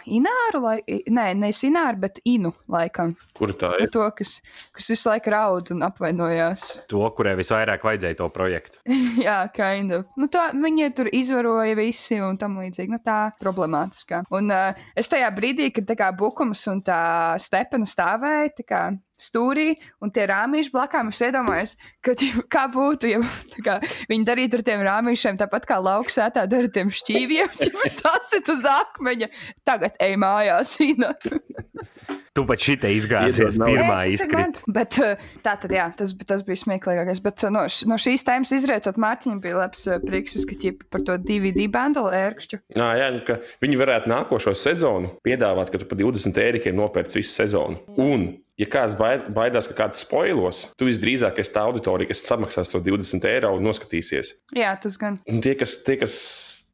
Ināru, 0.08 0.62
lai, 0.64 0.78
nē, 0.88 1.26
nevis 1.36 1.60
Ināru, 1.68 2.00
bet 2.06 2.22
Inu 2.24 2.54
laikam. 2.72 3.12
Kur 3.40 3.54
tā 3.56 3.70
ir? 3.80 3.88
To, 3.94 4.04
kas, 4.12 4.34
kas 4.76 4.90
visu 4.92 5.08
laiku 5.08 5.32
raud 5.32 5.70
un 5.72 5.86
apvainojās. 5.86 6.66
To, 6.92 7.00
kurai 7.16 7.32
visvairāk 7.38 7.86
vajadzēja 7.86 8.18
to 8.18 8.28
projektu. 8.34 8.82
jā, 9.26 9.38
kind 9.56 9.96
of. 9.96 10.06
Nu, 10.20 10.28
to, 10.32 10.42
viņi 10.60 10.90
tur 10.98 11.08
izvaroja 11.08 11.78
visi 11.78 12.20
un 12.20 12.36
tam 12.40 12.58
līdzīgi. 12.60 12.92
Nu, 12.92 13.00
tā 13.00 13.20
problemātiskā. 13.40 14.26
Un 14.36 14.52
uh, 14.52 14.76
es 14.98 15.08
tajā 15.08 15.32
brīdī, 15.32 15.70
kad 15.72 15.88
tā 15.88 15.96
kā 15.96 16.10
Bukums 16.16 16.66
un 16.68 16.84
tā 16.84 17.00
Stepana 17.40 17.88
stāvēja, 17.88 18.52
tā 18.60 18.68
kā 18.68 18.82
stūrī, 19.20 19.74
un 20.04 20.12
tie 20.12 20.24
rāmīši 20.30 20.72
blakām. 20.74 21.12
Es 21.12 21.20
iedomājos, 21.24 21.76
ka, 22.04 22.14
kā 22.52 22.66
būtu, 22.72 23.10
ja 23.10 23.20
kā, 23.64 23.78
viņi 24.10 24.28
darītu 24.28 24.60
ar 24.60 24.66
tiem 24.68 24.84
rāmīšiem 24.86 25.40
tāpat 25.40 25.68
kā 25.68 25.80
lauksētā 25.80 26.46
dara 26.50 26.68
ar 26.68 26.74
tiem 26.76 26.92
šķīviem, 26.92 27.52
ja 27.68 27.90
sasit 27.92 28.52
uz 28.52 28.68
akmeņa. 28.68 29.30
Tagad 29.68 30.00
ej 30.04 30.16
mājās, 30.20 30.76
Ina. 30.84 31.14
Tu 32.30 32.44
pat 32.46 32.62
šī 32.62 32.76
te 32.78 32.90
izgāzies 32.94 33.56
pirmā 33.58 34.04
izkrita. 34.12 34.62
Bet 34.70 34.94
tā 35.42 35.54
tad, 35.58 35.72
jā, 35.74 35.88
tas, 35.98 36.12
tas 36.26 36.44
bija 36.46 36.60
smieklīgākais. 36.62 37.22
Bet 37.24 37.42
no, 37.50 37.64
no 37.90 37.98
šīs 37.98 38.22
tēmas 38.26 38.52
izrietot 38.54 39.00
Mārtiņam 39.02 39.40
bija 39.42 39.58
labs 39.64 39.82
prieks, 40.04 40.38
ka 40.46 40.58
ķipa 40.62 40.86
par 40.94 41.02
to 41.08 41.16
DVD 41.18 41.66
bandolu 41.72 42.12
ērkšķu. 42.14 42.60
Jā, 42.76 42.92
jā, 43.00 43.08
nu, 43.16 43.24
ka 43.26 43.40
viņi 43.64 43.80
varētu 43.80 44.12
nākošo 44.14 44.54
sezonu 44.54 45.16
piedāvāt, 45.26 45.74
ka 45.74 45.82
tu 45.82 45.90
pa 45.90 45.98
20 45.98 46.38
ērikiem 46.44 46.78
nopērci 46.78 47.18
visu 47.18 47.34
sezonu. 47.34 47.82
Un 47.98 48.30
ja 48.60 48.68
kāds 48.70 48.94
baidās, 49.00 49.66
ka 49.70 49.76
kāds 49.84 50.04
spoilos, 50.04 50.68
tu 50.78 50.86
visdrīzāk 50.86 51.42
esi 51.42 51.54
tā 51.54 51.64
auditorija, 51.66 52.12
kas 52.12 52.22
samaksās 52.28 52.70
to 52.70 52.82
20 52.84 53.26
eiro 53.30 53.54
un 53.56 53.66
noskatīsies. 53.66 54.36
Jā, 54.56 54.74
tas 54.78 55.00
gan. 55.00 55.18
Un 55.26 55.42
tie, 55.44 55.56
kas, 55.58 55.80
tie, 55.86 55.96
kas 56.00 56.14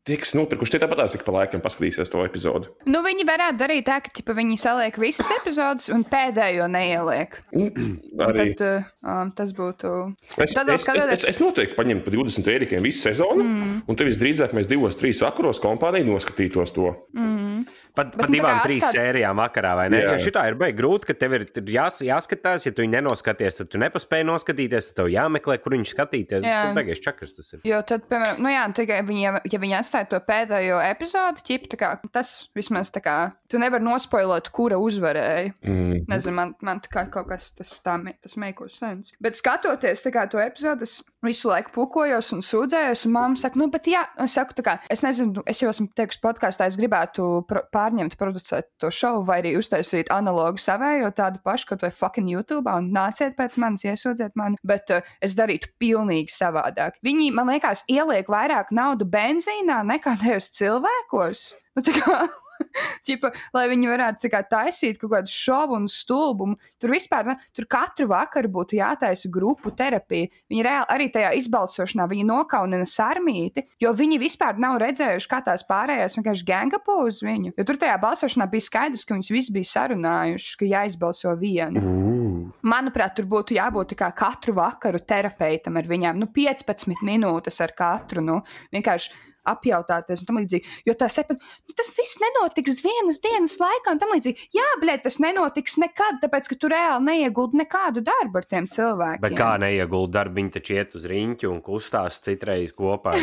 Tie, 0.07 0.14
kas 0.22 0.36
nopirkuši, 0.38 0.76
tie 0.76 0.78
tāpat 0.84 1.16
ik 1.16 1.24
pa 1.26 1.32
laikam 1.34 1.62
paskatīsies 1.64 2.12
to 2.12 2.20
epizodu. 2.22 2.70
Nu, 2.86 3.00
viņi 3.02 3.24
varētu 3.26 3.59
darīt 3.59 3.88
tā, 3.88 3.96
ka 4.04 4.12
ķipa, 4.14 4.36
viņi 4.38 4.59
saliek 4.62 4.98
visas 5.02 5.26
epizodes 5.34 5.90
un 5.90 6.04
pēdējo 6.07 6.68
neieliek. 6.70 7.34
Mm, 7.50 7.96
arī 8.22 8.44
tad, 8.54 8.86
um, 9.02 9.32
tas 9.34 9.50
būtu. 9.57 9.90
Es, 10.38 10.54
tad, 10.54 10.70
es, 10.70 10.84
skatoties... 10.86 11.24
es, 11.24 11.34
es 11.34 11.42
noteikti 11.42 11.74
paņemtu 11.74 12.07
pa 12.07 12.14
20 12.14 12.52
eirikiem 12.54 12.86
visu 12.86 13.02
sezonu, 13.09 13.42
mm. 13.42 13.74
un 13.90 13.98
tev 13.98 14.12
visdrīzāk 14.12 14.54
mēs 14.54 14.70
divos, 14.70 14.94
trīs 15.00 15.24
vakaros 15.26 15.59
kompānija 15.64 16.07
noskatītos 16.07 16.76
to. 16.76 16.94
Mm. 17.16 17.66
Pat, 17.96 18.11
pat 18.12 18.28
nu, 18.28 18.36
divām, 18.36 18.59
trīs 18.61 18.82
atstāt... 18.84 18.98
sērijām 18.98 19.38
vakarā, 19.40 19.70
vai 19.78 19.86
ne? 19.88 20.02
Jā. 20.02 20.14
Jo 20.14 20.24
šitā 20.28 20.42
ir 20.50 20.57
baigi 20.61 20.76
grūti, 20.76 21.09
ka 21.09 21.14
tev 21.16 21.38
ir 21.38 21.46
jās, 21.72 22.02
jāskatās, 22.04 22.66
ja 22.68 22.72
tu 22.76 22.84
viņu 22.84 22.92
nenoskaties, 22.92 23.62
tad 23.62 23.70
tu 23.72 23.80
nepaspēji 23.80 24.26
noskatīties, 24.28 24.90
tad 24.90 24.98
tev 25.00 25.09
jāmeklē, 25.14 25.57
kur 25.64 25.72
viņš 25.78 25.94
skatīties. 25.94 26.44
Jā. 26.44 26.59
Tas 26.66 26.76
beigas 26.76 27.00
čakars 27.00 27.32
tas 27.38 27.54
ir. 27.54 27.62
Jo 27.64 27.80
tad, 27.88 28.04
piemēram, 28.11 28.42
nu 28.44 28.52
jā, 28.52 28.66
tikai 28.76 29.00
viņi, 29.09 29.24
ja 29.48 29.62
viņi 29.62 29.78
atstāja 29.97 30.09
to 30.11 30.20
pēdējo 30.26 30.78
epizodi, 30.84 31.42
ķip, 31.47 31.68
kā, 31.78 31.90
tas 32.12 32.49
vismaz 32.57 32.90
tā 32.92 33.01
kā, 33.05 33.16
tu 33.49 33.59
nevari 33.59 33.84
nospoilot, 33.84 34.51
kura 34.53 34.78
uzvarēja. 34.78 35.55
Mm. 35.64 36.05
Nezinu, 36.11 36.34
man, 36.36 36.55
man 36.64 36.80
kā 36.80 37.07
kaut 37.12 37.30
kas 37.30 37.53
tas, 37.57 37.72
tā, 37.84 37.97
tas 38.22 38.36
make 38.36 38.68
sense. 38.70 39.14
Bet 39.20 39.36
skatoties 39.38 40.05
kā, 40.12 40.26
to 40.28 40.40
epizodu, 40.42 40.84
es 40.86 41.01
visu 41.29 41.51
laiku 41.51 41.72
pukojos 41.74 42.33
un 42.37 42.43
sūdzējos, 42.45 43.07
un 43.09 43.14
mamma 43.16 43.41
saka, 43.41 43.59
nu, 43.61 43.68
bet 43.72 43.89
jā, 43.91 44.03
es 44.24 44.37
saku, 44.37 44.57
tā 44.57 44.64
kā, 44.66 44.77
es 44.93 45.03
nezinu, 45.05 45.45
es 45.49 45.61
jau 45.62 45.70
esmu 45.72 45.89
teikusi 45.97 46.22
podkāstā, 46.24 46.68
es 46.70 46.79
gribētu 46.81 47.45
pār 47.49 47.64
pārņemt, 47.74 48.16
producēt 48.20 48.70
to 48.81 48.91
šovu, 48.93 49.24
vai 49.29 49.41
arī 49.43 49.57
uztaisīt 49.59 50.11
analogu 50.14 50.62
savējo 50.62 51.11
tādu 51.16 51.43
pašu, 51.45 51.70
kaut 51.70 51.85
vai 51.85 51.93
fucking 51.95 52.31
YouTube, 52.33 52.70
un 52.70 52.91
nāciet 52.95 53.37
pēc 53.39 53.59
manis, 53.62 53.87
iesūdziet 53.87 54.37
mani, 54.39 54.61
bet 54.66 54.95
uh, 54.95 55.14
es 55.24 55.37
darītu 55.39 55.72
pilnīgi 55.83 56.35
savādāk. 56.35 56.99
Viņi, 57.07 57.31
man 57.37 57.53
liekas, 57.53 57.85
ieliek 57.93 58.31
vairāk 58.33 58.72
naudu 58.74 59.09
benzīnā 59.11 59.83
nekā 59.87 60.16
tajos 60.22 60.51
cilvēkos. 60.57 61.47
Nu, 61.77 61.85
kā, 61.93 62.20
Čipa, 63.07 63.30
lai 63.54 63.66
viņi 63.70 63.90
varētu 63.90 64.30
kā, 64.32 64.42
taisīt 64.48 65.00
kaut 65.00 65.12
kādu 65.14 65.32
šovu 65.32 65.76
un 65.78 65.88
stulbumu. 65.90 66.57
Tur 66.82 66.92
vispār, 66.94 67.30
ne, 67.30 67.36
tur 67.57 67.68
katru 67.70 68.09
vakaru 68.11 68.50
būtu 68.52 68.78
jātaisa 68.78 69.30
grupu 69.32 69.72
terapija. 69.76 70.30
Viņi 70.52 70.66
reāli 70.66 70.90
arī 70.96 71.09
tajā 71.14 71.32
izbalsošanā 71.40 72.09
nokaunina 72.26 72.86
sarmīti, 72.88 73.66
jo 73.80 73.92
viņi 73.96 74.18
vispār 74.22 74.59
nav 74.62 74.78
redzējuši, 74.82 75.28
kā 75.30 75.42
tās 75.46 75.66
pārējās 75.68 76.16
vienkārši 76.18 76.46
gangapo 76.48 76.98
uz 77.07 77.20
viņu. 77.24 77.52
Jo 77.57 77.66
tur 77.66 77.78
tajā 77.80 77.96
balsošanā 78.02 78.48
bija 78.50 78.66
skaidrs, 78.66 79.04
ka 79.07 79.16
viņas 79.16 79.32
visi 79.34 79.54
bija 79.54 79.70
sarunājuši, 79.72 80.57
ka 80.61 80.70
jāizbalso 80.70 81.34
viena. 81.40 81.82
Mm. 81.82 82.50
Manuprāt, 82.66 83.16
tur 83.18 83.28
būtu 83.30 83.57
jābūt 83.57 83.94
kā 83.98 84.11
katru 84.16 84.57
vakaru 84.57 85.00
terapeitam 85.02 85.78
ar 85.78 85.88
viņiem, 85.88 86.18
nu, 86.22 86.30
15 86.34 87.04
minūtes 87.07 87.61
ar 87.64 87.74
katru. 87.76 88.24
Nu, 88.26 88.40
vienkārši 88.74 89.26
apjautāties 89.53 90.22
un 90.22 90.28
tam 90.28 90.40
līdzīgi. 90.40 90.72
Jo 90.88 90.97
tā 90.99 91.09
stepa, 91.12 91.36
nu, 91.36 91.76
tas 91.76 91.92
viss 91.97 92.20
nenotiks 92.22 92.80
vienas 92.84 93.20
dienas 93.24 93.57
laikā 93.62 93.94
un 93.94 94.03
tam 94.03 94.14
līdzīgi. 94.14 94.49
Jā, 94.57 94.66
blēd, 94.82 95.05
tas 95.07 95.18
nenotiks 95.22 95.78
nekad, 95.82 96.20
tāpēc, 96.24 96.51
ka 96.53 96.59
tu 96.61 96.70
reāli 96.72 97.07
neieguldi 97.11 97.62
nekādu 97.62 98.03
darbu 98.07 98.42
ar 98.42 98.49
tiem 98.49 98.68
cilvēkiem. 98.72 99.22
Bet 99.24 99.38
kā 99.38 99.53
neieguldi 99.62 100.16
darbu, 100.18 100.38
viņi 100.40 100.55
taču 100.59 100.76
iet 100.78 100.97
uz 100.99 101.07
riņķu 101.11 101.53
un 101.53 101.62
kustās 101.64 102.20
citreiz 102.24 102.74
kopā. 102.76 103.16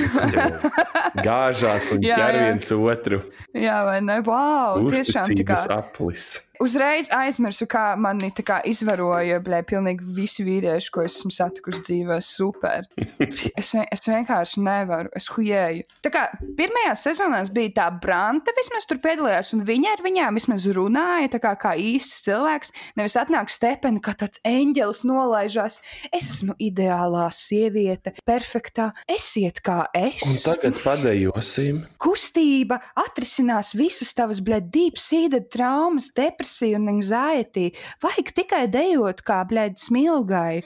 Gāžās 1.27 1.91
un 1.95 2.01
ķer 2.03 2.39
viens 2.39 2.73
otru. 2.75 3.21
Jā, 3.53 3.83
vai 3.87 3.99
ne? 4.05 4.19
Wow, 4.25 4.89
tiešām 4.93 5.29
tā 5.33 5.47
kā 5.47 5.61
aplis. 5.77 6.33
Uzreiz 6.61 7.07
aizmirsu, 7.09 7.65
kā 7.65 7.95
mani 7.97 8.29
kā, 8.45 8.59
izvaroja 8.69 9.39
blē, 9.41 9.63
pilnīgi 9.65 10.05
visi 10.13 10.43
vīrieši, 10.45 10.91
ko 10.93 11.01
esmu 11.01 11.31
satikusi 11.33 11.81
dzīvē. 11.87 12.19
Super. 12.21 12.85
Es, 13.53 13.69
es 13.75 14.03
vienkārši 14.07 14.59
nevaru, 14.65 15.09
es 15.15 15.29
hujēju. 15.31 15.85
Tā 16.03 16.09
kā 16.11 16.23
pirmajā 16.57 16.93
sezonā 16.99 17.39
bija 17.53 17.71
tā 17.77 17.85
branta, 18.01 18.51
vismaz 18.57 18.85
tur 18.89 18.99
piedalījās, 19.03 19.53
un 19.55 19.61
viņa 19.67 19.93
ar 19.93 20.03
viņām 20.03 20.37
vismaz 20.37 20.65
runāja 20.75 21.39
kā, 21.41 21.53
kā 21.59 21.73
īsts 21.79 22.23
cilvēks. 22.25 22.73
Nevis 22.99 23.15
atnāk 23.19 23.51
stepeni, 23.53 24.01
kā 24.03 24.15
tāds 24.19 24.41
eņģelis 24.47 25.03
nolaižās. 25.07 25.79
Es 26.11 26.29
esmu 26.33 26.57
ideālā 26.61 27.29
sieviete, 27.35 28.15
perfektā, 28.27 28.89
esiet 29.07 29.61
kā 29.63 29.85
es. 29.97 30.25
Un 30.27 30.41
tagad 30.43 30.81
padejosim. 30.83 31.83
Kustība 32.03 32.81
atrisinās 33.05 33.71
visas 33.77 34.11
tavas, 34.17 34.43
blē, 34.43 34.59
deep 34.73 34.99
seated 35.01 35.47
traumas, 35.53 36.11
depresijas 36.17 36.42
depresija 36.43 36.77
un 36.77 36.89
anxiety. 36.89 37.71
Vajag 38.03 38.33
tikai 38.35 38.67
dejot 38.67 39.23
kā 39.23 39.43
blēdi 39.47 39.79
smilgai. 39.79 40.63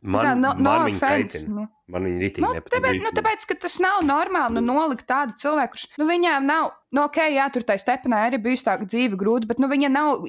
Man, 0.00 0.24
kā, 0.24 0.32
no, 0.38 0.54
no 0.56 0.70
man 0.70 0.94
offense. 0.94 1.44
Nu. 1.48 1.66
Man 1.90 2.06
viņa 2.06 2.22
rītīgi 2.22 2.44
nu, 2.44 2.62
tāpēc, 2.70 2.98
nu, 3.02 3.10
tāpēc, 3.16 3.44
ka 3.50 3.56
tas 3.64 3.76
nav 3.82 4.04
normāli 4.06 4.56
nu, 4.56 4.62
nolikt 4.62 5.08
tādu 5.10 5.34
cilvēku, 5.40 5.74
kurš, 5.74 5.86
nu, 5.98 6.06
viņām 6.08 6.46
nav, 6.46 6.68
nu, 6.94 7.02
ok, 7.02 7.18
jā, 7.34 7.48
tur 7.50 7.64
tā 7.66 7.74
stepenā 7.82 8.22
arī 8.28 8.38
bijusi 8.42 8.66
tā 8.68 8.76
dzīve 8.84 9.18
grūta, 9.20 9.48
bet, 9.50 9.58
nu, 9.62 9.68
viņa 9.70 9.90
nav 9.90 10.22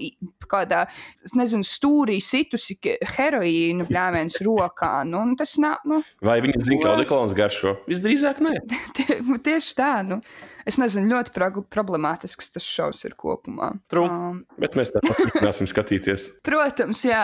kādā, 0.51 0.83
es 1.25 1.35
nezinu, 1.37 1.65
stūrī 1.67 2.17
situsi 2.25 2.79
heroīnu 3.13 3.85
bļāviens 3.89 4.41
rokā, 4.47 4.93
nu, 5.09 5.23
tas 5.39 5.53
nav, 5.61 5.83
nu. 5.89 6.01
Vai 6.25 6.39
viņa 6.43 6.63
zina, 6.65 6.79
kā 6.81 6.95
odekolons 6.97 7.37
garšo? 7.37 7.77
Visdrīzāk 7.91 8.41
nē. 8.43 8.57
Tieši 9.47 9.77
tā, 9.77 9.93
nu. 10.07 10.23
Es 10.67 10.77
nezinu, 10.77 11.15
ļoti 11.15 11.33
problemātisks 11.73 12.51
tas 12.53 12.65
šovs 12.65 13.05
ir 13.07 13.15
kopumā. 13.17 13.71
True. 13.89 14.09
Um, 14.09 14.41
Bet 14.61 14.77
mēs 14.77 14.93
tāpat 14.93 15.17
turpināsim 15.23 15.69
skatīties. 15.69 16.27
Protams, 16.45 17.01
jā. 17.07 17.23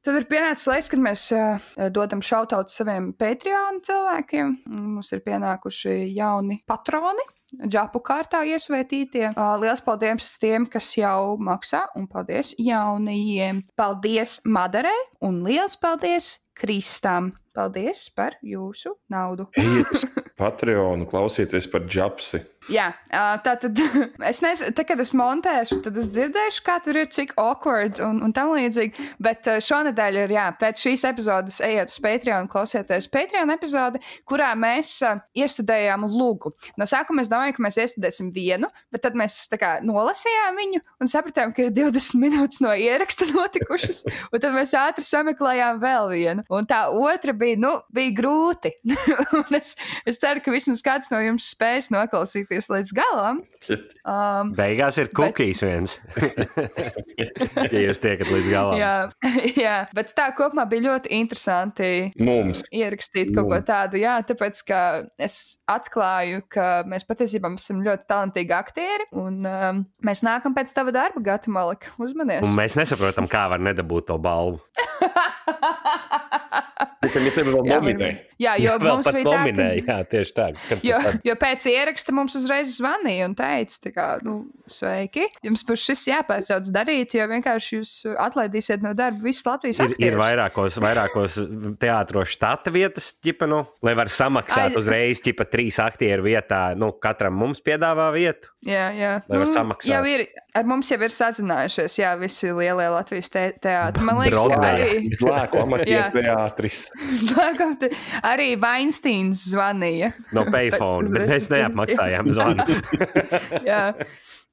Tad 0.00 0.16
ir 0.16 0.24
pienācis 0.30 0.64
laiks, 0.70 0.86
kad 0.88 1.00
mēs 1.04 1.26
uh, 1.36 1.66
dodam 1.92 2.22
šautautu 2.24 2.72
saviem 2.72 3.10
Patreon 3.20 3.82
cilvēkiem. 3.84 4.54
Mums 4.72 5.12
ir 5.12 5.20
pienākuši 5.26 5.96
jauni 6.16 6.62
patroni. 6.68 7.26
Džapu 7.60 8.00
kārtā 8.06 8.40
iesvētītie. 8.48 9.26
Uh, 9.34 9.58
Lielas 9.60 9.82
paldies 9.84 10.30
tiem, 10.40 10.64
kas 10.72 10.88
jau 10.96 11.36
maksā, 11.42 11.82
un 11.98 12.06
paldies 12.08 12.54
jaunajiem. 12.56 13.60
Paldies 13.76 14.38
Madarei 14.48 15.04
un 15.26 15.42
liels 15.44 15.76
paldies 15.76 16.32
Kristam. 16.56 17.34
Paldies 17.52 18.06
par 18.16 18.38
jūsu 18.46 18.94
naudu. 19.12 19.50
Patreonu, 20.40 21.04
klausieties 21.10 21.68
par 21.70 21.84
džapsi. 21.84 22.40
Jā, 22.68 22.90
tā 23.44 23.54
tad 23.62 23.78
es 24.30 24.40
nezinu, 24.44 24.74
tā, 24.76 24.84
kad 24.84 25.00
es 25.00 25.14
montēšu, 25.16 25.80
tad 25.84 25.96
es 26.00 26.10
dzirdēšu, 26.12 26.62
kā 26.66 26.76
tur 26.84 26.98
ir, 27.00 27.08
cik 27.12 27.32
awkward 27.40 28.00
un, 28.04 28.20
un 28.26 28.34
tam 28.36 28.52
līdzīgi. 28.52 29.06
Bet 29.22 29.48
šonadēļ 29.64 30.18
ir, 30.24 30.34
jā, 30.36 30.46
pēc 30.60 30.82
šīs 30.84 31.06
epizodes 31.08 31.60
ejiet 31.64 31.92
uz 31.92 31.96
Patreon, 32.04 32.50
klausieties 32.52 33.08
Patreon 33.12 33.52
epizodi, 33.54 34.02
kurā 34.28 34.52
mēs 34.60 34.98
iestudējām 35.40 36.04
lūgu. 36.12 36.52
No 36.80 36.86
sākuma 36.88 37.24
es 37.24 37.32
domāju, 37.32 37.56
ka 37.56 37.64
mēs 37.64 37.80
iestudēsim 37.80 38.28
vienu, 38.34 38.68
bet 38.92 39.06
tad 39.06 39.16
mēs 39.18 39.38
kā, 39.56 39.78
nolasījām 39.86 40.60
viņu 40.60 40.82
un 41.00 41.10
sapratām, 41.10 41.56
ka 41.56 41.66
ir 41.66 41.74
20 41.74 42.20
minūtes 42.24 42.60
no 42.64 42.76
ieraksta 42.76 43.30
notikušas, 43.32 44.04
un 44.30 44.36
tad 44.36 44.54
mēs 44.56 44.76
ātri 44.78 45.06
sameklējām 45.08 45.80
vēl 45.82 46.12
vienu. 46.12 46.46
Un 46.52 46.68
tā 46.70 46.84
otra 46.92 47.34
bija, 47.36 47.58
nu, 47.60 47.72
bija 47.94 48.14
grūti. 48.20 48.76
es, 49.58 49.74
es 50.06 50.20
ceru, 50.20 50.29
ka 50.44 50.54
vismaz 50.54 50.84
kāds 50.86 51.10
no 51.10 51.18
jums 51.24 51.50
spēs 51.52 51.90
noklausīt 51.94 52.40
noskatīties 52.40 52.68
līdz 52.70 52.92
galam. 52.96 53.42
Um, 54.04 54.52
Beigās 54.56 54.98
ir 55.00 55.08
kukīs 55.14 55.60
bet... 55.62 55.68
viens. 55.68 55.98
ja 57.74 57.80
jūs 57.84 57.98
tiekat 58.00 58.28
līdz 58.30 58.48
galam. 58.50 58.78
Jā, 58.80 58.94
jā, 59.64 59.76
bet 59.96 60.06
tā 60.16 60.30
kopumā 60.36 60.64
bija 60.70 60.82
ļoti 60.88 61.08
interesanti. 61.20 61.90
Mums. 62.18 62.58
Ierakstīt 62.72 63.34
kaut 63.34 63.48
Mums. 63.48 63.54
ko 63.54 63.58
tādu, 63.72 63.94
jā, 64.00 64.22
tāpēc, 64.26 64.54
ka 64.68 64.80
es 65.20 65.34
atklāju, 65.70 66.38
ka 66.50 66.82
mēs 66.88 67.06
patiesībā 67.08 67.48
esam 67.56 67.84
ļoti 67.84 68.04
talantīgi 68.10 68.52
aktieri, 68.56 69.04
un 69.20 69.34
um, 69.44 69.84
mēs 70.06 70.20
nākam 70.26 70.52
pēc 70.56 70.68
tava 70.76 70.90
darba, 70.94 71.18
Gata 71.24 71.50
Malika, 71.52 71.86
uzmanies. 72.00 72.44
Un 72.46 72.52
mēs 72.58 72.72
nesaprotam, 72.78 73.26
kā 73.30 73.42
var 73.52 73.60
nedabūt 73.62 74.04
to 74.10 74.16
balvu. 74.20 74.58
Viņi 77.04 77.32
tevi 77.34 77.54
vēl 77.54 77.66
nominē. 77.70 78.10
Jā, 78.40 78.54
jo 78.60 78.74
vēl 78.80 78.96
mums 78.96 79.08
bija 79.12 79.26
nominē, 79.26 79.66
tā, 79.66 79.84
ka... 79.84 79.92
jā, 79.92 80.08
tieši 80.14 80.34
tā. 80.36 80.46
Jo, 80.86 81.00
jo 81.28 81.36
pēc 81.40 81.66
ieraksta 81.70 82.14
mums 82.16 82.36
uzreiz 82.38 82.72
zvanīja 82.78 83.28
un 83.28 83.36
teica, 83.36 83.92
kā, 83.94 84.06
nu, 84.24 84.36
sveiki, 84.70 85.26
jums 85.44 85.64
par 85.68 85.80
šis 85.80 86.06
jāpārtrauc 86.08 86.70
darīt, 86.72 87.16
jo 87.18 87.26
vienkārši 87.30 87.76
jūs 87.76 87.92
atlaidīsiet 88.14 88.84
no 88.84 88.94
darba 88.96 89.20
visas 89.26 89.44
Latvijas 89.48 89.82
ir, 89.82 89.92
aktierus. 89.92 90.14
ir 90.14 90.20
vairākos, 90.20 90.78
vairākos 90.80 91.38
teātros 91.82 92.32
štata 92.32 92.72
vietas, 92.72 93.10
ķipa, 93.20 93.48
nu, 93.50 93.64
lai 93.84 93.96
var 93.98 94.12
samaksāt 94.12 94.70
Ai... 94.70 94.78
uzreiz, 94.80 95.20
ķipa, 95.24 95.48
trīs 95.50 95.80
aktieru 95.82 96.28
vietā, 96.30 96.70
nu, 96.78 96.92
katram 97.02 97.36
mums 97.36 97.60
piedāvā 97.64 98.08
vietu. 98.16 98.52
Jā, 98.64 98.88
jā. 98.92 99.12
Lai 99.24 99.36
nu, 99.38 99.44
var 99.44 99.52
samaksāt. 99.52 99.88
Jau 99.88 100.00
ir, 100.08 100.26
ar 100.56 100.66
mums 100.68 100.88
jau 100.92 100.98
ir 101.00 101.12
sazinājušies, 101.14 101.96
jā, 102.00 102.14
visi 102.20 102.50
lielie 102.52 102.88
Latvijas 102.92 103.32
te 103.32 103.46
teātri. 103.60 104.04
Man 104.04 104.20
liekas, 104.20 104.36
Brodē. 104.36 104.58
ka 104.60 104.72
arī. 104.74 105.12
Zlēko 105.16 105.62
amatieru 105.64 106.24
teātris. 106.70 106.90
Slēgam, 107.26 107.76
arī 108.22 108.54
Weinsteins 108.60 109.44
zvanīja. 109.50 110.12
No 110.32 110.46
payphone, 110.50 111.10
bet 111.12 111.28
mēs 111.28 111.50
neapmaksājām 111.50 112.30
zvanu. 112.30 112.66
jā. 113.70 113.94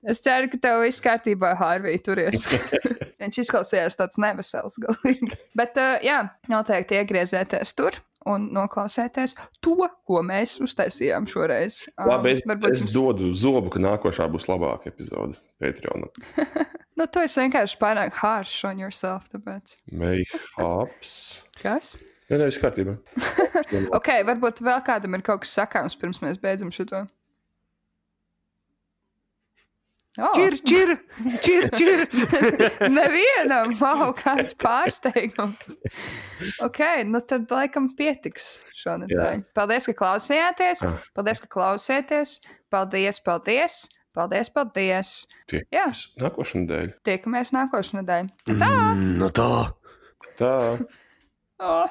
Es 0.08 0.22
ceru, 0.22 0.48
ka 0.52 0.60
tev 0.62 0.84
viss 0.86 1.02
kārtībā, 1.04 1.56
Hārvija, 1.58 2.02
turies. 2.06 2.46
Viņš 3.22 3.40
izklausījās 3.44 3.98
tāds 3.98 4.20
nevesels 4.22 4.78
galīgi. 4.80 5.34
Bet, 5.58 5.74
uh, 5.82 5.98
jā, 6.06 6.22
noteikti 6.52 7.00
iegriezēties 7.00 7.74
tur 7.76 7.98
un 8.28 8.50
noklausēties 8.56 9.36
to, 9.64 9.88
ko 10.08 10.22
mēs 10.26 10.58
uztaisījām 10.64 11.28
šoreiz. 11.32 11.86
Um, 11.96 12.12
Labi, 12.12 12.36
es, 12.36 12.44
Varbūt 12.48 12.76
es 12.76 12.86
jums... 12.86 12.96
dodu 12.96 13.32
zobu, 13.38 13.72
ka 13.74 13.82
nākošā 13.84 14.28
būs 14.32 14.50
labāka 14.52 14.92
epizode 14.92 15.40
Patreon. 15.64 16.08
nu, 17.00 17.08
tu 17.08 17.24
esi 17.24 17.42
vienkārši 17.46 17.80
pārāk 17.82 18.20
harsh 18.22 18.68
on 18.70 18.84
yourself, 18.84 19.30
tāpēc. 19.34 19.80
Mayhaps. 19.92 21.18
Kas? 21.62 21.96
Nē, 22.28 22.36
nē, 22.42 22.48
viss 22.50 22.60
kārtībā. 22.60 22.98
ok, 23.98 24.10
varbūt 24.28 24.60
vēl 24.66 24.82
kādam 24.88 25.16
ir 25.16 25.24
kaut 25.24 25.46
kas 25.46 25.54
sakāms, 25.56 25.96
pirms 26.00 26.20
mēs 26.24 26.42
beidzam 26.42 26.74
šo. 26.76 27.06
Oh. 30.18 30.34
Čir, 30.34 30.56
čir, 30.66 30.96
čir, 31.46 31.68
čir. 31.78 32.00
Nevienam, 32.98 33.76
wow, 33.78 34.10
kāds 34.18 34.56
pārsteigums. 34.58 35.78
Ok, 36.66 36.82
nu 37.06 37.22
tad 37.22 37.54
laikam 37.54 37.92
pietiks 38.00 38.56
šonadēļ. 38.80 39.44
Paldies, 39.56 39.86
ka 39.92 39.94
klausījāties. 40.00 40.82
Ah. 40.90 40.98
Paldies, 41.14 41.44
ka 41.44 41.52
klausieties. 41.54 42.40
Paldies, 42.74 43.22
paldies. 43.22 43.78
Paldies, 44.18 44.50
paldies. 44.50 45.14
Tiekamies 45.46 46.08
nākošais 46.18 46.64
nedēļa. 46.64 46.98
Tiekamies 47.06 47.54
nākošais 47.54 47.96
nedēļa. 48.00 48.58
Tā! 48.58 48.74
Mm, 48.74 49.14
no 49.22 49.30
tā! 49.30 49.52
Tā! 50.42 50.54
Oh. 51.58 51.90